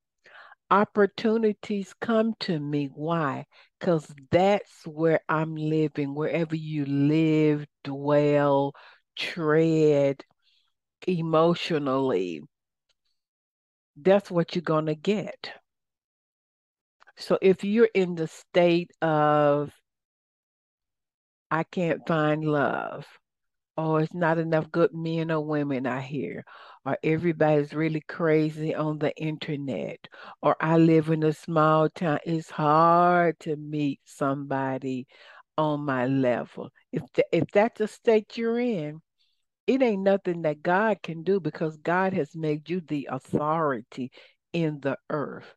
Opportunities 0.70 1.94
come 2.00 2.35
to 2.40 2.61
me. 2.61 2.90
Why? 2.94 3.46
Because 3.81 4.07
that's 4.31 4.87
where 4.87 5.20
I'm 5.28 5.57
living, 5.57 6.14
wherever 6.14 6.55
you 6.55 6.85
live, 6.85 7.66
dwell, 7.83 8.74
tread 9.16 10.25
emotionally. 11.07 12.42
That's 13.96 14.31
what 14.31 14.55
you're 14.55 14.62
going 14.62 14.87
to 14.87 14.94
get. 14.94 15.51
So 17.16 17.38
if 17.42 17.62
you're 17.62 17.90
in 17.94 18.14
the 18.14 18.27
state 18.27 18.90
of, 19.03 19.72
I 21.51 21.64
can't 21.64 22.07
find 22.07 22.42
love, 22.44 23.07
or 23.77 24.01
it's 24.01 24.14
not 24.14 24.38
enough 24.38 24.71
good 24.71 24.94
men 24.94 25.31
or 25.31 25.44
women 25.44 25.87
out 25.87 26.02
here, 26.02 26.44
or 26.87 26.96
everybody's 27.02 27.75
really 27.75 28.00
crazy 28.08 28.75
on 28.75 28.98
the 28.98 29.15
internet, 29.17 30.08
or 30.40 30.56
I 30.60 30.79
live 30.79 31.10
in 31.10 31.23
a 31.23 31.33
small 31.33 31.90
town. 31.90 32.19
It's 32.25 32.50
hard 32.50 33.38
to 33.40 33.56
meet 33.56 34.00
somebody 34.04 35.06
on 35.59 35.81
my 35.85 36.07
level. 36.07 36.71
If 36.92 37.03
the, 37.15 37.25
if 37.33 37.44
that's 37.53 37.81
a 37.81 37.88
state 37.88 38.37
you're 38.37 38.59
in, 38.59 39.00
it 39.67 39.83
ain't 39.83 40.03
nothing 40.03 40.42
that 40.42 40.63
God 40.63 41.03
can 41.03 41.23
do 41.23 41.40
because 41.40 41.77
God 41.77 42.13
has 42.15 42.35
made 42.35 42.69
you 42.69 42.81
the 42.81 43.09
authority 43.11 44.11
in 44.53 44.81
the 44.81 44.96
earth. 45.09 45.55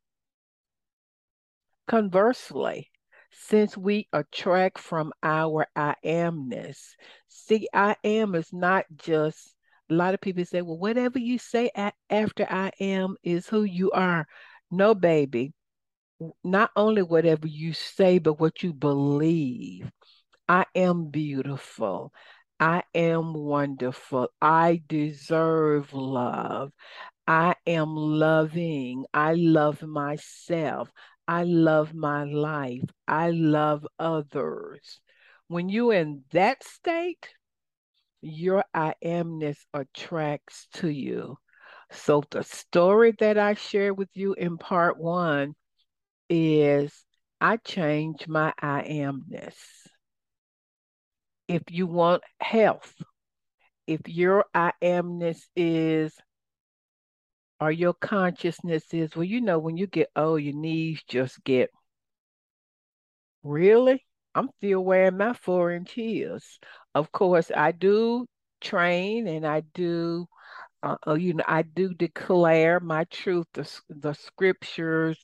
Conversely, 1.87 2.91
since 3.31 3.75
we 3.77 4.07
attract 4.13 4.79
from 4.79 5.11
our 5.21 5.67
I 5.75 5.95
amness, 6.05 6.95
see, 7.27 7.67
I 7.73 7.95
am 8.03 8.35
is 8.35 8.53
not 8.53 8.85
just 8.95 9.55
a 9.89 9.93
lot 9.93 10.13
of 10.15 10.21
people 10.21 10.43
say, 10.45 10.61
well, 10.61 10.77
whatever 10.77 11.19
you 11.19 11.37
say 11.37 11.69
after 12.09 12.47
I 12.49 12.71
am 12.79 13.17
is 13.23 13.47
who 13.47 13.63
you 13.63 13.91
are. 13.91 14.25
No, 14.71 14.95
baby. 14.95 15.53
Not 16.43 16.71
only 16.75 17.01
whatever 17.01 17.47
you 17.47 17.73
say, 17.73 18.19
but 18.19 18.39
what 18.39 18.63
you 18.63 18.73
believe. 18.73 19.91
I 20.47 20.65
am 20.75 21.07
beautiful. 21.07 22.13
I 22.59 22.83
am 22.93 23.33
wonderful. 23.33 24.29
I 24.41 24.81
deserve 24.87 25.93
love. 25.93 26.71
I 27.27 27.55
am 27.65 27.95
loving. 27.95 29.05
I 29.13 29.33
love 29.33 29.81
myself. 29.81 30.91
I 31.27 31.43
love 31.43 31.93
my 31.93 32.23
life. 32.23 32.83
I 33.07 33.31
love 33.31 33.87
others. 33.97 34.99
When 35.47 35.69
you're 35.69 35.93
in 35.93 36.23
that 36.31 36.63
state, 36.63 37.29
your 38.21 38.63
I 38.73 38.93
amness 39.03 39.57
attracts 39.73 40.67
to 40.73 40.89
you. 40.89 41.37
So 41.91 42.23
the 42.29 42.43
story 42.43 43.13
that 43.19 43.37
I 43.37 43.55
shared 43.55 43.97
with 43.97 44.09
you 44.13 44.33
in 44.33 44.57
part 44.57 44.97
one 44.97 45.55
is 46.29 47.05
I 47.41 47.57
change 47.57 48.27
my 48.27 48.53
I 48.59 48.83
amness. 48.83 49.55
If 51.47 51.63
you 51.69 51.87
want 51.87 52.23
health, 52.39 52.93
if 53.87 54.01
your 54.07 54.45
I 54.53 54.71
amness 54.81 55.41
is 55.55 56.15
or 57.59 57.71
your 57.71 57.93
consciousness 57.93 58.93
is, 58.93 59.15
well, 59.15 59.23
you 59.23 59.41
know, 59.41 59.59
when 59.59 59.77
you 59.77 59.87
get 59.87 60.09
old, 60.15 60.41
your 60.41 60.55
knees 60.55 61.01
just 61.07 61.43
get 61.43 61.69
really. 63.43 64.03
I'm 64.33 64.49
still 64.57 64.81
wearing 64.83 65.17
my 65.17 65.33
four 65.33 65.71
inch 65.71 65.93
heels. 65.93 66.59
Of 66.93 67.11
course, 67.11 67.51
I 67.55 67.71
do 67.71 68.25
train 68.59 69.27
and 69.27 69.47
I 69.47 69.61
do, 69.73 70.27
uh, 70.83 70.97
uh 71.07 71.13
you 71.13 71.35
know, 71.35 71.43
I 71.47 71.61
do 71.61 71.93
declare 71.93 72.79
my 72.79 73.05
truth, 73.05 73.47
the, 73.53 73.69
the 73.89 74.13
scriptures, 74.13 75.23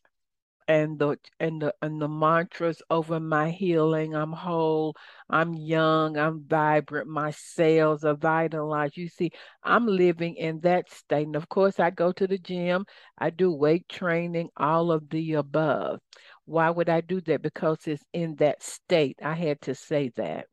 and 0.72 0.97
the 0.99 1.17
and 1.41 1.61
the 1.61 1.74
and 1.82 2.01
the 2.01 2.07
mantras 2.07 2.82
over 2.89 3.19
my 3.19 3.49
healing. 3.51 4.15
I'm 4.15 4.32
whole, 4.32 4.95
I'm 5.30 5.53
young, 5.53 6.17
I'm 6.17 6.45
vibrant, 6.47 7.09
my 7.09 7.32
cells 7.32 8.05
are 8.05 8.15
vitalized. 8.15 8.95
You 8.95 9.09
see, 9.09 9.32
I'm 9.63 9.86
living 9.86 10.36
in 10.36 10.61
that 10.61 10.89
state. 10.89 11.26
And 11.28 11.36
of 11.36 11.49
course, 11.49 11.80
I 11.80 11.89
go 11.89 12.13
to 12.13 12.26
the 12.26 12.38
gym, 12.38 12.86
I 13.17 13.32
do 13.32 13.51
weight 13.51 13.89
training, 13.89 14.49
all 14.55 14.93
of 14.93 15.09
the 15.09 15.34
above. 15.34 15.99
Why 16.45 16.69
would 16.69 16.88
I 16.89 17.01
do 17.01 17.19
that? 17.22 17.41
Because 17.41 17.80
it's 17.86 18.03
in 18.13 18.36
that 18.38 18.63
state. 18.63 19.19
I 19.22 19.34
had 19.34 19.59
to 19.63 19.76
say 19.76 20.09
that. 20.15 20.45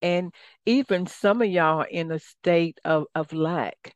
And 0.00 0.32
even 0.64 1.06
some 1.08 1.42
of 1.42 1.48
y'all 1.48 1.80
are 1.80 1.86
in 1.86 2.12
a 2.12 2.20
state 2.20 2.78
of, 2.84 3.06
of 3.16 3.32
lack. 3.32 3.94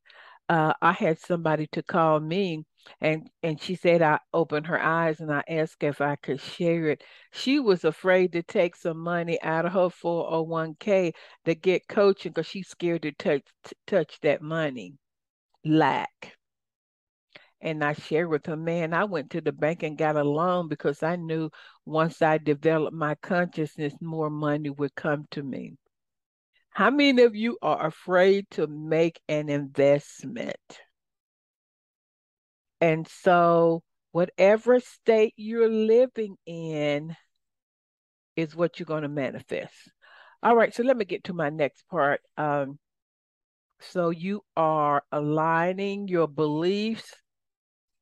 Uh, 0.48 0.72
I 0.82 0.92
had 0.92 1.20
somebody 1.20 1.68
to 1.72 1.82
call 1.84 2.18
me 2.18 2.64
and 3.00 3.30
and 3.42 3.60
she 3.60 3.74
said 3.74 4.02
I 4.02 4.18
opened 4.32 4.66
her 4.66 4.80
eyes 4.80 5.20
and 5.20 5.32
I 5.32 5.42
asked 5.48 5.82
if 5.82 6.00
I 6.00 6.16
could 6.16 6.40
share 6.40 6.88
it. 6.88 7.04
She 7.32 7.58
was 7.60 7.84
afraid 7.84 8.32
to 8.32 8.42
take 8.42 8.76
some 8.76 8.98
money 8.98 9.40
out 9.42 9.66
of 9.66 9.72
her 9.72 9.88
401k 9.90 11.12
to 11.44 11.54
get 11.54 11.88
coaching 11.88 12.32
because 12.32 12.46
she's 12.46 12.68
scared 12.68 13.02
to 13.02 13.12
touch 13.12 13.42
to 13.64 13.74
touch 13.86 14.20
that 14.22 14.42
money. 14.42 14.94
Lack. 15.64 16.36
And 17.62 17.84
I 17.84 17.92
shared 17.92 18.28
with 18.30 18.46
her, 18.46 18.56
man, 18.56 18.94
I 18.94 19.04
went 19.04 19.30
to 19.32 19.40
the 19.42 19.52
bank 19.52 19.82
and 19.82 19.98
got 19.98 20.16
a 20.16 20.24
loan 20.24 20.68
because 20.68 21.02
I 21.02 21.16
knew 21.16 21.50
once 21.84 22.22
I 22.22 22.38
developed 22.38 22.96
my 22.96 23.14
consciousness, 23.16 23.94
more 24.00 24.30
money 24.30 24.70
would 24.70 24.94
come 24.94 25.26
to 25.32 25.42
me. 25.42 25.76
How 26.70 26.90
many 26.90 27.22
of 27.22 27.36
you 27.36 27.58
are 27.60 27.86
afraid 27.86 28.48
to 28.52 28.66
make 28.66 29.20
an 29.28 29.50
investment? 29.50 30.80
And 32.80 33.06
so, 33.06 33.82
whatever 34.12 34.80
state 34.80 35.34
you're 35.36 35.68
living 35.68 36.36
in 36.46 37.16
is 38.36 38.56
what 38.56 38.78
you're 38.78 38.86
going 38.86 39.02
to 39.02 39.08
manifest. 39.08 39.74
All 40.42 40.56
right, 40.56 40.74
so 40.74 40.82
let 40.82 40.96
me 40.96 41.04
get 41.04 41.24
to 41.24 41.34
my 41.34 41.50
next 41.50 41.86
part. 41.88 42.20
Um, 42.36 42.78
so, 43.80 44.10
you 44.10 44.42
are 44.56 45.02
aligning 45.12 46.08
your 46.08 46.28
beliefs 46.28 47.14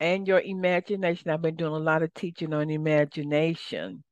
and 0.00 0.26
your 0.28 0.40
imagination. 0.40 1.30
I've 1.30 1.42
been 1.42 1.56
doing 1.56 1.72
a 1.72 1.78
lot 1.78 2.02
of 2.02 2.14
teaching 2.14 2.54
on 2.54 2.70
imagination. 2.70 4.04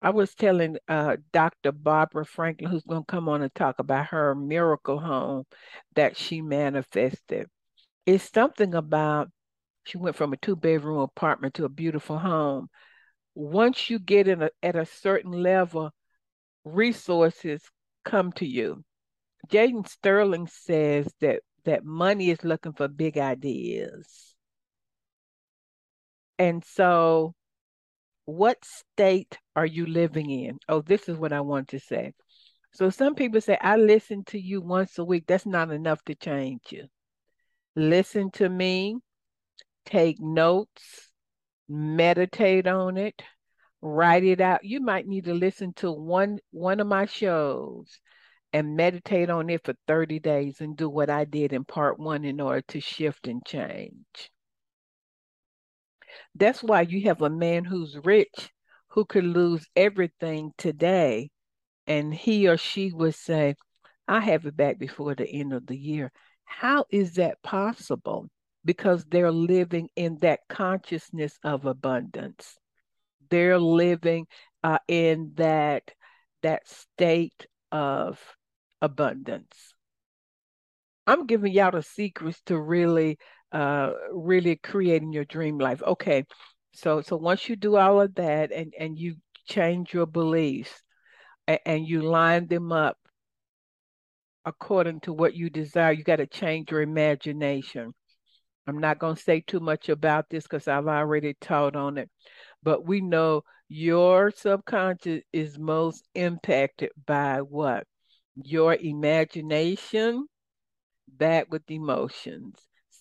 I 0.00 0.10
was 0.10 0.34
telling 0.34 0.78
uh, 0.86 1.16
Dr. 1.32 1.72
Barbara 1.72 2.24
Franklin, 2.24 2.70
who's 2.70 2.84
going 2.84 3.02
to 3.02 3.12
come 3.12 3.28
on 3.28 3.42
and 3.42 3.54
talk 3.54 3.80
about 3.80 4.06
her 4.06 4.34
miracle 4.34 5.00
home 5.00 5.44
that 5.96 6.16
she 6.16 6.40
manifested. 6.40 7.48
It's 8.06 8.30
something 8.32 8.74
about 8.74 9.28
she 9.88 9.96
went 9.96 10.16
from 10.16 10.32
a 10.32 10.36
two 10.36 10.54
bedroom 10.54 10.98
apartment 10.98 11.54
to 11.54 11.64
a 11.64 11.70
beautiful 11.70 12.18
home. 12.18 12.68
Once 13.34 13.88
you 13.88 13.98
get 13.98 14.28
in 14.28 14.42
a, 14.42 14.50
at 14.62 14.76
a 14.76 14.84
certain 14.84 15.32
level, 15.32 15.90
resources 16.64 17.62
come 18.04 18.32
to 18.32 18.46
you. 18.46 18.84
Jaden 19.48 19.88
Sterling 19.88 20.46
says 20.46 21.10
that 21.20 21.40
that 21.64 21.84
money 21.84 22.30
is 22.30 22.44
looking 22.44 22.72
for 22.72 22.86
big 22.86 23.16
ideas. 23.16 24.34
And 26.38 26.62
so, 26.64 27.34
what 28.26 28.58
state 28.64 29.38
are 29.56 29.66
you 29.66 29.86
living 29.86 30.30
in? 30.30 30.58
Oh, 30.68 30.82
this 30.82 31.08
is 31.08 31.16
what 31.16 31.32
I 31.32 31.40
want 31.40 31.68
to 31.68 31.80
say. 31.80 32.12
So, 32.74 32.90
some 32.90 33.14
people 33.14 33.40
say, 33.40 33.56
I 33.60 33.76
listen 33.76 34.24
to 34.26 34.38
you 34.38 34.60
once 34.60 34.98
a 34.98 35.04
week. 35.04 35.24
That's 35.26 35.46
not 35.46 35.70
enough 35.70 36.04
to 36.04 36.14
change 36.14 36.60
you. 36.70 36.84
Listen 37.74 38.30
to 38.32 38.48
me, 38.48 38.98
take 39.88 40.20
notes, 40.20 41.10
meditate 41.68 42.66
on 42.66 42.96
it, 42.96 43.22
write 43.80 44.24
it 44.24 44.40
out. 44.40 44.64
You 44.64 44.80
might 44.80 45.06
need 45.06 45.24
to 45.24 45.34
listen 45.34 45.72
to 45.74 45.90
one 45.90 46.38
one 46.50 46.80
of 46.80 46.86
my 46.86 47.06
shows 47.06 47.98
and 48.52 48.76
meditate 48.76 49.30
on 49.30 49.50
it 49.50 49.64
for 49.64 49.74
30 49.86 50.20
days 50.20 50.60
and 50.60 50.76
do 50.76 50.88
what 50.88 51.10
I 51.10 51.24
did 51.24 51.52
in 51.52 51.64
part 51.64 51.98
1 51.98 52.24
in 52.24 52.40
order 52.40 52.62
to 52.68 52.80
shift 52.80 53.26
and 53.26 53.44
change. 53.44 54.30
That's 56.34 56.62
why 56.62 56.82
you 56.82 57.02
have 57.08 57.22
a 57.22 57.30
man 57.30 57.64
who's 57.64 57.96
rich 58.04 58.50
who 58.88 59.04
could 59.04 59.24
lose 59.24 59.66
everything 59.76 60.52
today 60.56 61.30
and 61.86 62.12
he 62.12 62.48
or 62.48 62.56
she 62.56 62.92
would 62.92 63.14
say, 63.14 63.54
I 64.06 64.20
have 64.20 64.46
it 64.46 64.56
back 64.56 64.78
before 64.78 65.14
the 65.14 65.28
end 65.28 65.52
of 65.52 65.66
the 65.66 65.76
year. 65.76 66.10
How 66.44 66.84
is 66.90 67.14
that 67.14 67.42
possible? 67.42 68.28
Because 68.64 69.04
they're 69.04 69.32
living 69.32 69.88
in 69.96 70.18
that 70.18 70.40
consciousness 70.48 71.38
of 71.44 71.64
abundance. 71.66 72.56
They're 73.30 73.58
living 73.58 74.26
uh, 74.64 74.78
in 74.88 75.32
that 75.36 75.90
that 76.42 76.68
state 76.68 77.46
of 77.72 78.20
abundance. 78.80 79.74
I'm 81.06 81.26
giving 81.26 81.52
y'all 81.52 81.70
the 81.70 81.82
secrets 81.82 82.40
to 82.46 82.58
really, 82.58 83.18
uh, 83.50 83.92
really 84.12 84.56
creating 84.56 85.12
your 85.12 85.24
dream 85.24 85.58
life. 85.58 85.82
Okay, 85.82 86.24
so 86.72 87.00
so 87.00 87.16
once 87.16 87.48
you 87.48 87.56
do 87.56 87.76
all 87.76 88.00
of 88.00 88.14
that 88.16 88.52
and 88.52 88.74
and 88.78 88.98
you 88.98 89.16
change 89.46 89.94
your 89.94 90.06
beliefs 90.06 90.82
and, 91.46 91.58
and 91.64 91.88
you 91.88 92.02
line 92.02 92.46
them 92.46 92.72
up 92.72 92.98
according 94.44 95.00
to 95.00 95.12
what 95.12 95.34
you 95.34 95.50
desire, 95.50 95.92
you 95.92 96.04
got 96.04 96.16
to 96.16 96.26
change 96.26 96.70
your 96.70 96.82
imagination. 96.82 97.94
I'm 98.68 98.78
not 98.78 98.98
going 98.98 99.16
to 99.16 99.22
say 99.22 99.40
too 99.40 99.60
much 99.60 99.88
about 99.88 100.28
this 100.28 100.42
because 100.44 100.68
I've 100.68 100.88
already 100.88 101.34
taught 101.40 101.74
on 101.74 101.96
it, 101.96 102.10
but 102.62 102.84
we 102.84 103.00
know 103.00 103.42
your 103.70 104.30
subconscious 104.30 105.22
is 105.32 105.58
most 105.58 106.06
impacted 106.14 106.90
by 107.06 107.38
what? 107.40 107.86
Your 108.36 108.74
imagination 108.74 110.26
back 111.08 111.46
with 111.50 111.62
emotions. 111.70 112.56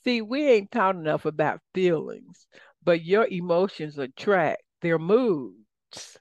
See, 0.06 0.22
we 0.22 0.48
ain't 0.48 0.72
taught 0.72 0.96
enough 0.96 1.26
about 1.26 1.60
feelings, 1.74 2.48
but 2.82 3.04
your 3.04 3.28
emotions 3.28 3.98
attract 3.98 4.64
their 4.82 4.98
moods, 4.98 6.18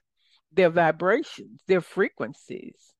their 0.51 0.69
vibrations, 0.69 1.61
their 1.67 1.79
frequencies. 1.81 2.93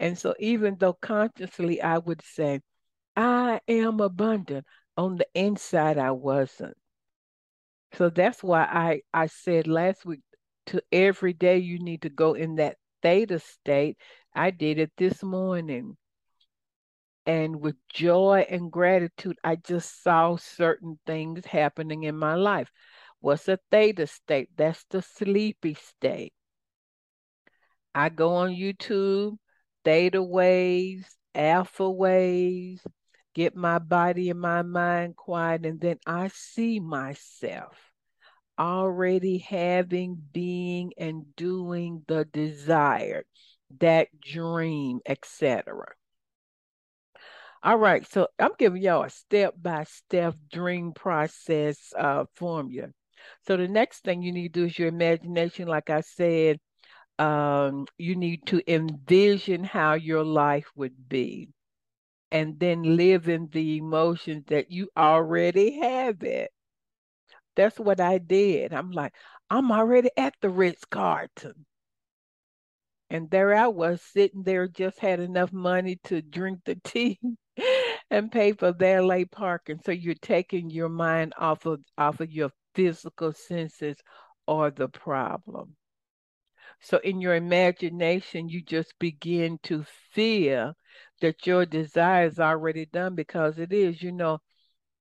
And 0.00 0.18
so, 0.18 0.34
even 0.40 0.76
though 0.76 0.94
consciously 0.94 1.80
I 1.80 1.98
would 1.98 2.22
say, 2.24 2.62
I 3.16 3.60
am 3.68 4.00
abundant, 4.00 4.66
on 4.96 5.16
the 5.16 5.26
inside 5.34 5.98
I 5.98 6.12
wasn't. 6.12 6.76
So 7.94 8.10
that's 8.10 8.42
why 8.42 8.64
I 8.64 9.02
I 9.12 9.26
said 9.26 9.66
last 9.66 10.04
week 10.04 10.20
to 10.66 10.82
every 10.92 11.32
day 11.32 11.58
you 11.58 11.78
need 11.78 12.02
to 12.02 12.08
go 12.08 12.34
in 12.34 12.56
that 12.56 12.76
theta 13.02 13.38
state. 13.38 13.96
I 14.34 14.50
did 14.50 14.78
it 14.78 14.92
this 14.96 15.22
morning. 15.22 15.96
And 17.26 17.60
with 17.60 17.76
joy 17.88 18.46
and 18.50 18.70
gratitude, 18.70 19.38
I 19.42 19.56
just 19.56 20.02
saw 20.02 20.36
certain 20.36 20.98
things 21.06 21.46
happening 21.46 22.02
in 22.02 22.16
my 22.16 22.34
life. 22.34 22.70
What's 23.20 23.48
a 23.48 23.58
theta 23.70 24.06
state? 24.06 24.50
That's 24.56 24.84
the 24.90 25.00
sleepy 25.00 25.74
state. 25.74 26.34
I 27.94 28.08
go 28.10 28.34
on 28.34 28.50
YouTube, 28.50 29.38
theta 29.84 30.22
waves, 30.22 31.16
alpha 31.34 31.88
waves, 31.90 32.82
get 33.34 33.56
my 33.56 33.78
body 33.78 34.30
and 34.30 34.40
my 34.40 34.62
mind 34.62 35.16
quiet, 35.16 35.66
and 35.66 35.80
then 35.80 35.98
I 36.06 36.28
see 36.28 36.80
myself 36.80 37.76
already 38.58 39.38
having, 39.38 40.16
being, 40.32 40.92
and 40.96 41.34
doing 41.36 42.04
the 42.06 42.24
desired, 42.24 43.24
that 43.80 44.08
dream, 44.20 45.00
etc. 45.06 45.86
All 47.62 47.78
right, 47.78 48.06
so 48.06 48.28
I'm 48.38 48.52
giving 48.58 48.82
y'all 48.82 49.04
a 49.04 49.10
step 49.10 49.54
by 49.60 49.84
step 49.84 50.34
dream 50.52 50.92
process 50.92 51.92
uh, 51.98 52.24
formula. 52.34 52.88
So 53.46 53.56
the 53.56 53.68
next 53.68 54.04
thing 54.04 54.22
you 54.22 54.32
need 54.32 54.52
to 54.52 54.60
do 54.60 54.66
is 54.66 54.78
your 54.78 54.88
imagination, 54.88 55.66
like 55.66 55.88
I 55.88 56.02
said, 56.02 56.58
um, 57.18 57.86
you 57.96 58.16
need 58.16 58.46
to 58.46 58.60
envision 58.70 59.64
how 59.64 59.94
your 59.94 60.24
life 60.24 60.66
would 60.76 61.08
be 61.08 61.48
and 62.34 62.58
then 62.58 62.96
live 62.96 63.28
in 63.28 63.48
the 63.52 63.76
emotions 63.78 64.44
that 64.48 64.68
you 64.72 64.90
already 64.96 65.78
have 65.80 66.24
it. 66.24 66.50
That's 67.54 67.78
what 67.78 68.00
I 68.00 68.18
did. 68.18 68.74
I'm 68.74 68.90
like, 68.90 69.14
I'm 69.50 69.70
already 69.70 70.10
at 70.16 70.34
the 70.40 70.50
Ritz 70.50 70.84
Carlton. 70.84 71.64
And 73.08 73.30
there 73.30 73.54
I 73.54 73.68
was 73.68 74.02
sitting 74.02 74.42
there, 74.42 74.66
just 74.66 74.98
had 74.98 75.20
enough 75.20 75.52
money 75.52 76.00
to 76.04 76.22
drink 76.22 76.60
the 76.64 76.74
tea 76.84 77.20
and 78.10 78.32
pay 78.32 78.52
for 78.52 78.72
valet 78.72 79.26
parking. 79.26 79.78
So 79.84 79.92
you're 79.92 80.14
taking 80.16 80.70
your 80.70 80.88
mind 80.88 81.34
off 81.38 81.66
of 81.66 81.82
off 81.96 82.18
of 82.18 82.32
your 82.32 82.50
physical 82.74 83.32
senses 83.32 83.98
or 84.48 84.72
the 84.72 84.88
problem. 84.88 85.76
So 86.80 86.98
in 86.98 87.20
your 87.20 87.36
imagination, 87.36 88.48
you 88.48 88.60
just 88.60 88.98
begin 88.98 89.58
to 89.64 89.84
feel 90.10 90.74
that 91.24 91.46
your 91.46 91.64
desire 91.64 92.26
is 92.26 92.38
already 92.38 92.84
done 92.84 93.14
because 93.14 93.58
it 93.58 93.72
is. 93.72 94.02
You 94.02 94.12
know, 94.12 94.40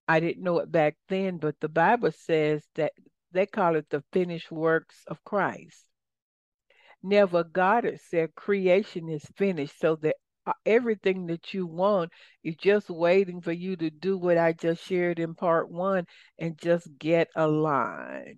I 0.07 0.21
didn't 0.21 0.41
know 0.41 0.59
it 0.59 0.71
back 0.71 0.95
then, 1.09 1.38
but 1.38 1.59
the 1.59 1.67
Bible 1.67 2.11
says 2.13 2.63
that 2.76 2.93
they 3.34 3.45
call 3.45 3.76
it 3.76 3.89
the 3.89 4.05
finished 4.13 4.49
works 4.49 5.03
of 5.07 5.21
Christ. 5.26 5.86
Never 7.03 7.43
God 7.43 7.84
it 7.84 7.99
said 8.09 8.36
creation 8.36 9.09
is 9.09 9.26
finished, 9.36 9.78
so 9.82 9.97
that 9.97 10.15
uh, 10.45 10.53
everything 10.65 11.26
that 11.26 11.53
you 11.53 11.67
want 11.67 12.11
is 12.41 12.55
just 12.55 12.89
waiting 12.89 13.41
for 13.41 13.51
you 13.51 13.76
to 13.76 13.89
do 13.89 14.17
what 14.17 14.38
I 14.38 14.53
just 14.53 14.82
shared 14.82 15.19
in 15.19 15.36
part 15.36 15.69
one 15.69 16.05
and 16.39 16.57
just 16.57 16.88
get 16.97 17.28
aligned. 17.36 18.38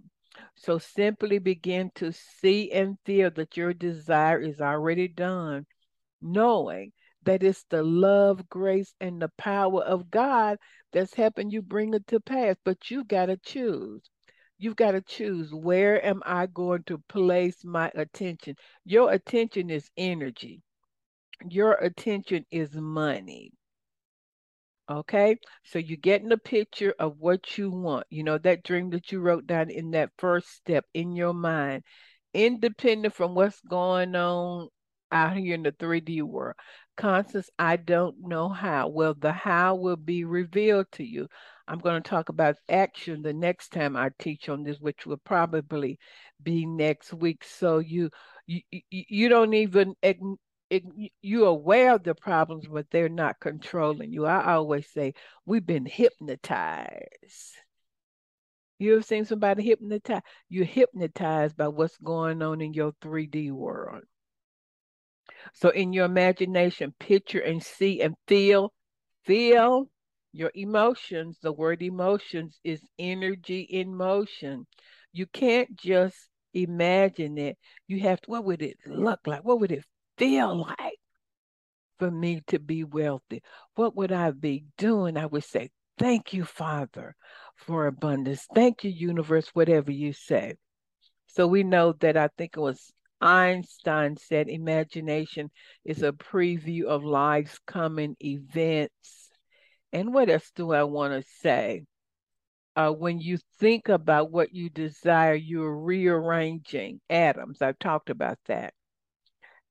So 0.55 0.79
simply 0.79 1.37
begin 1.37 1.91
to 1.95 2.11
see 2.11 2.71
and 2.71 2.97
feel 3.05 3.29
that 3.35 3.55
your 3.55 3.73
desire 3.73 4.39
is 4.39 4.59
already 4.59 5.07
done, 5.07 5.67
knowing 6.19 6.91
that 7.25 7.43
it's 7.43 7.65
the 7.69 7.83
love, 7.83 8.47
grace, 8.49 8.93
and 9.01 9.21
the 9.21 9.29
power 9.37 9.83
of 9.83 10.09
God 10.09 10.57
that's 10.93 11.13
helping 11.13 11.49
you 11.49 11.61
bring 11.61 11.93
it 11.93 12.07
to 12.07 12.19
pass. 12.19 12.55
But 12.63 12.89
you've 12.89 13.07
got 13.07 13.27
to 13.27 13.37
choose. 13.37 14.09
You've 14.57 14.77
got 14.77 14.91
to 14.91 15.01
choose 15.01 15.53
where 15.53 16.03
am 16.03 16.21
I 16.25 16.45
going 16.45 16.83
to 16.83 17.03
place 17.09 17.65
my 17.65 17.91
attention? 17.93 18.55
Your 18.85 19.11
attention 19.11 19.69
is 19.69 19.89
energy, 19.97 20.61
your 21.49 21.73
attention 21.73 22.45
is 22.51 22.73
money. 22.73 23.51
Okay, 24.87 25.37
so 25.63 25.79
you're 25.79 25.97
getting 25.97 26.31
a 26.31 26.37
picture 26.37 26.93
of 26.99 27.17
what 27.17 27.57
you 27.57 27.71
want. 27.71 28.05
You 28.11 28.23
know, 28.23 28.37
that 28.37 28.63
dream 28.63 28.91
that 28.91 29.11
you 29.11 29.19
wrote 29.19 29.47
down 29.47 29.71
in 29.71 29.91
that 29.91 30.11
first 30.19 30.47
step 30.53 30.85
in 30.93 31.15
your 31.15 31.33
mind, 31.33 31.83
independent 32.33 33.15
from 33.15 33.33
what's 33.33 33.59
going 33.61 34.15
on 34.15 34.69
out 35.11 35.37
here 35.37 35.55
in 35.55 35.63
the 35.63 35.71
3D 35.71 36.21
world. 36.21 36.55
Constance, 36.97 37.49
I 37.59 37.75
don't 37.77 38.15
know 38.21 38.49
how. 38.49 38.87
Well, 38.87 39.13
the 39.13 39.31
how 39.31 39.75
will 39.75 39.97
be 39.97 40.23
revealed 40.23 40.87
to 40.93 41.03
you. 41.03 41.27
I'm 41.67 41.79
going 41.79 42.01
to 42.01 42.09
talk 42.09 42.29
about 42.29 42.57
action 42.69 43.21
the 43.21 43.33
next 43.33 43.73
time 43.73 43.97
I 43.97 44.11
teach 44.19 44.49
on 44.49 44.63
this, 44.63 44.79
which 44.79 45.05
will 45.05 45.17
probably 45.17 45.97
be 46.41 46.65
next 46.65 47.13
week. 47.13 47.43
So 47.43 47.79
you 47.79 48.09
you 48.45 48.61
you 48.89 49.29
don't 49.29 49.53
even 49.53 49.95
you're 51.21 51.47
aware 51.47 51.95
of 51.95 52.03
the 52.03 52.15
problems, 52.15 52.65
but 52.71 52.85
they're 52.91 53.09
not 53.09 53.39
controlling 53.39 54.11
you. 54.11 54.25
I 54.25 54.53
always 54.53 54.87
say 54.91 55.13
we've 55.45 55.65
been 55.65 55.85
hypnotized. 55.85 57.55
You 58.77 58.93
have 58.93 59.05
seen 59.05 59.25
somebody 59.25 59.63
hypnotized? 59.63 60.23
You're 60.49 60.65
hypnotized 60.65 61.57
by 61.57 61.69
what's 61.69 61.97
going 61.97 62.41
on 62.41 62.61
in 62.61 62.73
your 62.73 62.91
3D 63.01 63.51
world. 63.51 64.03
So 65.53 65.69
in 65.69 65.93
your 65.93 66.05
imagination, 66.05 66.93
picture 66.99 67.39
and 67.39 67.61
see 67.61 68.01
and 68.01 68.15
feel, 68.27 68.73
feel 69.25 69.89
your 70.31 70.51
emotions. 70.53 71.37
The 71.41 71.51
word 71.53 71.81
emotions 71.81 72.59
is 72.63 72.81
energy 72.99 73.61
in 73.61 73.95
motion. 73.95 74.67
You 75.13 75.25
can't 75.27 75.75
just 75.75 76.17
imagine 76.53 77.37
it. 77.37 77.57
You 77.87 78.01
have 78.01 78.21
to, 78.21 78.31
what 78.31 78.45
would 78.45 78.61
it 78.61 78.77
look 78.85 79.19
like? 79.25 79.43
What 79.43 79.59
would 79.59 79.71
it 79.71 79.85
feel 80.17 80.65
like 80.65 80.99
for 81.99 82.11
me 82.11 82.41
to 82.47 82.59
be 82.59 82.83
wealthy? 82.83 83.41
What 83.75 83.95
would 83.95 84.11
I 84.11 84.31
be 84.31 84.65
doing? 84.77 85.17
I 85.17 85.25
would 85.25 85.43
say, 85.43 85.69
Thank 85.97 86.33
you, 86.33 86.43
Father, 86.43 87.15
for 87.55 87.87
abundance. 87.87 88.45
Thank 88.53 88.83
you, 88.83 88.91
universe, 88.91 89.47
whatever 89.53 89.91
you 89.91 90.11
say. 90.11 90.55
So 91.27 91.47
we 91.47 91.63
know 91.63 91.93
that 92.01 92.17
I 92.17 92.29
think 92.37 92.57
it 92.57 92.59
was 92.59 92.91
Einstein 93.21 94.17
said 94.17 94.49
imagination 94.49 95.49
is 95.83 96.03
a 96.03 96.11
preview 96.11 96.85
of 96.85 97.03
life's 97.03 97.59
coming 97.65 98.15
events. 98.19 99.29
And 99.93 100.13
what 100.13 100.29
else 100.29 100.51
do 100.55 100.73
I 100.73 100.83
want 100.83 101.13
to 101.13 101.29
say? 101.41 101.83
Uh, 102.75 102.91
when 102.91 103.19
you 103.19 103.37
think 103.59 103.87
about 103.87 104.31
what 104.31 104.53
you 104.53 104.69
desire, 104.69 105.33
you're 105.33 105.77
rearranging 105.77 106.99
atoms. 107.09 107.61
I've 107.61 107.79
talked 107.79 108.09
about 108.09 108.37
that 108.47 108.73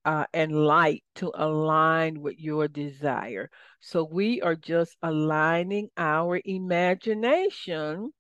uh, 0.05 0.25
and 0.33 0.53
light 0.53 1.03
to 1.17 1.33
align 1.35 2.21
with 2.21 2.39
your 2.39 2.69
desire. 2.69 3.51
So 3.81 4.05
we 4.05 4.43
are 4.43 4.57
just 4.57 4.97
aligning 5.03 5.89
our 5.97 6.41
imagination 6.45 8.11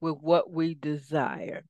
with 0.00 0.16
what 0.20 0.50
we 0.50 0.74
desire. 0.74 1.64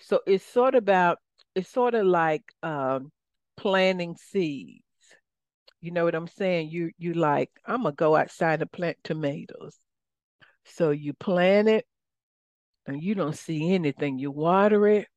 So 0.00 0.20
it's 0.26 0.44
sort 0.44 0.74
of 0.74 0.82
about 0.82 1.18
it's 1.58 1.70
sort 1.70 1.94
of 1.94 2.06
like 2.06 2.42
um, 2.62 3.10
planting 3.56 4.16
seeds. 4.16 4.82
You 5.80 5.92
know 5.92 6.04
what 6.04 6.14
I'm 6.14 6.28
saying? 6.28 6.70
You 6.70 6.90
you 6.98 7.14
like 7.14 7.50
I'm 7.66 7.82
gonna 7.82 7.94
go 7.94 8.16
outside 8.16 8.62
and 8.62 8.72
plant 8.72 8.96
tomatoes. 9.04 9.78
So 10.64 10.90
you 10.90 11.14
plant 11.14 11.68
it, 11.68 11.86
and 12.86 13.02
you 13.02 13.14
don't 13.14 13.36
see 13.36 13.74
anything. 13.74 14.18
You 14.18 14.30
water 14.30 14.86
it, 14.88 15.08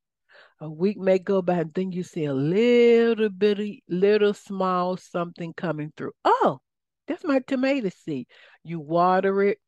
a 0.60 0.70
week 0.70 0.98
may 0.98 1.18
go 1.18 1.42
by 1.42 1.58
and 1.60 1.74
then 1.74 1.92
you 1.92 2.02
see 2.02 2.24
a 2.24 2.34
little 2.34 3.28
bitty, 3.28 3.82
little 3.88 4.34
small 4.34 4.96
something 4.96 5.52
coming 5.54 5.92
through. 5.96 6.12
Oh, 6.24 6.60
that's 7.08 7.24
my 7.24 7.40
tomato 7.40 7.90
seed. 8.04 8.28
You 8.62 8.80
water 8.80 9.42
it. 9.42 9.58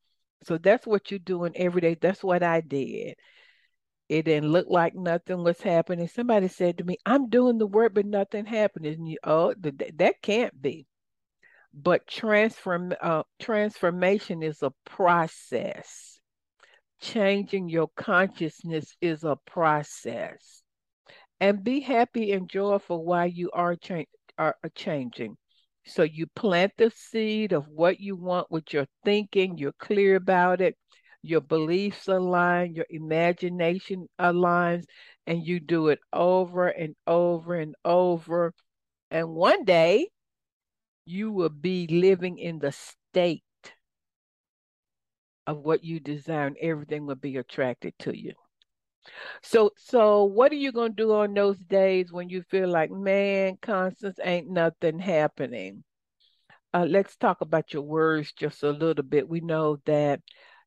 So 0.45 0.59
that's 0.59 0.87
what 0.87 1.11
you're 1.11 1.19
doing 1.19 1.53
every 1.57 1.81
day. 1.81 1.97
That's 2.01 2.23
what 2.23 2.43
I 2.43 2.61
did. 2.61 3.15
It 4.09 4.25
didn't 4.25 4.51
look 4.51 4.67
like 4.69 4.95
nothing 4.95 5.43
was 5.43 5.61
happening. 5.61 6.09
Somebody 6.09 6.49
said 6.49 6.79
to 6.79 6.85
me, 6.85 6.99
I'm 7.07 7.31
doing 7.31 7.59
the 7.59 7.67
work, 7.67 7.95
but 7.95 8.07
nothing 8.07 8.45
happening. 8.45 8.95
And 8.95 9.09
you, 9.09 9.19
oh, 9.25 9.55
th- 9.55 9.93
that 9.97 10.21
can't 10.21 10.61
be. 10.61 10.87
But 11.73 12.07
transform, 12.07 12.93
uh, 13.01 13.23
transformation 13.41 14.43
is 14.43 14.63
a 14.63 14.73
process. 14.85 16.21
Changing 17.01 17.69
your 17.69 17.89
consciousness 17.97 18.95
is 19.01 19.25
a 19.25 19.37
process 19.47 20.63
and 21.41 21.65
be 21.65 21.81
happy 21.81 22.33
and 22.33 22.49
joyful 22.49 23.05
while 23.05 23.27
you 23.27 23.51
are, 23.53 23.75
cha- 23.77 24.05
are 24.39 24.57
changing. 24.75 25.37
So 25.87 26.03
you 26.03 26.27
plant 26.29 26.73
the 26.79 26.91
seed 26.91 27.53
of 27.53 27.69
what 27.69 28.01
you 28.01 28.17
want 28.17 28.51
with 28.51 28.73
your 28.73 28.87
thinking, 29.05 29.59
you're 29.59 29.73
clear 29.73 30.17
about 30.17 30.61
it, 30.61 30.77
your 31.25 31.41
beliefs 31.41 32.07
align, 32.07 32.75
your 32.75 32.87
imagination 32.91 34.09
aligns, 34.21 34.85
and 35.27 35.47
you 35.47 35.59
do 35.59 35.89
it 35.89 35.99
over 36.13 36.69
and 36.69 36.95
over 37.07 37.55
and 37.55 37.75
over. 37.85 38.53
And 39.11 39.31
one 39.31 39.65
day 39.65 40.09
you 41.07 41.33
will 41.33 41.49
be 41.49 41.87
living 41.87 42.39
in 42.39 42.59
the 42.59 42.73
state 42.73 43.43
of 45.47 45.59
what 45.59 45.85
you 45.85 46.01
desire, 46.01 46.47
and 46.47 46.57
everything 46.61 47.07
will 47.07 47.15
be 47.15 47.37
attracted 47.37 47.95
to 48.01 48.17
you. 48.17 48.35
So, 49.43 49.71
so 49.77 50.25
what 50.25 50.53
are 50.53 50.57
you 50.57 50.73
gonna 50.73 50.91
do 50.91 51.13
on 51.15 51.35
those 51.35 51.59
days 51.59 52.13
when 52.13 52.29
you 52.29 52.43
feel 52.43 52.69
like, 52.69 52.91
man, 52.91 53.59
Constance, 53.61 54.19
ain't 54.23 54.51
nothing 54.51 54.99
happening? 54.99 55.85
Uh, 56.73 56.87
let's 56.89 57.17
talk 57.17 57.41
about 57.41 57.73
your 57.73 57.83
words 57.83 58.33
just 58.33 58.63
a 58.63 58.71
little 58.71 59.05
bit. 59.05 59.29
We 59.29 59.41
know 59.41 59.79
that 59.87 60.21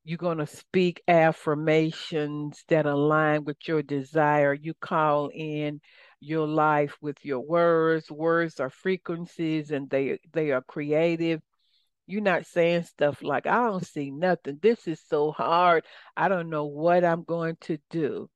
you're 0.08 0.18
going 0.18 0.38
to 0.38 0.47
speak 0.47 1.03
affirmations 1.10 2.64
that 2.70 2.86
align 2.86 3.43
with 3.43 3.58
your 3.68 3.84
desire. 3.84 4.53
You 4.53 4.74
call 4.74 5.30
in 5.34 5.82
your 6.22 6.47
life 6.47 6.95
with 7.01 7.18
your 7.26 7.41
words. 7.41 8.10
Words 8.10 8.62
are 8.62 8.70
frequencies 8.70 9.70
and 9.70 9.89
they 9.89 10.18
they 10.32 10.51
are 10.51 10.62
creative. 10.62 11.41
You're 12.05 12.22
not 12.22 12.45
saying 12.45 12.84
stuff 12.84 13.22
like, 13.22 13.47
I 13.47 13.66
don't 13.66 13.86
see 13.86 14.10
nothing. 14.10 14.60
This 14.62 14.88
is 14.88 15.01
so 15.10 15.34
hard. 15.34 15.84
I 16.16 16.30
don't 16.30 16.49
know 16.49 16.68
what 16.68 17.03
I'm 17.03 17.26
going 17.26 17.58
to 17.64 17.78
do. 17.89 18.30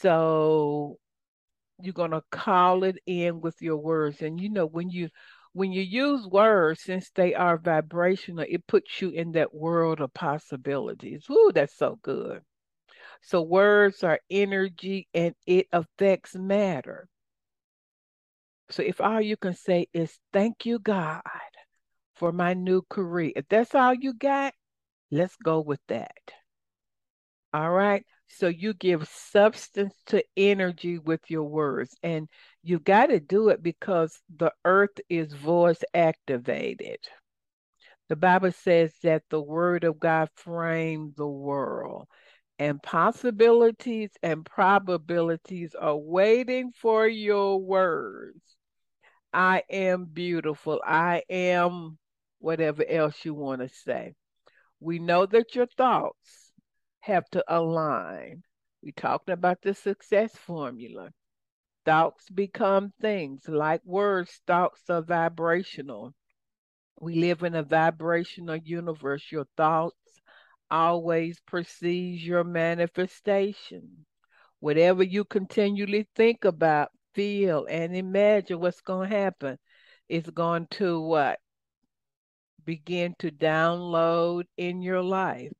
So 0.00 0.96
you're 1.82 1.92
going 1.92 2.12
to 2.12 2.22
call 2.30 2.82
it 2.82 2.96
in 3.04 3.42
with 3.42 3.60
your 3.60 3.76
words. 3.76 4.22
And 4.22 4.40
you 4.40 4.48
know, 4.48 4.64
when 4.64 4.88
you 4.88 5.10
when 5.54 5.72
you 5.72 5.82
use 5.82 6.26
words, 6.26 6.82
since 6.82 7.10
they 7.14 7.32
are 7.32 7.56
vibrational, 7.56 8.44
it 8.46 8.66
puts 8.66 9.00
you 9.00 9.10
in 9.10 9.32
that 9.32 9.54
world 9.54 10.00
of 10.00 10.12
possibilities. 10.12 11.24
Ooh, 11.30 11.52
that's 11.54 11.76
so 11.76 11.98
good. 12.02 12.42
So 13.22 13.40
words 13.40 14.02
are 14.02 14.20
energy 14.28 15.08
and 15.14 15.34
it 15.46 15.68
affects 15.72 16.34
matter. 16.34 17.08
So 18.70 18.82
if 18.82 19.00
all 19.00 19.20
you 19.20 19.36
can 19.36 19.54
say 19.54 19.86
is 19.94 20.18
thank 20.32 20.66
you, 20.66 20.80
God, 20.80 21.22
for 22.16 22.32
my 22.32 22.54
new 22.54 22.82
career, 22.90 23.32
if 23.36 23.46
that's 23.48 23.74
all 23.74 23.94
you 23.94 24.12
got, 24.12 24.54
let's 25.10 25.36
go 25.36 25.60
with 25.60 25.80
that. 25.88 26.32
All 27.52 27.70
right. 27.70 28.04
So 28.26 28.48
you 28.48 28.74
give 28.74 29.06
substance 29.08 29.94
to 30.06 30.24
energy 30.36 30.98
with 30.98 31.20
your 31.28 31.44
words. 31.44 31.94
And 32.02 32.28
you 32.64 32.78
got 32.78 33.06
to 33.06 33.20
do 33.20 33.50
it 33.50 33.62
because 33.62 34.18
the 34.34 34.50
earth 34.64 34.98
is 35.10 35.34
voice 35.34 35.84
activated. 35.92 36.98
The 38.08 38.16
Bible 38.16 38.52
says 38.52 38.94
that 39.02 39.22
the 39.28 39.40
word 39.40 39.84
of 39.84 40.00
God 40.00 40.30
framed 40.34 41.14
the 41.16 41.28
world, 41.28 42.06
and 42.58 42.82
possibilities 42.82 44.10
and 44.22 44.46
probabilities 44.46 45.74
are 45.74 45.96
waiting 45.96 46.72
for 46.72 47.06
your 47.06 47.60
words. 47.60 48.40
I 49.32 49.62
am 49.68 50.06
beautiful. 50.06 50.80
I 50.86 51.22
am 51.28 51.98
whatever 52.38 52.84
else 52.88 53.24
you 53.24 53.34
want 53.34 53.60
to 53.60 53.68
say. 53.68 54.14
We 54.80 54.98
know 54.98 55.26
that 55.26 55.54
your 55.54 55.66
thoughts 55.66 56.52
have 57.00 57.28
to 57.32 57.44
align. 57.46 58.42
We 58.82 58.92
talked 58.92 59.28
about 59.28 59.60
the 59.60 59.74
success 59.74 60.34
formula. 60.34 61.10
Thoughts 61.84 62.30
become 62.30 62.92
things 63.00 63.46
like 63.46 63.82
words, 63.84 64.40
thoughts 64.46 64.82
are 64.88 65.02
vibrational. 65.02 66.14
We 67.00 67.16
live 67.16 67.42
in 67.42 67.54
a 67.54 67.62
vibrational 67.62 68.56
universe. 68.56 69.30
Your 69.30 69.46
thoughts 69.56 70.20
always 70.70 71.40
precedes 71.40 72.26
your 72.26 72.44
manifestation. 72.44 74.06
Whatever 74.60 75.02
you 75.02 75.24
continually 75.24 76.08
think 76.16 76.44
about, 76.44 76.90
feel, 77.14 77.66
and 77.68 77.94
imagine 77.94 78.60
what's 78.60 78.80
going 78.80 79.10
to 79.10 79.16
happen 79.16 79.58
is 80.08 80.24
going 80.30 80.66
to 80.70 81.00
what? 81.00 81.38
Begin 82.64 83.14
to 83.18 83.30
download 83.30 84.44
in 84.56 84.80
your 84.80 85.02
life. 85.02 85.52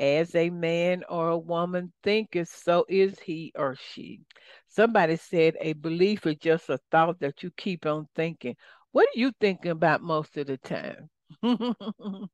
As 0.00 0.34
a 0.34 0.50
man 0.50 1.04
or 1.08 1.30
a 1.30 1.38
woman 1.38 1.92
thinketh, 2.02 2.48
so 2.48 2.84
is 2.88 3.18
he 3.20 3.52
or 3.56 3.76
she. 3.76 4.20
Somebody 4.68 5.16
said 5.16 5.56
a 5.60 5.72
belief 5.72 6.26
is 6.26 6.36
just 6.36 6.68
a 6.68 6.78
thought 6.90 7.20
that 7.20 7.42
you 7.42 7.50
keep 7.56 7.86
on 7.86 8.06
thinking. 8.14 8.54
What 8.92 9.08
are 9.08 9.18
you 9.18 9.32
thinking 9.40 9.70
about 9.70 10.02
most 10.02 10.36
of 10.36 10.46
the 10.46 10.58
time? 10.58 11.08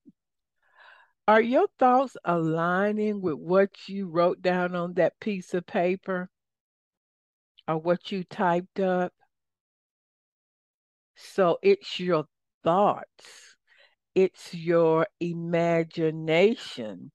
are 1.28 1.40
your 1.40 1.68
thoughts 1.78 2.16
aligning 2.24 3.20
with 3.22 3.34
what 3.34 3.70
you 3.88 4.08
wrote 4.08 4.42
down 4.42 4.74
on 4.74 4.94
that 4.94 5.18
piece 5.20 5.54
of 5.54 5.64
paper 5.66 6.28
or 7.68 7.78
what 7.78 8.10
you 8.10 8.24
typed 8.24 8.80
up? 8.80 9.12
So 11.16 11.58
it's 11.62 12.00
your 12.00 12.26
thoughts, 12.64 13.56
it's 14.14 14.52
your 14.52 15.06
imagination 15.20 17.12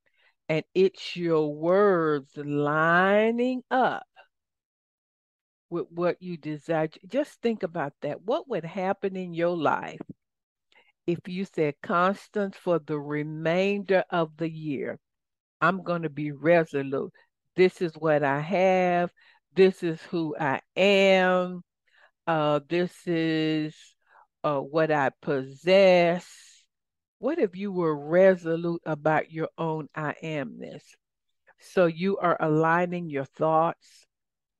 and 0.47 0.63
it's 0.73 1.15
your 1.15 1.53
words 1.53 2.31
lining 2.37 3.63
up 3.69 4.08
with 5.69 5.85
what 5.89 6.21
you 6.21 6.37
desire. 6.37 6.89
Just 7.07 7.41
think 7.41 7.63
about 7.63 7.93
that. 8.01 8.21
What 8.21 8.47
would 8.49 8.65
happen 8.65 9.15
in 9.15 9.33
your 9.33 9.55
life 9.55 10.01
if 11.07 11.19
you 11.27 11.45
said, 11.45 11.75
Constance, 11.81 12.55
for 12.57 12.79
the 12.79 12.99
remainder 12.99 14.03
of 14.11 14.37
the 14.37 14.49
year, 14.49 14.99
I'm 15.59 15.83
going 15.83 16.03
to 16.03 16.09
be 16.09 16.31
resolute. 16.31 17.11
This 17.55 17.81
is 17.81 17.93
what 17.95 18.23
I 18.23 18.39
have. 18.39 19.11
This 19.55 19.81
is 19.81 20.01
who 20.03 20.35
I 20.39 20.61
am. 20.75 21.63
Uh, 22.27 22.59
this 22.69 22.93
is 23.07 23.75
uh, 24.43 24.59
what 24.59 24.91
I 24.91 25.09
possess 25.21 26.27
what 27.19 27.37
if 27.37 27.53
you 27.55 27.73
were 27.73 27.95
resolute 27.95 28.81
about 28.85 29.29
your 29.29 29.49
own 29.57 29.89
I 29.93 30.15
amness? 30.23 30.83
So 31.59 31.85
you 31.85 32.17
are 32.17 32.37
aligning 32.39 33.09
your 33.09 33.25
thoughts, 33.25 34.07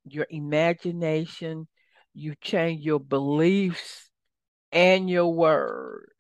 your 0.06 0.28
imagination, 0.30 1.68
you 2.14 2.36
change 2.41 2.86
your 2.86 3.00
beliefs 3.00 4.10
and 4.72 5.10
your 5.10 5.34
words 5.34 6.12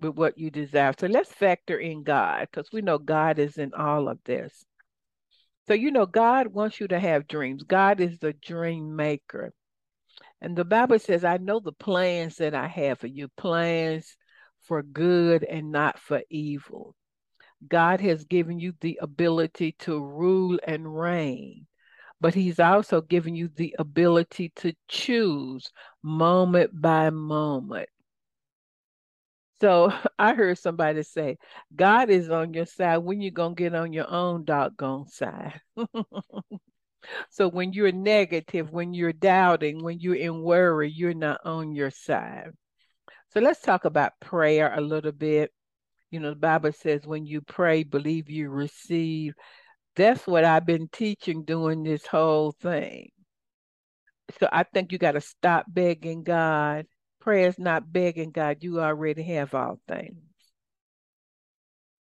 with 0.00 0.16
what 0.16 0.38
you 0.38 0.50
desire. 0.50 0.94
So 0.98 1.06
let's 1.06 1.32
factor 1.32 1.78
in 1.78 2.02
God 2.02 2.48
because 2.50 2.70
we 2.72 2.82
know 2.82 2.98
God 2.98 3.38
is 3.38 3.56
in 3.58 3.72
all 3.74 4.08
of 4.08 4.18
this. 4.24 4.64
So, 5.66 5.74
you 5.74 5.90
know, 5.90 6.06
God 6.06 6.48
wants 6.48 6.78
you 6.78 6.88
to 6.88 6.98
have 7.00 7.26
dreams. 7.26 7.62
God 7.62 8.00
is 8.00 8.18
the 8.18 8.34
dream 8.34 8.94
maker. 8.94 9.52
And 10.40 10.54
the 10.54 10.64
Bible 10.64 10.98
says, 10.98 11.24
I 11.24 11.38
know 11.38 11.58
the 11.58 11.72
plans 11.72 12.36
that 12.36 12.54
I 12.54 12.66
have 12.66 12.98
for 12.98 13.06
you 13.06 13.28
plans 13.36 14.16
for 14.60 14.82
good 14.82 15.42
and 15.42 15.72
not 15.72 15.98
for 15.98 16.22
evil. 16.28 16.94
God 17.66 18.00
has 18.02 18.24
given 18.24 18.58
you 18.60 18.74
the 18.80 18.98
ability 19.00 19.74
to 19.80 19.98
rule 19.98 20.58
and 20.66 20.98
reign, 20.98 21.66
but 22.24 22.34
He's 22.34 22.58
also 22.58 23.02
given 23.02 23.34
you 23.36 23.50
the 23.54 23.76
ability 23.78 24.50
to 24.56 24.72
choose 24.88 25.70
moment 26.02 26.70
by 26.72 27.10
moment. 27.10 27.90
So 29.60 29.92
I 30.18 30.32
heard 30.32 30.56
somebody 30.56 31.02
say, 31.02 31.36
God 31.76 32.08
is 32.08 32.30
on 32.30 32.54
your 32.54 32.64
side. 32.64 32.96
When 32.96 33.20
you're 33.20 33.30
going 33.30 33.54
to 33.54 33.62
get 33.62 33.74
on 33.74 33.92
your 33.92 34.10
own 34.10 34.46
doggone 34.46 35.06
side? 35.08 35.60
so 37.30 37.46
when 37.50 37.74
you're 37.74 37.92
negative, 37.92 38.70
when 38.70 38.94
you're 38.94 39.12
doubting, 39.12 39.84
when 39.84 40.00
you're 40.00 40.14
in 40.14 40.40
worry, 40.40 40.90
you're 40.90 41.12
not 41.12 41.42
on 41.44 41.74
your 41.74 41.90
side. 41.90 42.52
So 43.34 43.40
let's 43.40 43.60
talk 43.60 43.84
about 43.84 44.18
prayer 44.18 44.72
a 44.74 44.80
little 44.80 45.12
bit. 45.12 45.50
You 46.10 46.20
know, 46.20 46.30
the 46.30 46.36
Bible 46.36 46.72
says 46.72 47.06
when 47.06 47.26
you 47.26 47.42
pray, 47.42 47.82
believe 47.82 48.30
you 48.30 48.48
receive. 48.48 49.34
That's 49.96 50.26
what 50.26 50.44
I've 50.44 50.66
been 50.66 50.88
teaching 50.88 51.44
during 51.44 51.84
this 51.84 52.06
whole 52.06 52.52
thing. 52.52 53.10
So 54.40 54.48
I 54.50 54.64
think 54.64 54.90
you 54.92 54.98
got 54.98 55.12
to 55.12 55.20
stop 55.20 55.66
begging 55.68 56.24
God. 56.24 56.86
Prayer 57.20 57.48
is 57.48 57.58
not 57.58 57.92
begging 57.92 58.30
God. 58.30 58.58
You 58.62 58.80
already 58.80 59.22
have 59.24 59.54
all 59.54 59.80
things. 59.86 60.18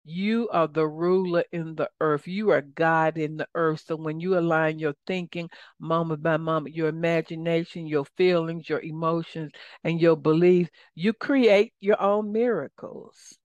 You 0.06 0.50
are 0.50 0.68
the 0.68 0.88
ruler 0.88 1.46
in 1.52 1.76
the 1.76 1.90
earth. 2.02 2.28
You 2.28 2.50
are 2.52 2.62
God 2.62 3.18
in 3.18 3.38
the 3.38 3.48
earth. 3.56 3.84
So 3.86 3.96
when 3.96 4.20
you 4.20 4.38
align 4.38 4.80
your 4.80 4.96
thinking 5.08 5.50
moment 5.80 6.22
by 6.22 6.38
moment, 6.38 6.76
your 6.76 6.90
imagination, 6.90 7.88
your 7.88 8.06
feelings, 8.18 8.68
your 8.68 8.82
emotions, 8.82 9.52
and 9.84 10.02
your 10.02 10.18
beliefs, 10.18 10.72
you 10.96 11.14
create 11.14 11.74
your 11.80 12.02
own 12.02 12.34
miracles. 12.34 13.38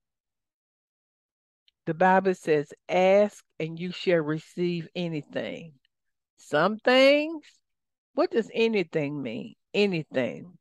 The 1.89 1.95
Bible 1.95 2.35
says, 2.35 2.71
Ask 2.87 3.43
and 3.59 3.81
you 3.81 3.93
shall 3.93 4.19
receive 4.19 4.89
anything. 4.95 5.73
Some 6.37 6.77
things, 6.77 7.43
what 8.13 8.31
does 8.31 8.51
anything 8.53 9.23
mean? 9.23 9.55
Anything. 9.73 10.59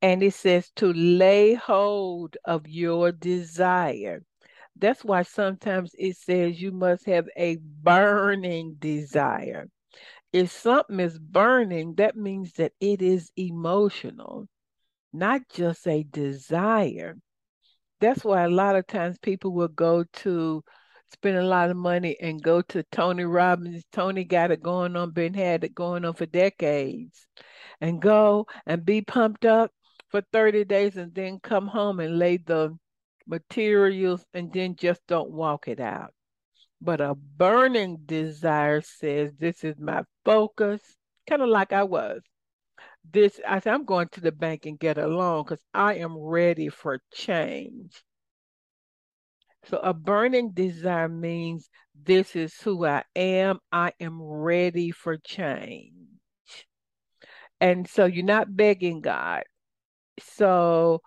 And 0.00 0.22
it 0.22 0.32
says 0.32 0.70
to 0.76 0.90
lay 0.94 1.52
hold 1.52 2.38
of 2.46 2.66
your 2.66 3.12
desire. 3.12 4.22
That's 4.74 5.04
why 5.04 5.24
sometimes 5.24 5.90
it 5.98 6.16
says 6.16 6.62
you 6.62 6.72
must 6.72 7.04
have 7.04 7.28
a 7.36 7.58
burning 7.60 8.76
desire. 8.78 9.68
If 10.32 10.50
something 10.50 10.98
is 10.98 11.18
burning, 11.18 11.96
that 11.96 12.16
means 12.16 12.54
that 12.54 12.72
it 12.80 13.02
is 13.02 13.30
emotional, 13.36 14.48
not 15.12 15.42
just 15.50 15.86
a 15.86 16.04
desire. 16.04 17.18
That's 18.00 18.24
why 18.24 18.42
a 18.42 18.48
lot 18.48 18.76
of 18.76 18.86
times 18.86 19.18
people 19.18 19.52
will 19.52 19.68
go 19.68 20.04
to 20.04 20.62
spend 21.12 21.36
a 21.36 21.46
lot 21.46 21.70
of 21.70 21.76
money 21.76 22.16
and 22.20 22.42
go 22.42 22.62
to 22.62 22.82
Tony 22.92 23.24
Robbins. 23.24 23.84
Tony 23.92 24.24
got 24.24 24.50
it 24.50 24.62
going 24.62 24.96
on, 24.96 25.10
been 25.10 25.34
had 25.34 25.64
it 25.64 25.74
going 25.74 26.04
on 26.04 26.14
for 26.14 26.26
decades, 26.26 27.26
and 27.80 28.00
go 28.00 28.46
and 28.66 28.84
be 28.84 29.00
pumped 29.00 29.44
up 29.44 29.72
for 30.10 30.22
30 30.32 30.64
days 30.64 30.96
and 30.96 31.14
then 31.14 31.38
come 31.40 31.66
home 31.66 32.00
and 32.00 32.18
lay 32.18 32.36
the 32.36 32.76
materials 33.26 34.24
and 34.32 34.52
then 34.52 34.76
just 34.76 35.00
don't 35.06 35.30
walk 35.30 35.68
it 35.68 35.80
out. 35.80 36.12
But 36.80 37.00
a 37.00 37.14
burning 37.14 37.98
desire 38.06 38.80
says, 38.80 39.32
This 39.38 39.64
is 39.64 39.78
my 39.78 40.04
focus, 40.24 40.80
kind 41.28 41.42
of 41.42 41.48
like 41.48 41.72
I 41.72 41.82
was. 41.82 42.22
This, 43.10 43.40
I 43.46 43.60
said, 43.60 43.72
I'm 43.74 43.84
going 43.84 44.08
to 44.12 44.20
the 44.20 44.32
bank 44.32 44.66
and 44.66 44.78
get 44.78 44.98
a 44.98 45.06
loan 45.06 45.44
because 45.44 45.62
I 45.72 45.94
am 45.94 46.16
ready 46.16 46.68
for 46.68 47.00
change. 47.12 48.02
So 49.64 49.78
a 49.78 49.92
burning 49.92 50.50
desire 50.52 51.08
means 51.08 51.68
this 51.94 52.36
is 52.36 52.54
who 52.60 52.86
I 52.86 53.04
am. 53.16 53.58
I 53.72 53.92
am 54.00 54.22
ready 54.22 54.90
for 54.90 55.16
change. 55.16 55.92
And 57.60 57.88
so 57.88 58.04
you're 58.04 58.24
not 58.24 58.54
begging 58.54 59.00
God. 59.00 59.42
So 60.20 61.02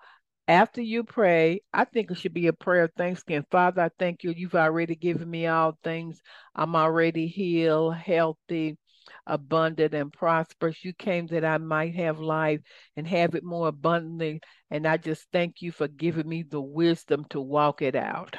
after 0.47 0.81
you 0.81 1.03
pray, 1.03 1.61
I 1.73 1.85
think 1.85 2.11
it 2.11 2.17
should 2.17 2.33
be 2.33 2.47
a 2.47 2.53
prayer 2.53 2.85
of 2.85 2.91
thanksgiving. 2.97 3.45
Father, 3.49 3.83
I 3.83 3.89
thank 3.97 4.23
you. 4.23 4.33
You've 4.35 4.55
already 4.55 4.95
given 4.95 5.29
me 5.29 5.47
all 5.47 5.77
things. 5.83 6.21
I'm 6.55 6.75
already 6.75 7.27
healed, 7.27 7.95
healthy, 7.95 8.77
abundant, 9.25 9.93
and 9.93 10.11
prosperous. 10.11 10.83
You 10.83 10.93
came 10.93 11.27
that 11.27 11.45
I 11.45 11.57
might 11.57 11.95
have 11.95 12.19
life 12.19 12.61
and 12.95 13.07
have 13.07 13.35
it 13.35 13.43
more 13.43 13.67
abundantly. 13.67 14.41
And 14.69 14.87
I 14.87 14.97
just 14.97 15.27
thank 15.31 15.61
you 15.61 15.71
for 15.71 15.87
giving 15.87 16.27
me 16.27 16.43
the 16.43 16.61
wisdom 16.61 17.25
to 17.29 17.41
walk 17.41 17.81
it 17.81 17.95
out. 17.95 18.37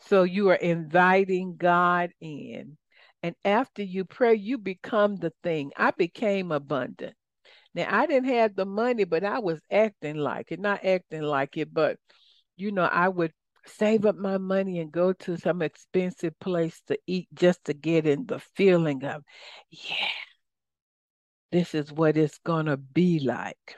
So 0.00 0.24
you 0.24 0.50
are 0.50 0.54
inviting 0.54 1.56
God 1.56 2.10
in. 2.20 2.76
And 3.22 3.34
after 3.44 3.82
you 3.82 4.04
pray, 4.04 4.34
you 4.34 4.58
become 4.58 5.16
the 5.16 5.32
thing. 5.42 5.72
I 5.76 5.90
became 5.90 6.52
abundant. 6.52 7.14
Now, 7.74 7.86
I 7.90 8.06
didn't 8.06 8.28
have 8.28 8.54
the 8.54 8.66
money, 8.66 9.04
but 9.04 9.24
I 9.24 9.38
was 9.38 9.60
acting 9.70 10.16
like 10.16 10.52
it, 10.52 10.60
not 10.60 10.84
acting 10.84 11.22
like 11.22 11.56
it, 11.56 11.72
but 11.72 11.98
you 12.56 12.72
know, 12.72 12.84
I 12.84 13.08
would 13.08 13.32
save 13.66 14.06
up 14.06 14.16
my 14.16 14.38
money 14.38 14.80
and 14.80 14.92
go 14.92 15.12
to 15.12 15.36
some 15.36 15.62
expensive 15.62 16.38
place 16.38 16.80
to 16.86 16.98
eat 17.06 17.28
just 17.34 17.64
to 17.66 17.74
get 17.74 18.06
in 18.06 18.26
the 18.26 18.38
feeling 18.54 19.04
of, 19.04 19.22
yeah, 19.70 20.08
this 21.52 21.74
is 21.74 21.92
what 21.92 22.16
it's 22.16 22.38
going 22.38 22.66
to 22.66 22.76
be 22.76 23.20
like. 23.20 23.76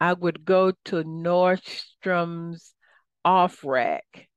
I 0.00 0.12
would 0.12 0.44
go 0.44 0.72
to 0.86 1.04
Nordstrom's 1.04 2.74
off 3.24 3.64
rack 3.64 4.28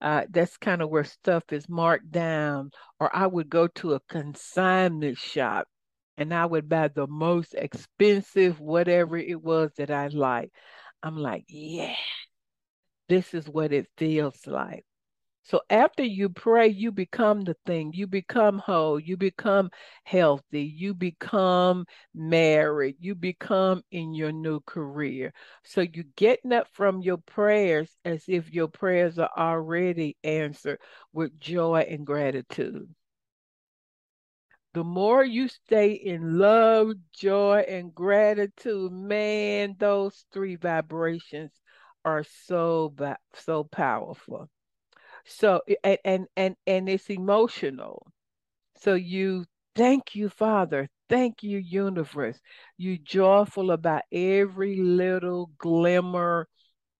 uh, 0.00 0.22
that's 0.30 0.56
kind 0.56 0.80
of 0.82 0.88
where 0.88 1.04
stuff 1.04 1.44
is 1.50 1.68
marked 1.68 2.10
down. 2.10 2.70
Or 2.98 3.14
I 3.14 3.26
would 3.26 3.50
go 3.50 3.66
to 3.68 3.94
a 3.94 4.00
consignment 4.08 5.18
shop 5.18 5.68
and 6.16 6.32
I 6.32 6.46
would 6.46 6.68
buy 6.68 6.88
the 6.88 7.06
most 7.06 7.54
expensive, 7.54 8.60
whatever 8.60 9.16
it 9.18 9.42
was 9.42 9.70
that 9.76 9.90
I 9.90 10.08
like. 10.08 10.50
I'm 11.02 11.16
like, 11.16 11.44
yeah, 11.48 11.94
this 13.10 13.34
is 13.34 13.48
what 13.48 13.72
it 13.74 13.88
feels 13.98 14.46
like. 14.46 14.86
So 15.42 15.62
after 15.70 16.04
you 16.04 16.28
pray, 16.28 16.68
you 16.68 16.92
become 16.92 17.42
the 17.42 17.56
thing. 17.66 17.92
You 17.94 18.06
become 18.06 18.58
whole. 18.58 19.00
You 19.00 19.16
become 19.16 19.70
healthy. 20.04 20.62
You 20.62 20.94
become 20.94 21.86
married. 22.14 22.96
You 23.00 23.14
become 23.16 23.82
in 23.90 24.14
your 24.14 24.32
new 24.32 24.60
career. 24.60 25.32
So 25.64 25.82
you're 25.82 26.04
getting 26.16 26.52
up 26.52 26.68
from 26.72 27.02
your 27.02 27.18
prayers 27.18 27.96
as 28.04 28.24
if 28.28 28.52
your 28.52 28.68
prayers 28.68 29.18
are 29.18 29.30
already 29.36 30.16
answered 30.24 30.80
with 31.12 31.40
joy 31.40 31.80
and 31.80 32.06
gratitude. 32.06 32.94
The 34.74 34.84
more 34.84 35.24
you 35.24 35.48
stay 35.48 35.92
in 35.92 36.38
love, 36.38 36.94
joy, 37.12 37.64
and 37.68 37.94
gratitude, 37.94 38.92
man, 38.92 39.76
those 39.78 40.26
three 40.32 40.56
vibrations 40.56 41.52
are 42.04 42.24
so 42.24 42.94
so 43.34 43.64
powerful. 43.64 44.48
So 45.26 45.62
and 45.84 45.98
and 46.04 46.26
and, 46.36 46.56
and 46.66 46.88
it's 46.88 47.10
emotional. 47.10 48.06
So 48.78 48.94
you 48.94 49.44
thank 49.76 50.14
you, 50.14 50.28
Father. 50.28 50.88
Thank 51.08 51.42
you, 51.42 51.58
universe. 51.58 52.40
You 52.76 52.98
joyful 52.98 53.72
about 53.72 54.02
every 54.12 54.76
little 54.76 55.50
glimmer, 55.58 56.48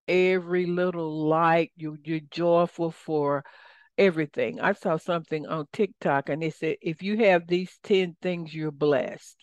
every 0.08 0.66
little 0.66 1.28
light. 1.28 1.72
You 1.76 1.96
you're 2.04 2.20
joyful 2.30 2.90
for 2.90 3.44
everything. 3.98 4.60
I 4.60 4.72
saw 4.72 4.96
something 4.96 5.46
on 5.46 5.66
TikTok 5.72 6.28
and 6.30 6.42
it 6.42 6.54
said 6.54 6.76
if 6.80 7.02
you 7.02 7.18
have 7.18 7.46
these 7.46 7.78
10 7.82 8.16
things, 8.22 8.54
you're 8.54 8.70
blessed. 8.72 9.36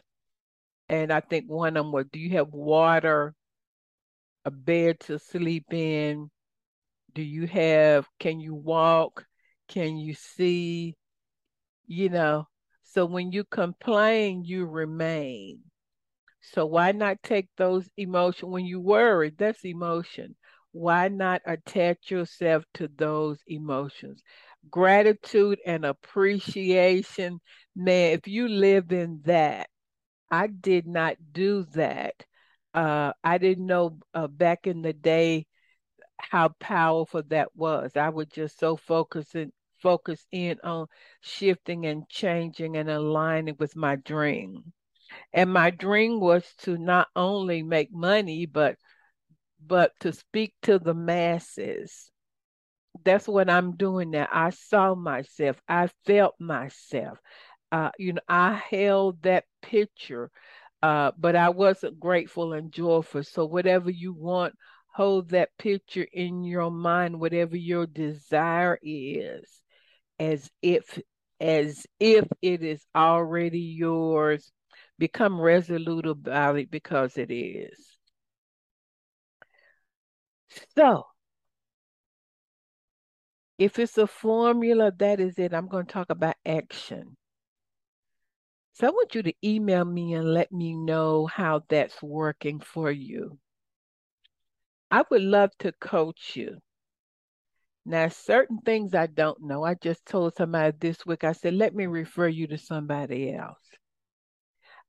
And 0.89 1.11
I 1.11 1.19
think 1.21 1.45
one 1.47 1.77
of 1.77 1.85
them 1.85 1.91
was 1.91 2.05
do 2.11 2.19
you 2.19 2.31
have 2.37 2.49
water, 2.49 3.33
a 4.47 4.51
bed 4.51 4.97
to 5.01 5.19
sleep 5.19 5.73
in, 5.73 6.31
do 7.13 7.21
you 7.21 7.47
have 7.47 8.07
can 8.17 8.39
you 8.39 8.55
walk? 8.55 9.25
Can 9.67 9.97
you 9.97 10.13
see? 10.13 10.95
You 11.85 12.09
know 12.09 12.47
so 12.83 13.05
when 13.05 13.33
you 13.33 13.43
complain 13.43 14.45
you 14.45 14.65
remain. 14.65 15.59
So 16.41 16.65
why 16.65 16.93
not 16.93 17.21
take 17.23 17.49
those 17.57 17.89
emotions 17.97 18.49
when 18.49 18.65
you 18.65 18.79
worry 18.79 19.33
that's 19.37 19.65
emotion. 19.65 20.35
Why 20.71 21.09
not 21.09 21.41
attach 21.45 22.09
yourself 22.09 22.63
to 22.75 22.87
those 22.95 23.39
emotions? 23.47 24.23
Gratitude 24.71 25.59
and 25.65 25.83
appreciation. 25.83 27.41
Man 27.75 28.13
if 28.13 28.27
you 28.29 28.47
live 28.47 28.93
in 28.93 29.19
that 29.25 29.67
i 30.31 30.47
did 30.47 30.87
not 30.87 31.17
do 31.33 31.65
that 31.73 32.23
uh, 32.77 33.13
i 33.23 33.37
didn't 33.37 33.67
know 33.67 33.97
uh, 34.13 34.27
back 34.27 34.67
in 34.67 34.81
the 34.81 34.93
day 34.93 35.45
how 36.19 36.49
powerful 36.59 37.23
that 37.29 37.55
was. 37.55 37.91
I 37.95 38.09
was 38.09 38.27
just 38.27 38.59
so 38.59 38.75
focused 38.75 39.35
and 39.35 39.51
focus 39.81 40.25
in 40.31 40.59
on 40.63 40.87
shifting 41.21 41.85
and 41.85 42.07
changing 42.09 42.77
and 42.77 42.89
aligning 42.89 43.55
with 43.59 43.75
my 43.75 43.95
dream. 43.95 44.73
And 45.33 45.53
my 45.53 45.71
dream 45.71 46.19
was 46.19 46.45
to 46.59 46.77
not 46.77 47.07
only 47.15 47.63
make 47.63 47.91
money, 47.93 48.45
but 48.45 48.77
but 49.65 49.91
to 50.01 50.13
speak 50.13 50.53
to 50.63 50.79
the 50.79 50.93
masses. 50.93 52.11
That's 53.03 53.27
what 53.27 53.49
I'm 53.49 53.75
doing 53.77 54.11
now. 54.11 54.27
I 54.31 54.49
saw 54.51 54.95
myself. 54.95 55.61
I 55.67 55.87
felt 56.05 56.35
myself. 56.39 57.19
Uh, 57.71 57.91
you 57.99 58.13
know, 58.13 58.21
I 58.27 58.53
held 58.53 59.21
that 59.23 59.45
picture, 59.61 60.31
uh, 60.83 61.11
but 61.17 61.35
I 61.35 61.49
wasn't 61.49 61.99
grateful 61.99 62.53
and 62.53 62.71
joyful. 62.71 63.23
So 63.23 63.45
whatever 63.45 63.89
you 63.89 64.13
want 64.13 64.53
hold 64.97 65.29
that 65.29 65.55
picture 65.59 66.07
in 66.11 66.43
your 66.43 66.71
mind, 66.71 67.19
whatever 67.19 67.55
your 67.55 67.85
desire 67.85 68.79
is, 68.81 69.61
as 70.19 70.49
if 70.63 70.99
as 71.39 71.85
if 71.99 72.25
it 72.41 72.63
is 72.63 72.83
already 72.95 73.59
yours. 73.59 74.51
Become 74.99 75.39
resolute 75.39 76.07
about 76.07 76.57
it 76.57 76.71
because 76.71 77.17
it 77.17 77.31
is. 77.31 77.77
So, 80.75 81.03
if 83.59 83.77
it's 83.77 83.97
a 83.99 84.07
formula, 84.07 84.91
that 84.97 85.19
is 85.19 85.37
it. 85.37 85.53
I'm 85.53 85.67
going 85.67 85.85
to 85.85 85.93
talk 85.93 86.09
about 86.09 86.35
action. 86.43 87.15
So 88.77 88.85
I 88.85 88.91
want 88.91 89.15
you 89.15 89.23
to 89.23 89.33
email 89.43 89.83
me 89.83 90.13
and 90.13 90.35
let 90.35 90.51
me 90.51 90.75
know 90.75 91.25
how 91.25 91.63
that's 91.67 91.99
working 91.99 92.59
for 92.59 92.91
you. 92.91 93.39
I 94.91 95.03
would 95.09 95.23
love 95.23 95.49
to 95.61 95.71
coach 95.71 96.35
you. 96.35 96.59
Now, 97.87 98.09
certain 98.09 98.59
things 98.59 98.93
I 98.93 99.07
don't 99.07 99.41
know. 99.41 99.63
I 99.63 99.73
just 99.73 100.05
told 100.05 100.35
somebody 100.35 100.77
this 100.79 101.03
week, 101.07 101.23
I 101.23 101.31
said, 101.31 101.55
let 101.55 101.73
me 101.73 101.87
refer 101.87 102.27
you 102.27 102.45
to 102.49 102.59
somebody 102.59 103.33
else. 103.33 103.57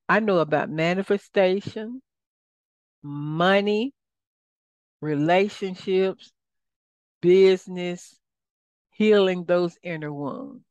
I 0.06 0.20
know 0.20 0.40
about 0.40 0.68
manifestation, 0.68 2.02
money, 3.02 3.94
relationships, 5.00 6.30
business, 7.22 8.18
healing 8.90 9.44
those 9.44 9.78
inner 9.82 10.12
wounds. 10.12 10.67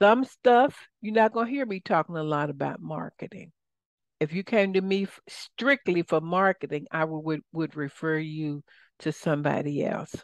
Some 0.00 0.24
stuff, 0.24 0.88
you're 1.00 1.14
not 1.14 1.32
going 1.32 1.46
to 1.46 1.52
hear 1.52 1.66
me 1.66 1.80
talking 1.80 2.16
a 2.16 2.22
lot 2.22 2.50
about 2.50 2.80
marketing 2.80 3.52
if 4.20 4.34
you 4.34 4.44
came 4.44 4.74
to 4.74 4.82
me 4.82 5.06
strictly 5.28 6.02
for 6.02 6.20
marketing, 6.20 6.86
I 6.92 7.04
would, 7.06 7.40
would 7.52 7.74
refer 7.74 8.18
you 8.18 8.62
to 9.00 9.12
somebody 9.12 9.82
else. 9.84 10.14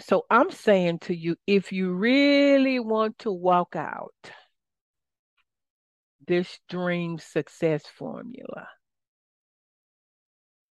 So 0.00 0.24
I'm 0.30 0.50
saying 0.50 1.00
to 1.00 1.14
you, 1.14 1.36
if 1.46 1.70
you 1.70 1.92
really 1.92 2.80
want 2.80 3.18
to 3.20 3.30
walk 3.30 3.76
out 3.76 4.14
this 6.26 6.58
dream 6.70 7.18
success 7.18 7.82
formula, 7.86 8.66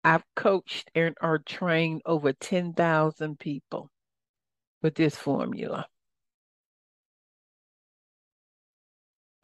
I've 0.04 0.24
coached 0.36 0.90
and 0.94 1.16
or 1.20 1.38
trained 1.38 2.02
over 2.04 2.34
10,000 2.34 3.38
people 3.38 3.90
with 4.82 4.94
this 4.94 5.16
formula. 5.16 5.86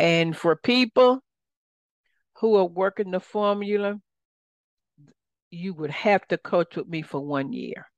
And 0.02 0.36
for 0.36 0.56
people 0.56 1.20
who 2.38 2.56
are 2.56 2.64
working 2.64 3.12
the 3.12 3.20
formula, 3.20 4.00
you 5.52 5.74
would 5.74 5.92
have 5.92 6.26
to 6.26 6.38
coach 6.38 6.74
with 6.74 6.88
me 6.88 7.02
for 7.02 7.20
one 7.20 7.52
year. 7.52 7.88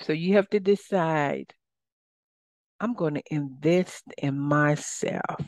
So 0.00 0.12
you 0.12 0.34
have 0.34 0.50
to 0.50 0.58
decide 0.58 1.54
I'm 2.80 2.94
going 2.94 3.14
to 3.14 3.22
invest 3.30 4.02
in 4.18 4.36
myself. 4.36 5.40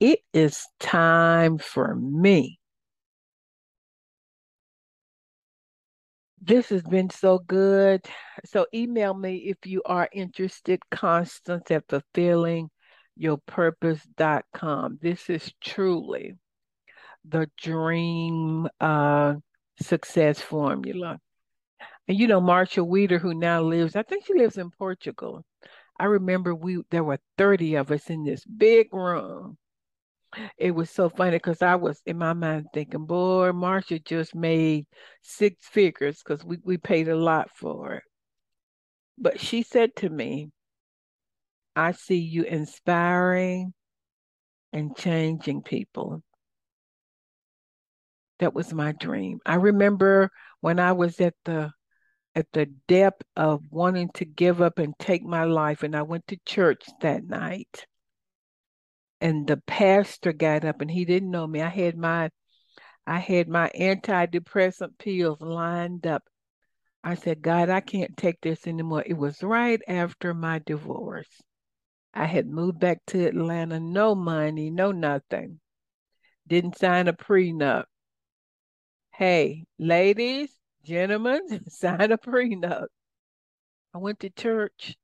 It 0.00 0.18
is 0.34 0.66
time 0.80 1.58
for 1.58 1.94
me 1.94 2.58
This 6.42 6.70
has 6.70 6.82
been 6.82 7.10
so 7.10 7.38
good. 7.38 8.06
So 8.46 8.66
email 8.72 9.12
me 9.12 9.36
if 9.36 9.66
you 9.66 9.82
are 9.84 10.08
interested, 10.10 10.80
Constance 10.90 11.70
at 11.70 11.86
fulfillingyourpurpose.com. 13.20 14.98
This 15.00 15.28
is 15.30 15.52
truly 15.60 16.36
the 17.24 17.50
dream 17.60 18.68
uh, 18.80 19.34
success 19.80 20.40
formula. 20.40 21.18
And 22.08 22.18
you 22.18 22.26
know, 22.26 22.40
Marcia 22.40 22.82
Wieder, 22.82 23.18
who 23.18 23.34
now 23.34 23.62
lives, 23.62 23.94
I 23.96 24.02
think 24.02 24.26
she 24.26 24.34
lives 24.34 24.58
in 24.58 24.70
Portugal. 24.70 25.44
I 25.98 26.06
remember 26.06 26.54
we 26.54 26.82
there 26.90 27.04
were 27.04 27.18
30 27.36 27.76
of 27.76 27.90
us 27.90 28.08
in 28.08 28.24
this 28.24 28.44
big 28.44 28.92
room. 28.92 29.58
It 30.56 30.70
was 30.70 30.90
so 30.90 31.08
funny 31.08 31.32
because 31.32 31.60
I 31.60 31.74
was 31.74 32.00
in 32.06 32.16
my 32.16 32.32
mind 32.32 32.66
thinking, 32.72 33.04
boy, 33.04 33.52
Marcia 33.52 33.98
just 33.98 34.34
made 34.34 34.86
six 35.22 35.66
figures 35.66 36.22
because 36.22 36.44
we, 36.44 36.58
we 36.64 36.78
paid 36.78 37.08
a 37.08 37.16
lot 37.16 37.50
for 37.54 37.94
it. 37.94 38.04
But 39.18 39.40
she 39.40 39.62
said 39.62 39.94
to 39.96 40.08
me, 40.08 40.50
I 41.76 41.92
see 41.92 42.18
you 42.18 42.42
inspiring 42.42 43.72
and 44.72 44.96
changing 44.96 45.62
people. 45.62 46.22
That 48.38 48.54
was 48.54 48.72
my 48.72 48.92
dream. 48.92 49.40
I 49.44 49.56
remember 49.56 50.30
when 50.60 50.78
I 50.78 50.92
was 50.92 51.20
at 51.20 51.34
the 51.44 51.72
at 52.34 52.46
the 52.52 52.66
depth 52.86 53.22
of 53.36 53.60
wanting 53.70 54.08
to 54.14 54.24
give 54.24 54.62
up 54.62 54.78
and 54.78 54.98
take 54.98 55.22
my 55.22 55.44
life 55.44 55.82
and 55.82 55.96
I 55.96 56.02
went 56.02 56.26
to 56.28 56.38
church 56.46 56.84
that 57.00 57.24
night. 57.24 57.86
And 59.20 59.46
the 59.46 59.56
pastor 59.58 60.32
got 60.32 60.64
up 60.64 60.80
and 60.80 60.90
he 60.90 61.04
didn't 61.04 61.30
know 61.30 61.46
me. 61.46 61.60
I 61.60 61.68
had 61.68 61.96
my 61.96 62.30
I 63.06 63.18
had 63.18 63.48
my 63.48 63.70
antidepressant 63.74 64.98
pills 64.98 65.40
lined 65.40 66.06
up. 66.06 66.22
I 67.02 67.14
said, 67.14 67.42
God, 67.42 67.68
I 67.70 67.80
can't 67.80 68.16
take 68.16 68.40
this 68.40 68.66
anymore. 68.66 69.02
It 69.06 69.14
was 69.14 69.42
right 69.42 69.80
after 69.88 70.34
my 70.34 70.60
divorce. 70.60 71.42
I 72.12 72.26
had 72.26 72.46
moved 72.46 72.80
back 72.80 72.98
to 73.08 73.26
Atlanta, 73.26 73.78
no 73.78 74.14
money, 74.14 74.70
no 74.70 74.92
nothing. 74.92 75.60
Didn't 76.46 76.78
sign 76.78 77.06
a 77.06 77.12
prenup. 77.12 77.84
Hey, 79.14 79.66
ladies, 79.78 80.50
gentlemen, 80.84 81.64
sign 81.68 82.10
a 82.10 82.18
prenup. 82.18 82.86
I 83.94 83.98
went 83.98 84.20
to 84.20 84.30
church. 84.30 84.96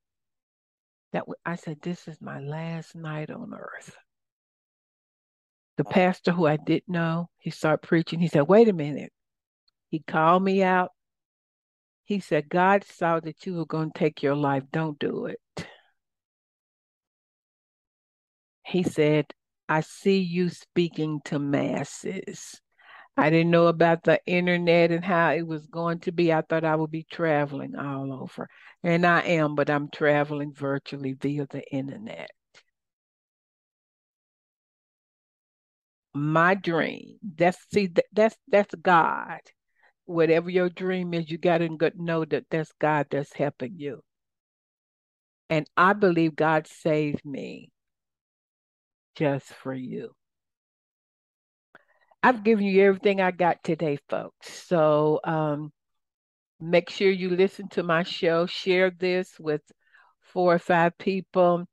That 1.13 1.25
I 1.45 1.55
said, 1.55 1.81
this 1.81 2.09
is 2.09 2.21
my 2.21 2.41
last 2.41 2.95
night 2.97 3.31
on 3.31 3.55
earth. 3.55 3.97
The 5.77 5.85
pastor 5.85 6.33
who 6.33 6.47
I 6.47 6.57
didn't 6.57 6.89
know, 6.89 7.29
he 7.39 7.51
started 7.51 7.87
preaching. 7.87 8.19
He 8.19 8.29
said, 8.29 8.49
wait 8.49 8.69
a 8.69 8.73
minute. 8.73 9.13
He 9.91 10.01
called 10.01 10.43
me 10.43 10.63
out. 10.63 10.91
He 12.05 12.21
said, 12.21 12.49
God 12.49 12.85
saw 12.85 13.21
that 13.21 13.47
you 13.47 13.55
were 13.55 13.67
going 13.67 13.93
to 13.93 13.99
take 13.99 14.23
your 14.23 14.37
life. 14.37 14.65
Don't 14.73 14.99
do 14.99 15.27
it. 15.27 15.41
He 18.67 18.83
said, 18.83 19.27
I 19.69 19.81
see 19.81 20.19
you 20.19 20.49
speaking 20.49 21.21
to 21.27 21.39
masses. 21.39 22.61
I 23.17 23.31
didn't 23.31 23.53
know 23.53 23.69
about 23.69 24.03
the 24.03 24.21
internet 24.27 24.91
and 24.91 25.05
how 25.05 25.31
it 25.31 25.47
was 25.47 25.67
going 25.67 26.01
to 26.01 26.13
be. 26.13 26.33
I 26.33 26.43
thought 26.43 26.65
I 26.65 26.75
would 26.75 26.91
be 26.91 27.05
traveling 27.05 27.77
all 27.77 28.13
over. 28.13 28.49
And 28.83 29.07
I 29.07 29.21
am, 29.21 29.55
but 29.55 29.71
I'm 29.71 29.89
traveling 29.89 30.53
virtually 30.53 31.13
via 31.13 31.47
the 31.49 31.63
internet. 31.73 32.31
My 36.13 36.55
dream. 36.55 37.19
That's 37.23 37.59
see 37.73 37.91
that's 38.13 38.37
that's 38.49 38.75
God. 38.75 39.41
Whatever 40.07 40.51
your 40.51 40.71
dream 40.71 41.15
is, 41.15 41.31
you 41.31 41.39
got 41.39 41.59
to 41.59 41.93
know 41.97 42.25
that 42.25 42.47
that's 42.51 42.73
God 42.81 43.07
that's 43.11 43.33
helping 43.33 43.79
you. 43.79 44.03
And 45.51 45.69
I 45.77 45.93
believe 45.93 46.35
God 46.35 46.67
saved 46.67 47.25
me 47.25 47.71
just 49.17 49.47
for 49.47 49.75
you. 49.75 50.15
I've 52.23 52.45
given 52.45 52.65
you 52.65 52.83
everything 52.85 53.21
I 53.21 53.31
got 53.31 53.63
today, 53.63 53.99
folks. 54.09 54.53
So 54.67 55.21
um, 55.25 55.73
make 56.61 56.91
sure 56.91 57.11
you 57.11 57.31
listen 57.31 57.69
to 57.71 57.83
my 57.83 58.03
show. 58.03 58.47
Share 58.47 58.91
this 58.91 59.39
with 59.39 59.63
four 60.23 60.55
or 60.55 60.59
five 60.59 60.99
people. 60.99 61.67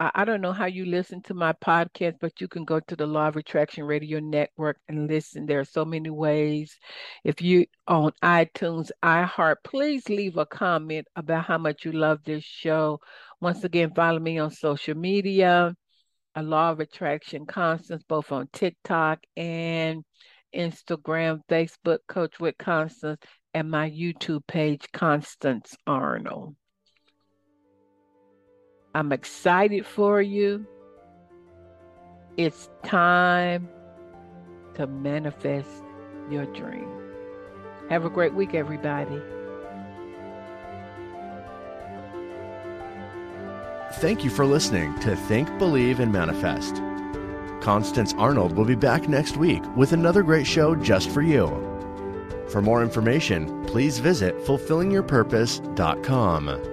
I, 0.00 0.10
I 0.14 0.24
don't 0.24 0.40
know 0.40 0.52
how 0.52 0.66
you 0.66 0.86
listen 0.86 1.22
to 1.22 1.34
my 1.34 1.52
podcast, 1.52 2.14
but 2.20 2.40
you 2.40 2.48
can 2.48 2.64
go 2.64 2.80
to 2.80 2.96
the 2.96 3.06
Law 3.06 3.28
of 3.28 3.36
Attraction 3.36 3.84
Radio 3.84 4.18
Network 4.18 4.78
and 4.88 5.06
listen. 5.08 5.46
There 5.46 5.60
are 5.60 5.64
so 5.64 5.84
many 5.84 6.10
ways. 6.10 6.76
If 7.22 7.40
you 7.40 7.66
on 7.86 8.10
iTunes, 8.24 8.90
iHeart, 9.04 9.56
please 9.62 10.08
leave 10.08 10.36
a 10.36 10.46
comment 10.46 11.06
about 11.14 11.44
how 11.44 11.58
much 11.58 11.84
you 11.84 11.92
love 11.92 12.24
this 12.24 12.42
show. 12.42 12.98
Once 13.40 13.62
again, 13.62 13.92
follow 13.94 14.18
me 14.18 14.38
on 14.38 14.50
social 14.50 14.96
media 14.96 15.76
a 16.34 16.42
law 16.42 16.70
of 16.70 16.80
attraction 16.80 17.46
constance 17.46 18.02
both 18.08 18.32
on 18.32 18.48
TikTok 18.52 19.20
and 19.36 20.04
Instagram, 20.54 21.40
Facebook, 21.48 21.98
Coach 22.08 22.38
with 22.40 22.56
Constance, 22.58 23.20
and 23.54 23.70
my 23.70 23.90
YouTube 23.90 24.46
page, 24.46 24.86
Constance 24.92 25.76
Arnold. 25.86 26.54
I'm 28.94 29.12
excited 29.12 29.86
for 29.86 30.20
you. 30.20 30.66
It's 32.36 32.68
time 32.84 33.68
to 34.74 34.86
manifest 34.86 35.68
your 36.30 36.46
dream. 36.46 36.88
Have 37.88 38.04
a 38.04 38.10
great 38.10 38.34
week, 38.34 38.54
everybody. 38.54 39.20
Thank 43.96 44.24
you 44.24 44.30
for 44.30 44.46
listening 44.46 44.98
to 45.00 45.14
Think, 45.14 45.58
Believe, 45.58 46.00
and 46.00 46.10
Manifest. 46.12 46.76
Constance 47.60 48.14
Arnold 48.18 48.56
will 48.56 48.64
be 48.64 48.74
back 48.74 49.08
next 49.08 49.36
week 49.36 49.62
with 49.76 49.92
another 49.92 50.22
great 50.22 50.46
show 50.46 50.74
just 50.74 51.10
for 51.10 51.20
you. 51.22 51.46
For 52.48 52.60
more 52.60 52.82
information, 52.82 53.64
please 53.66 54.00
visit 54.00 54.36
fulfillingyourpurpose.com. 54.38 56.71